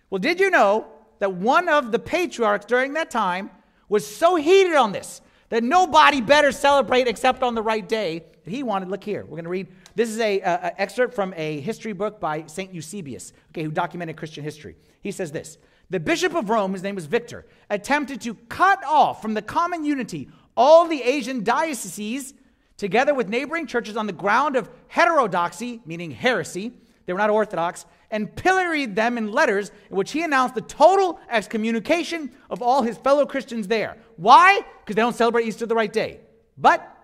Well, 0.10 0.20
did 0.20 0.40
you 0.40 0.50
know 0.50 0.88
that 1.20 1.34
one 1.34 1.70
of 1.70 1.92
the 1.92 2.00
patriarchs 2.00 2.66
during 2.66 2.94
that 2.94 3.12
time 3.12 3.50
was 3.88 4.06
so 4.06 4.36
heated 4.36 4.76
on 4.76 4.92
this 4.92 5.22
that 5.50 5.64
nobody 5.64 6.22
better 6.22 6.52
celebrate 6.52 7.08
except 7.08 7.44
on 7.44 7.56
the 7.56 7.62
right 7.62 7.88
day 7.88 8.24
that 8.44 8.52
he 8.52 8.64
wanted. 8.64 8.90
Look 8.90 9.04
here, 9.04 9.24
we're 9.24 9.32
going 9.32 9.44
to 9.44 9.50
read. 9.50 9.68
This 9.96 10.10
is 10.10 10.20
a, 10.20 10.40
a, 10.42 10.54
a 10.54 10.82
excerpt 10.82 11.14
from 11.14 11.34
a 11.36 11.60
history 11.60 11.94
book 11.94 12.20
by 12.20 12.46
Saint 12.48 12.74
Eusebius, 12.74 13.34
okay, 13.52 13.64
who 13.64 13.72
documented 13.72 14.16
Christian 14.16 14.44
history. 14.44 14.76
He 15.02 15.12
says 15.12 15.32
this: 15.32 15.58
The 15.90 16.00
Bishop 16.00 16.36
of 16.36 16.50
Rome, 16.50 16.74
his 16.74 16.84
name 16.84 16.96
was 16.96 17.06
Victor, 17.06 17.46
attempted 17.70 18.22
to 18.22 18.36
cut 18.36 18.84
off 18.86 19.22
from 19.22 19.34
the 19.34 19.42
common 19.42 19.84
unity 19.84 20.30
all 20.56 20.88
the 20.88 21.02
Asian 21.02 21.44
dioceses, 21.44 22.34
together 22.78 23.14
with 23.14 23.30
neighboring 23.30 23.66
churches, 23.66 23.98
on 23.98 24.08
the 24.08 24.14
ground 24.14 24.56
of 24.56 24.70
heterodoxy, 24.88 25.82
meaning 25.86 26.12
heresy 26.12 26.74
they 27.10 27.14
were 27.14 27.18
not 27.18 27.32
Orthodox, 27.32 27.88
and 28.12 28.36
pilloried 28.36 28.96
them 28.96 29.18
in 29.18 29.32
letters 29.32 29.72
in 29.90 29.96
which 29.96 30.12
he 30.12 30.24
announced 30.24 30.56
the 30.56 30.62
total 30.62 31.20
excommunication 31.30 32.32
of 32.50 32.62
all 32.62 32.82
his 32.82 32.98
fellow 32.98 33.26
Christians 33.26 33.68
there. 33.68 33.98
Why? 34.18 34.62
Because 34.80 34.96
they 34.96 35.02
don't 35.02 35.16
celebrate 35.16 35.46
Easter 35.46 35.66
the 35.66 35.76
right 35.76 35.92
day. 35.92 36.22
But 36.58 36.96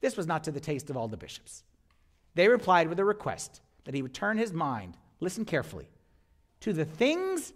this 0.00 0.16
was 0.16 0.26
not 0.26 0.44
to 0.44 0.52
the 0.52 0.60
taste 0.60 0.90
of 0.90 0.96
all 0.96 1.08
the 1.08 1.16
bishops. 1.16 1.62
They 2.34 2.48
replied 2.48 2.88
with 2.88 2.98
a 2.98 3.04
request 3.04 3.60
that 3.84 3.94
he 3.94 4.02
would 4.02 4.14
turn 4.14 4.38
his 4.38 4.52
mind, 4.52 4.96
listen 5.20 5.44
carefully, 5.44 5.88
to 6.60 6.72
the 6.72 6.84
things 6.84 7.52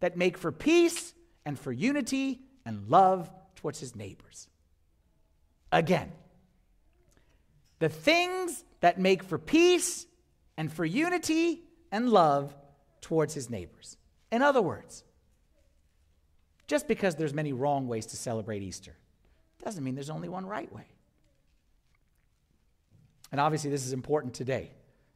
that 0.00 0.16
make 0.16 0.38
for 0.38 0.50
peace 0.50 1.14
and 1.44 1.58
for 1.58 1.72
unity 1.72 2.40
and 2.64 2.88
love 2.88 3.30
towards 3.54 3.78
his 3.78 3.94
neighbors. 3.94 4.48
Again, 5.70 6.12
the 7.78 7.88
things 7.88 8.64
that 8.80 8.98
make 8.98 9.22
for 9.22 9.38
peace 9.38 10.06
and 10.56 10.72
for 10.72 10.84
unity 10.84 11.62
and 11.90 12.08
love 12.08 12.54
towards 13.00 13.34
his 13.34 13.50
neighbors. 13.50 13.96
In 14.32 14.42
other 14.42 14.62
words, 14.62 15.04
just 16.66 16.88
because 16.88 17.14
there's 17.14 17.34
many 17.34 17.52
wrong 17.52 17.86
ways 17.86 18.06
to 18.06 18.16
celebrate 18.16 18.62
Easter 18.62 18.96
doesn't 19.64 19.82
mean 19.82 19.94
there's 19.94 20.10
only 20.10 20.28
one 20.28 20.46
right 20.46 20.72
way. 20.72 20.86
And 23.32 23.40
obviously, 23.40 23.70
this 23.70 23.84
is 23.84 23.92
important 23.92 24.34
today. 24.34 24.70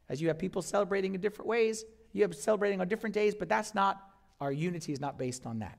As 0.09 0.21
you 0.21 0.27
have 0.27 0.37
people 0.37 0.61
celebrating 0.61 1.15
in 1.15 1.21
different 1.21 1.47
ways, 1.47 1.85
you 2.11 2.21
have 2.23 2.35
celebrating 2.35 2.81
on 2.81 2.87
different 2.87 3.15
days, 3.15 3.33
but 3.33 3.47
that's 3.47 3.73
not, 3.73 4.01
our 4.41 4.51
unity 4.51 4.91
is 4.91 4.99
not 4.99 5.17
based 5.17 5.45
on 5.45 5.59
that. 5.59 5.77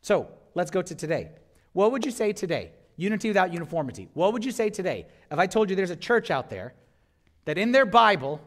So 0.00 0.28
let's 0.54 0.70
go 0.70 0.82
to 0.82 0.94
today. 0.94 1.30
What 1.72 1.90
would 1.92 2.04
you 2.04 2.12
say 2.12 2.32
today? 2.32 2.72
Unity 2.96 3.28
without 3.28 3.52
uniformity. 3.52 4.08
What 4.14 4.32
would 4.32 4.44
you 4.44 4.52
say 4.52 4.70
today 4.70 5.06
if 5.30 5.38
I 5.38 5.46
told 5.46 5.70
you 5.70 5.76
there's 5.76 5.90
a 5.90 5.96
church 5.96 6.30
out 6.30 6.50
there 6.50 6.74
that 7.44 7.58
in 7.58 7.72
their 7.72 7.86
Bible, 7.86 8.40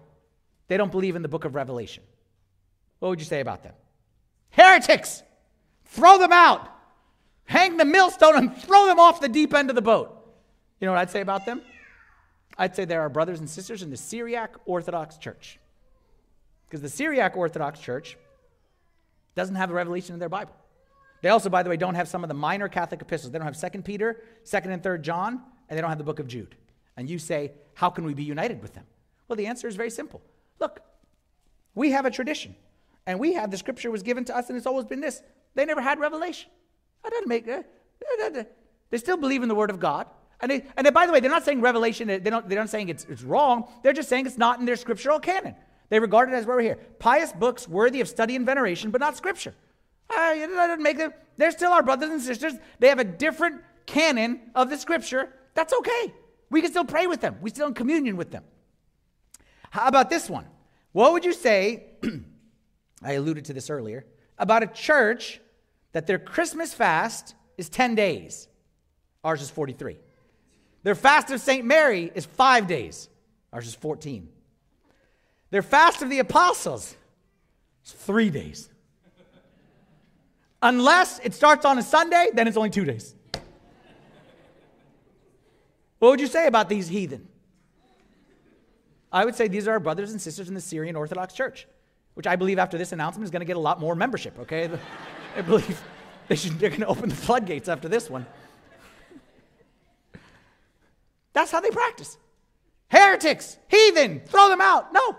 they 0.67 0.77
don't 0.77 0.91
believe 0.91 1.15
in 1.15 1.21
the 1.21 1.27
book 1.27 1.45
of 1.45 1.55
Revelation? 1.55 2.03
What 2.99 3.09
would 3.09 3.19
you 3.19 3.25
say 3.25 3.39
about 3.39 3.63
them? 3.63 3.73
Heretics! 4.49 5.23
Throw 5.85 6.17
them 6.17 6.31
out! 6.31 6.69
Hang 7.45 7.77
the 7.77 7.85
millstone 7.85 8.35
and 8.35 8.57
throw 8.57 8.87
them 8.87 8.99
off 8.99 9.21
the 9.21 9.29
deep 9.29 9.53
end 9.53 9.69
of 9.69 9.75
the 9.75 9.81
boat. 9.81 10.11
You 10.79 10.87
know 10.87 10.91
what 10.91 10.99
I'd 10.99 11.11
say 11.11 11.21
about 11.21 11.45
them? 11.45 11.61
I'd 12.57 12.75
say 12.75 12.85
they're 12.85 13.01
our 13.01 13.09
brothers 13.09 13.39
and 13.39 13.49
sisters 13.49 13.83
in 13.83 13.89
the 13.89 13.97
Syriac 13.97 14.55
Orthodox 14.65 15.17
Church. 15.17 15.59
Because 16.67 16.81
the 16.81 16.89
Syriac 16.89 17.37
Orthodox 17.37 17.79
Church 17.79 18.17
doesn't 19.35 19.55
have 19.55 19.69
a 19.69 19.73
revelation 19.73 20.13
in 20.13 20.19
their 20.19 20.29
Bible. 20.29 20.55
They 21.21 21.29
also, 21.29 21.49
by 21.49 21.63
the 21.63 21.69
way, 21.69 21.77
don't 21.77 21.95
have 21.95 22.07
some 22.07 22.23
of 22.23 22.27
the 22.27 22.33
minor 22.33 22.67
Catholic 22.67 23.01
epistles. 23.01 23.31
They 23.31 23.39
don't 23.39 23.53
have 23.53 23.71
2 23.73 23.81
Peter, 23.81 24.23
2nd 24.43 24.67
and 24.67 24.81
3rd 24.81 25.01
John, 25.01 25.41
and 25.69 25.77
they 25.77 25.81
don't 25.81 25.89
have 25.89 25.97
the 25.97 26.03
book 26.03 26.19
of 26.19 26.27
Jude. 26.27 26.55
And 26.97 27.09
you 27.09 27.19
say, 27.19 27.51
how 27.73 27.89
can 27.89 28.05
we 28.05 28.13
be 28.13 28.23
united 28.23 28.61
with 28.61 28.73
them? 28.73 28.85
Well, 29.27 29.35
the 29.35 29.47
answer 29.47 29.67
is 29.67 29.75
very 29.75 29.89
simple. 29.89 30.21
Look, 30.59 30.79
we 31.73 31.91
have 31.91 32.05
a 32.05 32.11
tradition, 32.11 32.55
and 33.05 33.19
we 33.19 33.33
have 33.33 33.51
the 33.51 33.57
scripture 33.57 33.91
was 33.91 34.03
given 34.03 34.25
to 34.25 34.35
us, 34.35 34.49
and 34.49 34.57
it's 34.57 34.67
always 34.67 34.85
been 34.85 35.01
this. 35.01 35.21
They 35.55 35.65
never 35.65 35.81
had 35.81 35.99
revelation. 35.99 36.49
That 37.03 37.11
doesn't 37.11 37.27
make 37.27 37.47
uh, 37.47 37.63
They 38.89 38.97
still 38.97 39.17
believe 39.17 39.43
in 39.43 39.49
the 39.49 39.55
word 39.55 39.69
of 39.69 39.79
God. 39.79 40.07
And, 40.41 40.51
they, 40.51 40.65
and 40.75 40.85
they, 40.85 40.91
by 40.91 41.05
the 41.05 41.13
way, 41.13 41.19
they're 41.19 41.31
not 41.31 41.45
saying 41.45 41.61
revelation, 41.61 42.07
they 42.07 42.19
don't, 42.19 42.47
they're 42.47 42.59
not 42.59 42.69
saying 42.69 42.89
it's, 42.89 43.05
it's 43.05 43.23
wrong. 43.23 43.67
They're 43.83 43.93
just 43.93 44.09
saying 44.09 44.25
it's 44.25 44.37
not 44.37 44.59
in 44.59 44.65
their 44.65 44.75
scriptural 44.75 45.19
canon. 45.19 45.55
They 45.89 45.99
regard 45.99 46.29
it 46.29 46.33
as 46.33 46.45
where 46.45 46.57
we're 46.57 46.63
here. 46.63 46.79
Pious 46.99 47.31
books 47.31 47.67
worthy 47.67 48.01
of 48.01 48.09
study 48.09 48.35
and 48.35 48.45
veneration, 48.45 48.91
but 48.91 49.01
not 49.01 49.15
scripture. 49.15 49.53
Uh, 50.09 50.35
that 50.35 50.49
doesn't 50.49 50.83
make 50.83 50.97
them, 50.97 51.13
they're 51.37 51.51
still 51.51 51.71
our 51.71 51.83
brothers 51.83 52.09
and 52.09 52.21
sisters. 52.21 52.53
They 52.79 52.89
have 52.89 52.99
a 52.99 53.03
different 53.03 53.61
canon 53.85 54.41
of 54.55 54.69
the 54.69 54.77
scripture. 54.77 55.33
That's 55.53 55.73
okay. 55.73 56.13
We 56.49 56.61
can 56.61 56.69
still 56.69 56.85
pray 56.85 57.07
with 57.07 57.21
them, 57.21 57.37
we 57.41 57.49
still 57.49 57.67
in 57.67 57.73
communion 57.73 58.17
with 58.17 58.31
them. 58.31 58.43
How 59.75 59.87
about 59.87 60.09
this 60.09 60.29
one? 60.29 60.45
What 60.93 61.11
would 61.11 61.25
you 61.25 61.33
say? 61.33 61.83
I 63.03 63.11
alluded 63.11 63.43
to 63.45 63.53
this 63.53 63.69
earlier 63.69 64.05
about 64.37 64.63
a 64.63 64.67
church 64.67 65.41
that 65.91 66.07
their 66.07 66.17
Christmas 66.17 66.73
fast 66.73 67.35
is 67.57 67.67
10 67.67 67.93
days. 67.93 68.47
Ours 69.21 69.41
is 69.41 69.49
43. 69.49 69.97
Their 70.83 70.95
fast 70.95 71.29
of 71.29 71.41
St. 71.41 71.65
Mary 71.65 72.09
is 72.15 72.25
five 72.25 72.67
days. 72.67 73.09
Ours 73.51 73.67
is 73.67 73.75
14. 73.75 74.29
Their 75.49 75.61
fast 75.61 76.01
of 76.01 76.09
the 76.09 76.19
apostles 76.19 76.95
is 77.85 77.91
three 77.91 78.29
days. 78.29 78.69
Unless 80.61 81.19
it 81.19 81.33
starts 81.33 81.65
on 81.65 81.77
a 81.77 81.83
Sunday, 81.83 82.29
then 82.33 82.47
it's 82.47 82.55
only 82.55 82.69
two 82.69 82.85
days. 82.85 83.13
What 85.99 86.11
would 86.11 86.21
you 86.21 86.27
say 86.27 86.47
about 86.47 86.69
these 86.69 86.87
heathen? 86.87 87.27
I 89.15 89.23
would 89.23 89.33
say 89.33 89.47
these 89.47 89.65
are 89.65 89.71
our 89.71 89.79
brothers 89.79 90.11
and 90.11 90.21
sisters 90.21 90.49
in 90.49 90.55
the 90.55 90.61
Syrian 90.61 90.97
Orthodox 90.97 91.33
Church, 91.33 91.69
which 92.15 92.27
I 92.27 92.35
believe 92.35 92.59
after 92.59 92.77
this 92.77 92.91
announcement 92.91 93.23
is 93.23 93.31
going 93.31 93.39
to 93.39 93.45
get 93.45 93.55
a 93.55 93.61
lot 93.61 93.79
more 93.79 93.95
membership, 93.95 94.37
okay? 94.39 94.69
I 95.37 95.41
believe 95.41 95.81
they 96.27 96.35
should, 96.35 96.59
they're 96.59 96.69
going 96.69 96.81
to 96.81 96.87
open 96.87 97.07
the 97.07 97.15
floodgates 97.15 97.69
after 97.69 97.87
this 97.87 98.09
one. 98.09 98.25
That's 101.31 101.49
how 101.49 101.61
they 101.61 101.69
practice. 101.69 102.17
Heretics, 102.89 103.57
heathen, 103.69 104.19
throw 104.25 104.49
them 104.49 104.59
out. 104.59 104.91
No. 104.91 105.17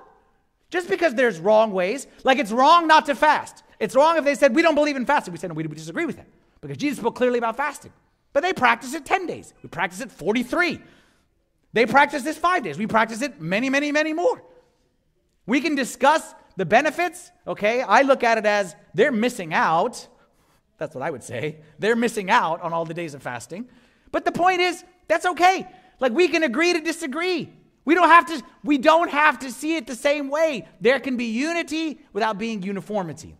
Just 0.68 0.90
because 0.90 1.14
there's 1.14 1.40
wrong 1.40 1.72
ways, 1.72 2.06
like 2.22 2.38
it's 2.38 2.52
wrong 2.52 2.86
not 2.86 3.06
to 3.06 3.14
fast. 3.14 3.62
It's 3.80 3.94
wrong 3.94 4.18
if 4.18 4.24
they 4.24 4.34
said, 4.34 4.54
we 4.54 4.60
don't 4.60 4.74
believe 4.74 4.96
in 4.96 5.06
fasting. 5.06 5.32
We 5.32 5.38
said, 5.38 5.48
no, 5.48 5.54
we 5.54 5.62
disagree 5.62 6.04
with 6.04 6.18
it. 6.18 6.26
Because 6.60 6.76
Jesus 6.76 6.98
spoke 6.98 7.16
clearly 7.16 7.38
about 7.38 7.56
fasting. 7.56 7.94
But 8.34 8.42
they 8.42 8.52
practice 8.52 8.92
it 8.92 9.06
10 9.06 9.26
days. 9.26 9.54
We 9.62 9.70
practice 9.70 10.02
it 10.02 10.12
43. 10.12 10.82
They 11.76 11.86
practice 11.86 12.22
this 12.22 12.36
five 12.38 12.64
days. 12.64 12.78
We 12.78 12.86
practice 12.86 13.22
it 13.22 13.40
many, 13.40 13.70
many, 13.70 13.92
many 13.92 14.12
more. 14.12 14.42
We 15.46 15.60
can 15.60 15.76
discuss 15.76 16.34
the 16.56 16.66
benefits, 16.66 17.30
okay? 17.46 17.82
I 17.82 18.02
look 18.02 18.24
at 18.24 18.38
it 18.38 18.46
as 18.46 18.74
they're 18.94 19.12
missing 19.12 19.54
out 19.54 20.08
that's 20.78 20.94
what 20.94 21.02
I 21.02 21.10
would 21.10 21.22
say. 21.22 21.56
They're 21.78 21.96
missing 21.96 22.30
out 22.30 22.60
on 22.60 22.72
all 22.72 22.84
the 22.84 22.94
days 22.94 23.14
of 23.14 23.22
fasting. 23.22 23.68
But 24.12 24.24
the 24.24 24.32
point 24.32 24.60
is, 24.60 24.84
that's 25.08 25.26
okay. 25.26 25.66
Like 26.00 26.12
we 26.12 26.28
can 26.28 26.42
agree 26.42 26.72
to 26.72 26.80
disagree. 26.80 27.50
We 27.84 27.94
don't 27.94 28.08
have 28.08 28.26
to 28.26 28.42
we 28.64 28.78
don't 28.78 29.10
have 29.10 29.38
to 29.40 29.52
see 29.52 29.76
it 29.76 29.86
the 29.86 29.94
same 29.94 30.28
way. 30.28 30.68
There 30.80 30.98
can 31.00 31.16
be 31.16 31.26
unity 31.26 32.00
without 32.12 32.38
being 32.38 32.62
uniformity. 32.62 33.36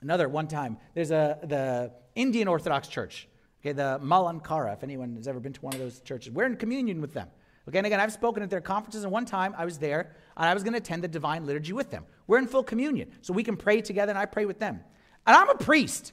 Another 0.00 0.28
one 0.28 0.48
time, 0.48 0.78
there's 0.94 1.10
a 1.10 1.38
the 1.42 1.92
Indian 2.14 2.48
Orthodox 2.48 2.88
Church, 2.88 3.28
okay, 3.60 3.72
the 3.72 4.00
Malankara, 4.02 4.72
if 4.72 4.82
anyone 4.82 5.14
has 5.16 5.28
ever 5.28 5.38
been 5.40 5.52
to 5.52 5.60
one 5.60 5.74
of 5.74 5.80
those 5.80 6.00
churches. 6.00 6.32
We're 6.32 6.46
in 6.46 6.56
communion 6.56 7.00
with 7.00 7.12
them. 7.12 7.28
And 7.66 7.86
again, 7.86 8.00
I've 8.00 8.12
spoken 8.12 8.42
at 8.42 8.50
their 8.50 8.60
conferences, 8.60 9.04
and 9.04 9.12
one 9.12 9.24
time 9.24 9.54
I 9.56 9.64
was 9.64 9.78
there, 9.78 10.12
and 10.36 10.46
I 10.46 10.54
was 10.54 10.62
going 10.62 10.72
to 10.72 10.78
attend 10.78 11.04
the 11.04 11.08
divine 11.08 11.46
liturgy 11.46 11.72
with 11.72 11.90
them. 11.90 12.04
We're 12.26 12.38
in 12.38 12.46
full 12.46 12.64
communion, 12.64 13.12
so 13.22 13.32
we 13.32 13.44
can 13.44 13.56
pray 13.56 13.80
together, 13.80 14.10
and 14.10 14.18
I 14.18 14.26
pray 14.26 14.44
with 14.44 14.58
them. 14.58 14.80
And 15.26 15.36
I'm 15.36 15.48
a 15.48 15.54
priest. 15.54 16.12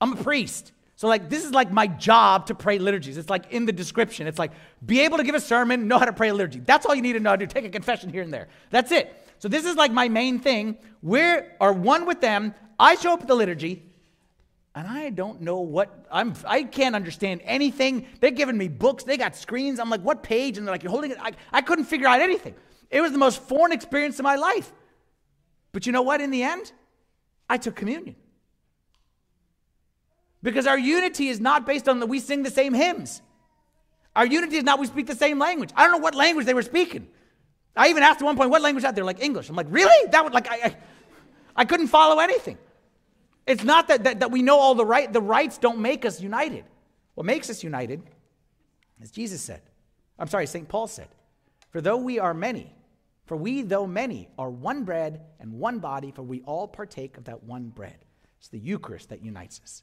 I'm 0.00 0.14
a 0.14 0.16
priest. 0.16 0.72
So, 0.96 1.08
like, 1.08 1.28
this 1.28 1.44
is 1.44 1.52
like 1.52 1.70
my 1.70 1.86
job 1.86 2.46
to 2.46 2.54
pray 2.54 2.78
liturgies. 2.78 3.18
It's 3.18 3.28
like 3.28 3.52
in 3.52 3.66
the 3.66 3.72
description. 3.72 4.26
It's 4.26 4.38
like, 4.38 4.52
be 4.84 5.00
able 5.00 5.18
to 5.18 5.24
give 5.24 5.34
a 5.34 5.40
sermon, 5.40 5.86
know 5.86 5.98
how 5.98 6.06
to 6.06 6.12
pray 6.12 6.30
a 6.30 6.34
liturgy. 6.34 6.60
That's 6.60 6.86
all 6.86 6.94
you 6.94 7.02
need 7.02 7.12
to 7.12 7.20
know 7.20 7.30
how 7.30 7.36
to 7.36 7.46
do. 7.46 7.52
Take 7.52 7.66
a 7.66 7.70
confession 7.70 8.10
here 8.10 8.22
and 8.22 8.32
there. 8.32 8.48
That's 8.70 8.90
it. 8.90 9.14
So, 9.38 9.48
this 9.48 9.66
is 9.66 9.76
like 9.76 9.92
my 9.92 10.08
main 10.08 10.40
thing. 10.40 10.78
We 11.02 11.20
are 11.60 11.72
one 11.72 12.06
with 12.06 12.20
them. 12.20 12.54
I 12.78 12.94
show 12.96 13.12
up 13.12 13.20
at 13.20 13.28
the 13.28 13.34
liturgy, 13.34 13.85
and 14.76 14.86
I 14.86 15.08
don't 15.08 15.40
know 15.40 15.60
what 15.60 16.06
I'm. 16.12 16.34
I 16.46 16.62
can't 16.62 16.94
understand 16.94 17.40
anything. 17.44 18.06
They're 18.20 18.30
giving 18.30 18.58
me 18.58 18.68
books. 18.68 19.04
They 19.04 19.16
got 19.16 19.34
screens. 19.34 19.80
I'm 19.80 19.88
like, 19.88 20.02
what 20.02 20.22
page? 20.22 20.58
And 20.58 20.66
they're 20.66 20.74
like, 20.74 20.82
you're 20.82 20.92
holding 20.92 21.12
it. 21.12 21.18
I, 21.18 21.32
I 21.50 21.62
couldn't 21.62 21.86
figure 21.86 22.06
out 22.06 22.20
anything. 22.20 22.54
It 22.90 23.00
was 23.00 23.10
the 23.10 23.18
most 23.18 23.42
foreign 23.42 23.72
experience 23.72 24.18
of 24.18 24.24
my 24.24 24.36
life. 24.36 24.70
But 25.72 25.86
you 25.86 25.92
know 25.92 26.02
what? 26.02 26.20
In 26.20 26.30
the 26.30 26.42
end, 26.42 26.72
I 27.48 27.56
took 27.56 27.74
communion. 27.74 28.16
Because 30.42 30.66
our 30.66 30.78
unity 30.78 31.28
is 31.28 31.40
not 31.40 31.64
based 31.64 31.88
on 31.88 31.98
that 32.00 32.06
we 32.06 32.20
sing 32.20 32.42
the 32.42 32.50
same 32.50 32.74
hymns. 32.74 33.22
Our 34.14 34.26
unity 34.26 34.58
is 34.58 34.64
not 34.64 34.78
we 34.78 34.86
speak 34.86 35.06
the 35.06 35.16
same 35.16 35.38
language. 35.38 35.70
I 35.74 35.84
don't 35.84 35.92
know 35.92 36.04
what 36.04 36.14
language 36.14 36.44
they 36.44 36.54
were 36.54 36.62
speaking. 36.62 37.08
I 37.74 37.88
even 37.88 38.02
asked 38.02 38.20
at 38.20 38.26
one 38.26 38.36
point, 38.36 38.50
what 38.50 38.60
language 38.60 38.84
out 38.84 38.94
there? 38.94 39.04
Like 39.04 39.22
English. 39.22 39.48
I'm 39.48 39.56
like, 39.56 39.68
really? 39.70 40.10
That 40.10 40.22
would 40.22 40.34
like 40.34 40.50
I, 40.50 40.56
I, 40.56 40.76
I 41.56 41.64
couldn't 41.64 41.88
follow 41.88 42.18
anything. 42.18 42.58
It's 43.46 43.64
not 43.64 43.88
that, 43.88 44.04
that, 44.04 44.20
that 44.20 44.30
we 44.30 44.42
know 44.42 44.58
all 44.58 44.74
the 44.74 44.84
right, 44.84 45.12
the 45.12 45.20
rites 45.20 45.58
don't 45.58 45.78
make 45.78 46.04
us 46.04 46.20
united. 46.20 46.64
What 47.14 47.26
makes 47.26 47.48
us 47.48 47.62
united, 47.62 48.02
as 49.00 49.10
Jesus 49.10 49.40
said, 49.40 49.62
I'm 50.18 50.28
sorry, 50.28 50.46
St. 50.46 50.68
Paul 50.68 50.86
said, 50.86 51.08
for 51.70 51.80
though 51.80 51.96
we 51.96 52.18
are 52.18 52.34
many, 52.34 52.74
for 53.26 53.36
we, 53.36 53.62
though 53.62 53.86
many, 53.86 54.28
are 54.38 54.50
one 54.50 54.84
bread 54.84 55.20
and 55.40 55.52
one 55.52 55.78
body, 55.78 56.10
for 56.10 56.22
we 56.22 56.42
all 56.42 56.66
partake 56.68 57.16
of 57.16 57.24
that 57.24 57.44
one 57.44 57.68
bread. 57.68 57.96
It's 58.38 58.48
the 58.48 58.58
Eucharist 58.58 59.08
that 59.08 59.24
unites 59.24 59.60
us. 59.62 59.82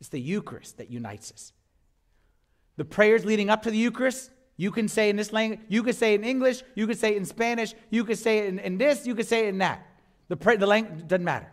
It's 0.00 0.08
the 0.08 0.20
Eucharist 0.20 0.78
that 0.78 0.90
unites 0.90 1.30
us. 1.32 1.52
The 2.76 2.84
prayers 2.84 3.24
leading 3.24 3.50
up 3.50 3.62
to 3.62 3.70
the 3.70 3.76
Eucharist, 3.76 4.30
you 4.56 4.70
can 4.70 4.88
say 4.88 5.08
in 5.08 5.16
this 5.16 5.32
language, 5.32 5.60
you 5.68 5.82
can 5.82 5.92
say 5.92 6.14
in 6.14 6.24
English, 6.24 6.62
you 6.74 6.86
can 6.86 6.96
say 6.96 7.16
in 7.16 7.24
Spanish, 7.24 7.74
you 7.90 8.04
can 8.04 8.16
say 8.16 8.46
in, 8.48 8.58
in 8.58 8.78
this, 8.78 9.06
you 9.06 9.14
can 9.14 9.26
say 9.26 9.48
in 9.48 9.58
that. 9.58 9.86
The, 10.28 10.36
the 10.36 10.66
language 10.66 11.06
doesn't 11.06 11.24
matter. 11.24 11.50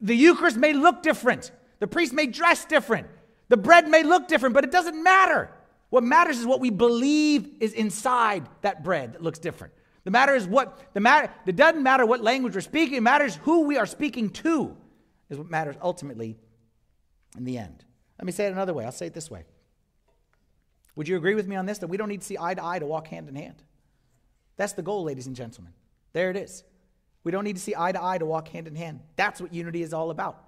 The 0.00 0.14
Eucharist 0.14 0.56
may 0.56 0.72
look 0.72 1.02
different. 1.02 1.50
The 1.78 1.86
priest 1.86 2.12
may 2.12 2.26
dress 2.26 2.64
different. 2.64 3.08
The 3.48 3.56
bread 3.56 3.88
may 3.88 4.02
look 4.02 4.28
different, 4.28 4.54
but 4.54 4.64
it 4.64 4.70
doesn't 4.70 5.02
matter. 5.02 5.50
What 5.90 6.02
matters 6.02 6.38
is 6.38 6.46
what 6.46 6.60
we 6.60 6.70
believe 6.70 7.48
is 7.60 7.72
inside 7.72 8.48
that 8.62 8.82
bread 8.82 9.12
that 9.12 9.22
looks 9.22 9.38
different. 9.38 9.72
The 10.04 10.10
matter 10.10 10.34
is 10.34 10.46
what 10.46 10.92
the 10.92 11.00
matter 11.00 11.32
it 11.46 11.56
doesn't 11.56 11.82
matter 11.82 12.04
what 12.04 12.22
language 12.22 12.54
we're 12.54 12.60
speaking, 12.60 12.96
it 12.96 13.02
matters 13.02 13.36
who 13.36 13.62
we 13.62 13.76
are 13.76 13.86
speaking 13.86 14.30
to, 14.30 14.76
is 15.30 15.38
what 15.38 15.50
matters 15.50 15.76
ultimately 15.80 16.36
in 17.36 17.44
the 17.44 17.58
end. 17.58 17.84
Let 18.18 18.26
me 18.26 18.32
say 18.32 18.46
it 18.46 18.52
another 18.52 18.74
way. 18.74 18.84
I'll 18.84 18.92
say 18.92 19.06
it 19.06 19.14
this 19.14 19.30
way. 19.30 19.44
Would 20.96 21.08
you 21.08 21.16
agree 21.16 21.34
with 21.34 21.48
me 21.48 21.56
on 21.56 21.66
this 21.66 21.78
that 21.78 21.88
we 21.88 21.96
don't 21.96 22.08
need 22.08 22.20
to 22.20 22.26
see 22.26 22.36
eye 22.38 22.54
to 22.54 22.64
eye 22.64 22.78
to 22.78 22.86
walk 22.86 23.08
hand 23.08 23.28
in 23.28 23.34
hand? 23.34 23.62
That's 24.56 24.72
the 24.72 24.82
goal, 24.82 25.04
ladies 25.04 25.26
and 25.26 25.34
gentlemen. 25.34 25.72
There 26.12 26.30
it 26.30 26.36
is. 26.36 26.64
We 27.24 27.32
don't 27.32 27.44
need 27.44 27.56
to 27.56 27.62
see 27.62 27.74
eye 27.76 27.92
to 27.92 28.02
eye 28.02 28.18
to 28.18 28.26
walk 28.26 28.48
hand 28.48 28.68
in 28.68 28.76
hand. 28.76 29.00
That's 29.16 29.40
what 29.40 29.52
unity 29.52 29.82
is 29.82 29.92
all 29.92 30.10
about. 30.10 30.44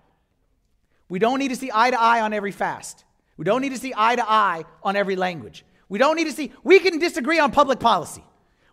We 1.09 1.19
don't 1.19 1.39
need 1.39 1.49
to 1.49 1.57
see 1.57 1.71
eye 1.73 1.91
to 1.91 2.01
eye 2.01 2.21
on 2.21 2.33
every 2.33 2.53
fast. 2.53 3.05
We 3.37 3.45
don't 3.45 3.63
need 3.63 3.73
to 3.73 3.79
see 3.79 3.95
eye 3.97 4.17
to 4.17 4.29
eye 4.29 4.65
on 4.83 4.97
every 4.97 5.17
language. 5.17 5.65
We 5.89 5.99
don't 5.99 6.17
need 6.17 6.25
to 6.25 6.33
see, 6.33 6.53
we 6.63 6.81
can 6.81 6.99
disagree 6.99 7.39
on 7.39 7.51
public 7.51 7.81
policy. 7.81 8.25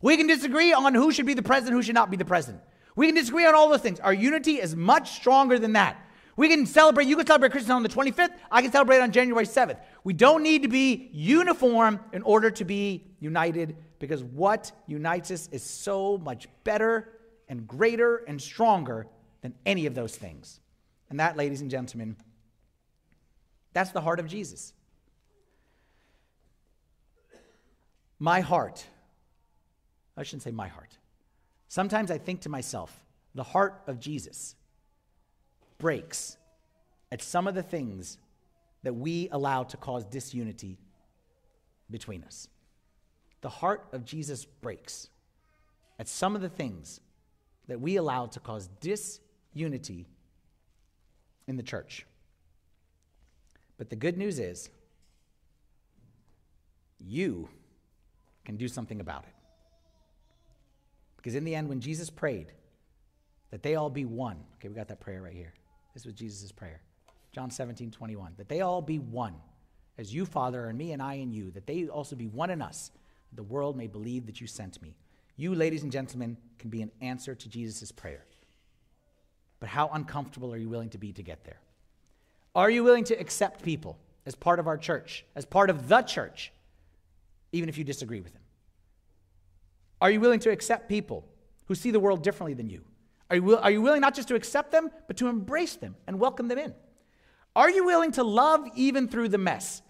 We 0.01 0.17
can 0.17 0.27
disagree 0.27 0.73
on 0.73 0.93
who 0.93 1.11
should 1.11 1.25
be 1.25 1.33
the 1.33 1.43
president, 1.43 1.75
who 1.75 1.81
should 1.83 1.95
not 1.95 2.11
be 2.11 2.17
the 2.17 2.25
president. 2.25 2.63
We 2.95 3.07
can 3.07 3.15
disagree 3.15 3.45
on 3.45 3.55
all 3.55 3.69
those 3.69 3.81
things. 3.81 3.99
Our 3.99 4.13
unity 4.13 4.59
is 4.59 4.75
much 4.75 5.11
stronger 5.11 5.57
than 5.57 5.73
that. 5.73 5.97
We 6.35 6.49
can 6.49 6.65
celebrate, 6.65 7.07
you 7.07 7.15
can 7.15 7.27
celebrate 7.27 7.51
Christmas 7.51 7.71
on 7.71 7.83
the 7.83 7.89
25th, 7.89 8.31
I 8.51 8.61
can 8.63 8.71
celebrate 8.71 8.99
on 8.99 9.11
January 9.11 9.45
7th. 9.45 9.77
We 10.03 10.13
don't 10.13 10.41
need 10.41 10.63
to 10.63 10.67
be 10.67 11.09
uniform 11.13 11.99
in 12.11 12.23
order 12.23 12.49
to 12.51 12.65
be 12.65 13.05
united 13.19 13.77
because 13.99 14.23
what 14.23 14.71
unites 14.87 15.29
us 15.29 15.47
is 15.51 15.63
so 15.63 16.17
much 16.17 16.47
better 16.63 17.07
and 17.49 17.67
greater 17.67 18.17
and 18.27 18.41
stronger 18.41 19.07
than 19.41 19.53
any 19.65 19.85
of 19.85 19.95
those 19.95 20.15
things. 20.15 20.59
And 21.09 21.19
that, 21.19 21.37
ladies 21.37 21.61
and 21.61 21.69
gentlemen, 21.69 22.15
that's 23.73 23.91
the 23.91 24.01
heart 24.01 24.19
of 24.19 24.27
Jesus. 24.27 24.73
My 28.19 28.39
heart, 28.39 28.85
I 30.15 30.23
shouldn't 30.23 30.43
say 30.43 30.51
my 30.51 30.67
heart. 30.67 30.97
Sometimes 31.67 32.11
I 32.11 32.17
think 32.17 32.41
to 32.41 32.49
myself, 32.49 33.03
the 33.35 33.43
heart 33.43 33.81
of 33.87 33.99
Jesus 33.99 34.55
breaks 35.77 36.37
at 37.11 37.21
some 37.21 37.47
of 37.47 37.55
the 37.55 37.63
things 37.63 38.17
that 38.83 38.93
we 38.93 39.27
allow 39.31 39.63
to 39.63 39.77
cause 39.77 40.05
disunity 40.05 40.77
between 41.89 42.23
us. 42.23 42.47
The 43.41 43.49
heart 43.49 43.85
of 43.91 44.05
Jesus 44.05 44.45
breaks 44.45 45.09
at 45.99 46.07
some 46.07 46.35
of 46.35 46.41
the 46.41 46.49
things 46.49 46.99
that 47.67 47.79
we 47.79 47.95
allow 47.95 48.25
to 48.27 48.39
cause 48.39 48.69
disunity 48.81 50.07
in 51.47 51.57
the 51.57 51.63
church. 51.63 52.05
But 53.77 53.89
the 53.89 53.95
good 53.95 54.17
news 54.17 54.39
is, 54.39 54.69
you 56.99 57.49
can 58.45 58.55
do 58.55 58.67
something 58.67 59.01
about 59.01 59.23
it. 59.23 59.33
Because 61.17 61.35
in 61.35 61.43
the 61.43 61.55
end, 61.55 61.69
when 61.69 61.79
Jesus 61.79 62.09
prayed 62.09 62.51
that 63.51 63.63
they 63.63 63.75
all 63.75 63.89
be 63.89 64.05
one, 64.05 64.37
okay, 64.55 64.67
we 64.67 64.75
got 64.75 64.87
that 64.89 64.99
prayer 64.99 65.21
right 65.21 65.33
here. 65.33 65.53
This 65.93 66.05
was 66.05 66.13
Jesus' 66.13 66.51
prayer. 66.51 66.81
John 67.31 67.49
17, 67.49 67.91
21. 67.91 68.33
That 68.37 68.49
they 68.49 68.61
all 68.61 68.81
be 68.81 68.99
one, 68.99 69.35
as 69.97 70.13
you, 70.13 70.25
Father, 70.25 70.67
and 70.67 70.77
me, 70.77 70.91
and 70.91 71.01
I, 71.01 71.15
and 71.15 71.33
you, 71.33 71.51
that 71.51 71.67
they 71.67 71.87
also 71.87 72.15
be 72.15 72.27
one 72.27 72.49
in 72.49 72.61
us, 72.61 72.91
that 73.29 73.35
the 73.35 73.43
world 73.43 73.77
may 73.77 73.87
believe 73.87 74.25
that 74.25 74.41
you 74.41 74.47
sent 74.47 74.81
me. 74.81 74.95
You, 75.35 75.55
ladies 75.55 75.83
and 75.83 75.91
gentlemen, 75.91 76.37
can 76.59 76.69
be 76.69 76.81
an 76.81 76.91
answer 77.01 77.35
to 77.35 77.49
Jesus' 77.49 77.91
prayer. 77.91 78.23
But 79.59 79.69
how 79.69 79.89
uncomfortable 79.93 80.53
are 80.53 80.57
you 80.57 80.69
willing 80.69 80.89
to 80.89 80.97
be 80.97 81.13
to 81.13 81.23
get 81.23 81.43
there? 81.45 81.59
Are 82.55 82.69
you 82.69 82.83
willing 82.83 83.03
to 83.05 83.19
accept 83.19 83.63
people 83.63 83.97
as 84.25 84.35
part 84.35 84.59
of 84.59 84.67
our 84.67 84.77
church, 84.77 85.25
as 85.35 85.45
part 85.45 85.69
of 85.69 85.87
the 85.87 86.01
church, 86.01 86.51
even 87.51 87.69
if 87.69 87.77
you 87.77 87.83
disagree 87.83 88.21
with 88.21 88.33
them? 88.33 88.41
Are 90.01 90.11
you 90.11 90.19
willing 90.19 90.41
to 90.41 90.51
accept 90.51 90.89
people 90.89 91.25
who 91.65 91.75
see 91.75 91.91
the 91.91 91.99
world 91.99 92.23
differently 92.23 92.53
than 92.53 92.69
you? 92.69 92.83
Are 93.29 93.37
you, 93.37 93.57
are 93.57 93.71
you 93.71 93.81
willing 93.81 94.01
not 94.01 94.13
just 94.13 94.27
to 94.27 94.35
accept 94.35 94.71
them, 94.71 94.91
but 95.07 95.17
to 95.17 95.27
embrace 95.27 95.75
them 95.75 95.95
and 96.05 96.19
welcome 96.19 96.47
them 96.47 96.59
in? 96.59 96.73
Are 97.55 97.69
you 97.69 97.85
willing 97.85 98.11
to 98.13 98.23
love 98.23 98.67
even 98.75 99.07
through 99.07 99.29
the 99.29 99.37
mess? 99.37 99.81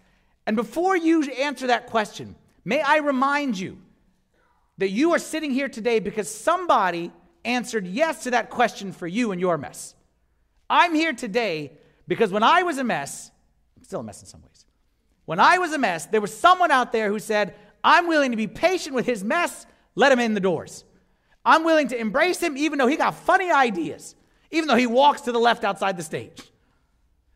And 0.45 0.55
before 0.55 0.95
you 0.95 1.23
answer 1.23 1.67
that 1.67 1.87
question, 1.87 2.35
may 2.63 2.81
I 2.81 2.97
remind 2.97 3.57
you 3.57 3.79
that 4.83 4.89
you 4.89 5.13
are 5.13 5.19
sitting 5.19 5.51
here 5.51 5.69
today 5.69 6.01
because 6.01 6.29
somebody 6.29 7.09
answered 7.45 7.87
yes 7.87 8.23
to 8.23 8.31
that 8.31 8.49
question 8.49 8.91
for 8.91 9.07
you 9.07 9.31
and 9.31 9.39
your 9.39 9.57
mess. 9.57 9.95
I'm 10.69 10.93
here 10.93 11.13
today 11.13 11.71
because 12.05 12.33
when 12.33 12.43
I 12.43 12.63
was 12.63 12.77
a 12.79 12.83
mess, 12.83 13.31
I'm 13.77 13.85
still 13.85 14.01
a 14.01 14.03
mess 14.03 14.19
in 14.19 14.27
some 14.27 14.41
ways. 14.41 14.65
When 15.23 15.39
I 15.39 15.57
was 15.57 15.71
a 15.71 15.77
mess, 15.77 16.07
there 16.07 16.19
was 16.19 16.37
someone 16.37 16.69
out 16.69 16.91
there 16.91 17.07
who 17.07 17.19
said, 17.19 17.55
I'm 17.81 18.09
willing 18.09 18.31
to 18.31 18.35
be 18.35 18.45
patient 18.45 18.93
with 18.93 19.05
his 19.05 19.23
mess, 19.23 19.65
let 19.95 20.11
him 20.11 20.19
in 20.19 20.33
the 20.33 20.41
doors. 20.41 20.83
I'm 21.45 21.63
willing 21.63 21.87
to 21.87 21.97
embrace 21.97 22.41
him 22.41 22.57
even 22.57 22.77
though 22.77 22.87
he 22.87 22.97
got 22.97 23.15
funny 23.15 23.51
ideas, 23.51 24.15
even 24.51 24.67
though 24.67 24.75
he 24.75 24.85
walks 24.85 25.21
to 25.21 25.31
the 25.31 25.39
left 25.39 25.63
outside 25.63 25.95
the 25.95 26.03
stage. 26.03 26.41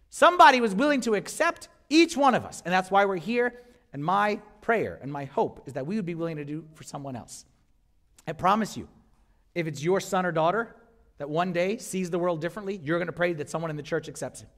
Somebody 0.10 0.60
was 0.60 0.76
willing 0.76 1.00
to 1.00 1.16
accept 1.16 1.70
each 1.90 2.18
one 2.18 2.36
of 2.36 2.44
us, 2.44 2.62
and 2.66 2.74
that's 2.74 2.92
why 2.92 3.06
we're 3.06 3.16
here. 3.16 3.62
And 3.94 4.04
my 4.04 4.42
prayer 4.68 5.00
and 5.02 5.10
my 5.10 5.24
hope 5.24 5.64
is 5.66 5.72
that 5.72 5.88
we 5.88 5.96
would 5.96 6.06
be 6.06 6.14
willing 6.14 6.36
to 6.36 6.44
do 6.44 6.66
for 6.74 6.84
someone 6.84 7.16
else. 7.16 7.46
I 8.28 8.34
promise 8.34 8.76
you, 8.76 8.90
if 9.56 9.66
it's 9.66 9.82
your 9.82 10.02
son 10.02 10.26
or 10.26 10.34
daughter 10.34 10.76
that 11.20 11.30
one 11.30 11.54
day 11.54 11.78
sees 11.78 12.10
the 12.10 12.20
world 12.20 12.42
differently, 12.42 12.78
you're 12.84 12.98
going 12.98 13.08
to 13.08 13.14
pray 13.14 13.32
that 13.32 13.50
someone 13.50 13.72
in 13.72 13.78
the 13.78 13.82
church 13.82 14.10
accepts 14.10 14.42
him. 14.42 14.50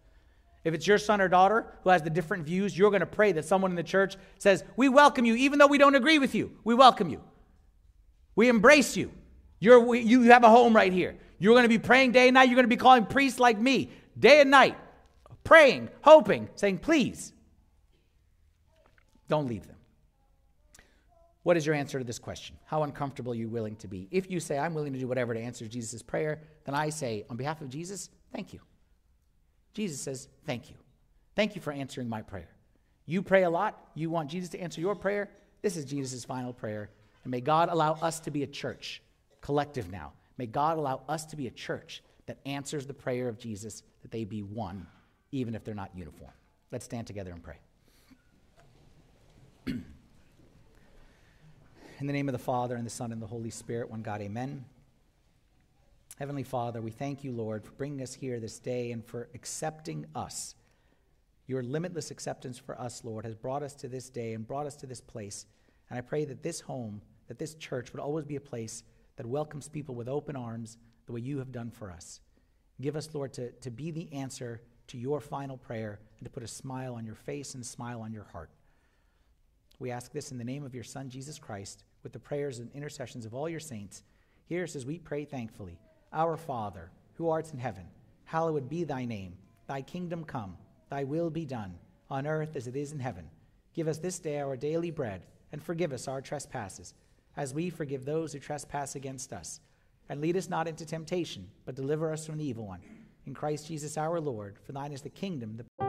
If 0.64 0.74
it's 0.74 0.88
your 0.88 0.98
son 0.98 1.22
or 1.22 1.28
daughter 1.28 1.76
who 1.84 1.92
has 1.92 2.02
the 2.02 2.10
different 2.10 2.44
views, 2.44 2.76
you're 2.76 2.90
going 2.90 3.02
to 3.02 3.06
pray 3.06 3.34
that 3.34 3.46
someone 3.46 3.70
in 3.70 3.76
the 3.76 3.84
church 3.84 4.16
says, 4.40 4.64
We 4.76 4.90
welcome 4.90 5.26
you, 5.26 5.36
even 5.36 5.60
though 5.60 5.68
we 5.68 5.78
don't 5.78 5.94
agree 5.94 6.18
with 6.18 6.34
you. 6.34 6.54
We 6.64 6.74
welcome 6.74 7.10
you. 7.10 7.22
We 8.36 8.50
embrace 8.50 8.98
you. 8.98 9.12
You're, 9.60 9.94
you 9.94 10.24
have 10.24 10.44
a 10.44 10.50
home 10.50 10.76
right 10.76 10.92
here. 10.92 11.18
You're 11.38 11.54
going 11.54 11.66
to 11.66 11.70
be 11.70 11.78
praying 11.78 12.14
day 12.14 12.30
and 12.30 12.34
night. 12.34 12.50
You're 12.50 12.56
going 12.56 12.64
to 12.64 12.76
be 12.76 12.78
calling 12.78 13.06
priests 13.06 13.40
like 13.40 13.60
me 13.60 13.92
day 14.18 14.42
and 14.42 14.50
night, 14.50 14.76
praying, 15.44 15.90
hoping, 16.02 16.50
saying, 16.56 16.80
Please, 16.80 17.32
don't 19.28 19.48
leave 19.48 19.68
them. 19.68 19.76
What 21.44 21.58
is 21.58 21.66
your 21.66 21.76
answer 21.76 22.00
to 22.00 22.06
this 22.06 22.20
question? 22.20 22.58
How 22.66 22.84
uncomfortable 22.84 23.32
are 23.32 23.36
you 23.36 23.48
willing 23.48 23.78
to 23.78 23.88
be? 23.88 24.08
If 24.12 24.30
you 24.30 24.40
say, 24.40 24.58
I'm 24.58 24.74
willing 24.74 24.94
to 24.94 25.00
do 25.00 25.08
whatever 25.08 25.34
to 25.34 25.40
answer 25.40 25.68
Jesus' 25.68 26.02
prayer, 26.02 26.42
then 26.66 26.76
I 26.76 26.90
say, 26.90 27.26
on 27.30 27.38
behalf 27.38 27.62
of 27.62 27.70
Jesus, 27.70 28.10
thank 28.34 28.54
you. 28.54 28.60
Jesus 29.74 30.02
says, 30.02 30.28
thank 30.46 30.70
you. 30.70 30.76
Thank 31.36 31.56
you 31.56 31.62
for 31.62 31.72
answering 31.72 32.10
my 32.10 32.22
prayer. 32.22 32.50
You 33.06 33.22
pray 33.22 33.44
a 33.44 33.50
lot. 33.50 33.90
You 33.96 34.10
want 34.10 34.30
Jesus 34.30 34.50
to 34.50 34.60
answer 34.60 34.82
your 34.82 34.96
prayer. 34.96 35.30
This 35.62 35.78
is 35.78 35.86
Jesus' 35.86 36.26
final 36.26 36.54
prayer. 36.54 36.90
And 37.24 37.32
may 37.32 37.42
God 37.42 37.70
allow 37.70 37.94
us 37.94 38.20
to 38.22 38.32
be 38.32 38.44
a 38.44 38.48
church, 38.48 39.02
collective 39.42 39.90
now. 39.90 40.14
May 40.38 40.46
God 40.46 40.78
allow 40.78 41.02
us 41.08 41.26
to 41.28 41.36
be 41.36 41.48
a 41.48 41.52
church 41.52 42.04
that 42.26 42.38
answers 42.46 42.86
the 42.86 42.94
prayer 42.94 43.28
of 43.28 43.40
Jesus 43.40 43.84
that 44.02 44.12
they 44.12 44.26
be 44.26 44.44
one, 44.44 44.86
even 45.32 45.56
if 45.56 45.64
they're 45.64 45.74
not 45.74 45.96
uniform. 45.96 46.32
Let's 46.72 46.86
stand 46.86 47.08
together 47.08 47.32
and 47.32 47.42
pray. 47.42 47.58
In 52.00 52.08
the 52.08 52.14
name 52.14 52.30
of 52.30 52.34
the 52.34 52.40
Father, 52.40 52.78
and 52.78 52.86
the 52.86 52.90
Son, 52.90 53.12
and 53.12 53.22
the 53.22 53.28
Holy 53.28 53.50
Spirit, 53.50 53.92
one 53.92 54.02
God, 54.02 54.22
amen. 54.22 54.64
Heavenly 56.18 56.44
Father, 56.44 56.82
we 56.82 56.92
thank 56.92 57.26
you, 57.26 57.34
Lord, 57.34 57.62
for 57.66 57.72
bringing 57.72 58.02
us 58.02 58.14
here 58.14 58.40
this 58.40 58.58
day 58.58 58.94
and 58.94 59.06
for 59.06 59.28
accepting 59.36 60.06
us. 60.16 60.56
Your 61.46 61.62
limitless 61.62 62.10
acceptance 62.10 62.58
for 62.58 62.80
us, 62.80 63.04
Lord, 63.04 63.26
has 63.26 63.36
brought 63.36 63.64
us 63.64 63.74
to 63.76 63.90
this 63.90 64.10
day 64.10 64.34
and 64.34 64.48
brought 64.48 64.66
us 64.66 64.78
to 64.78 64.86
this 64.86 65.02
place. 65.02 65.46
And 65.90 66.00
I 66.00 66.02
pray 66.02 66.24
that 66.24 66.42
this 66.42 66.62
home, 66.62 67.02
that 67.28 67.38
this 67.38 67.56
church 67.56 67.92
would 67.92 68.00
always 68.00 68.24
be 68.24 68.38
a 68.38 68.42
place 68.42 68.84
that 69.18 69.26
welcomes 69.26 69.68
people 69.68 69.94
with 69.94 70.08
open 70.08 70.38
arms 70.38 70.78
the 71.06 71.12
way 71.12 71.20
you 71.20 71.38
have 71.40 71.52
done 71.52 71.70
for 71.70 71.92
us. 71.92 72.22
Give 72.80 72.96
us, 72.96 73.10
Lord, 73.14 73.34
to, 73.34 73.52
to 73.52 73.70
be 73.70 73.92
the 73.92 74.08
answer 74.14 74.62
to 74.88 74.98
your 74.98 75.20
final 75.20 75.58
prayer 75.58 76.00
and 76.18 76.26
to 76.26 76.32
put 76.32 76.44
a 76.44 76.48
smile 76.48 76.94
on 76.94 77.06
your 77.06 77.16
face 77.16 77.56
and 77.56 77.64
a 77.64 77.68
smile 77.68 78.00
on 78.02 78.14
your 78.14 78.28
heart. 78.32 78.52
We 79.80 79.92
ask 79.92 80.14
this 80.14 80.32
in 80.32 80.38
the 80.38 80.46
name 80.46 80.64
of 80.64 80.74
your 80.74 80.84
Son, 80.86 81.10
Jesus 81.10 81.38
Christ 81.38 81.84
with 82.04 82.14
the 82.14 82.20
prayers 82.20 82.60
and 82.60 82.72
intercessions 82.74 83.26
of 83.26 83.34
all 83.34 83.50
your 83.50 83.60
saints, 83.60 84.04
hear 84.46 84.64
us 84.64 84.76
as 84.76 84.86
we 84.86 84.98
pray 84.98 85.26
thankfully. 85.26 85.80
Our 86.14 86.38
Father, 86.38 86.92
who 87.14 87.30
art 87.30 87.52
in 87.54 87.60
heaven, 87.60 87.86
hallowed 88.26 88.70
be 88.70 88.84
thy 88.84 89.06
name. 89.06 89.34
Thy 89.68 89.82
kingdom 89.82 90.24
come, 90.24 90.58
thy 90.90 91.04
will 91.04 91.30
be 91.30 91.46
done, 91.46 91.76
on 92.10 92.26
earth 92.26 92.56
as 92.56 92.68
it 92.68 92.76
is 92.76 92.92
in 92.92 93.00
heaven. 93.00 93.30
Give 93.74 93.88
us 93.88 94.00
this 94.00 94.20
day 94.20 94.40
our 94.40 94.58
daily 94.58 94.92
bread, 94.92 95.22
and 95.52 95.62
forgive 95.62 95.94
us 95.94 96.08
our 96.08 96.22
trespasses, 96.22 96.94
as 97.38 97.54
we 97.54 97.70
forgive 97.70 98.06
those 98.06 98.34
who 98.34 98.40
trespass 98.40 98.96
against 98.96 99.32
us. 99.32 99.60
And 100.10 100.22
lead 100.22 100.38
us 100.38 100.50
not 100.50 100.68
into 100.68 100.86
temptation, 100.86 101.48
but 101.66 101.76
deliver 101.76 102.12
us 102.12 102.26
from 102.26 102.38
the 102.38 102.46
evil 102.46 102.66
one. 102.66 102.82
In 103.26 103.34
Christ 103.36 103.68
Jesus 103.68 103.98
our 103.98 104.20
Lord, 104.20 104.58
for 104.66 104.72
thine 104.72 104.92
is 104.92 105.02
the 105.02 105.10
kingdom, 105.10 105.58
the 105.58 105.89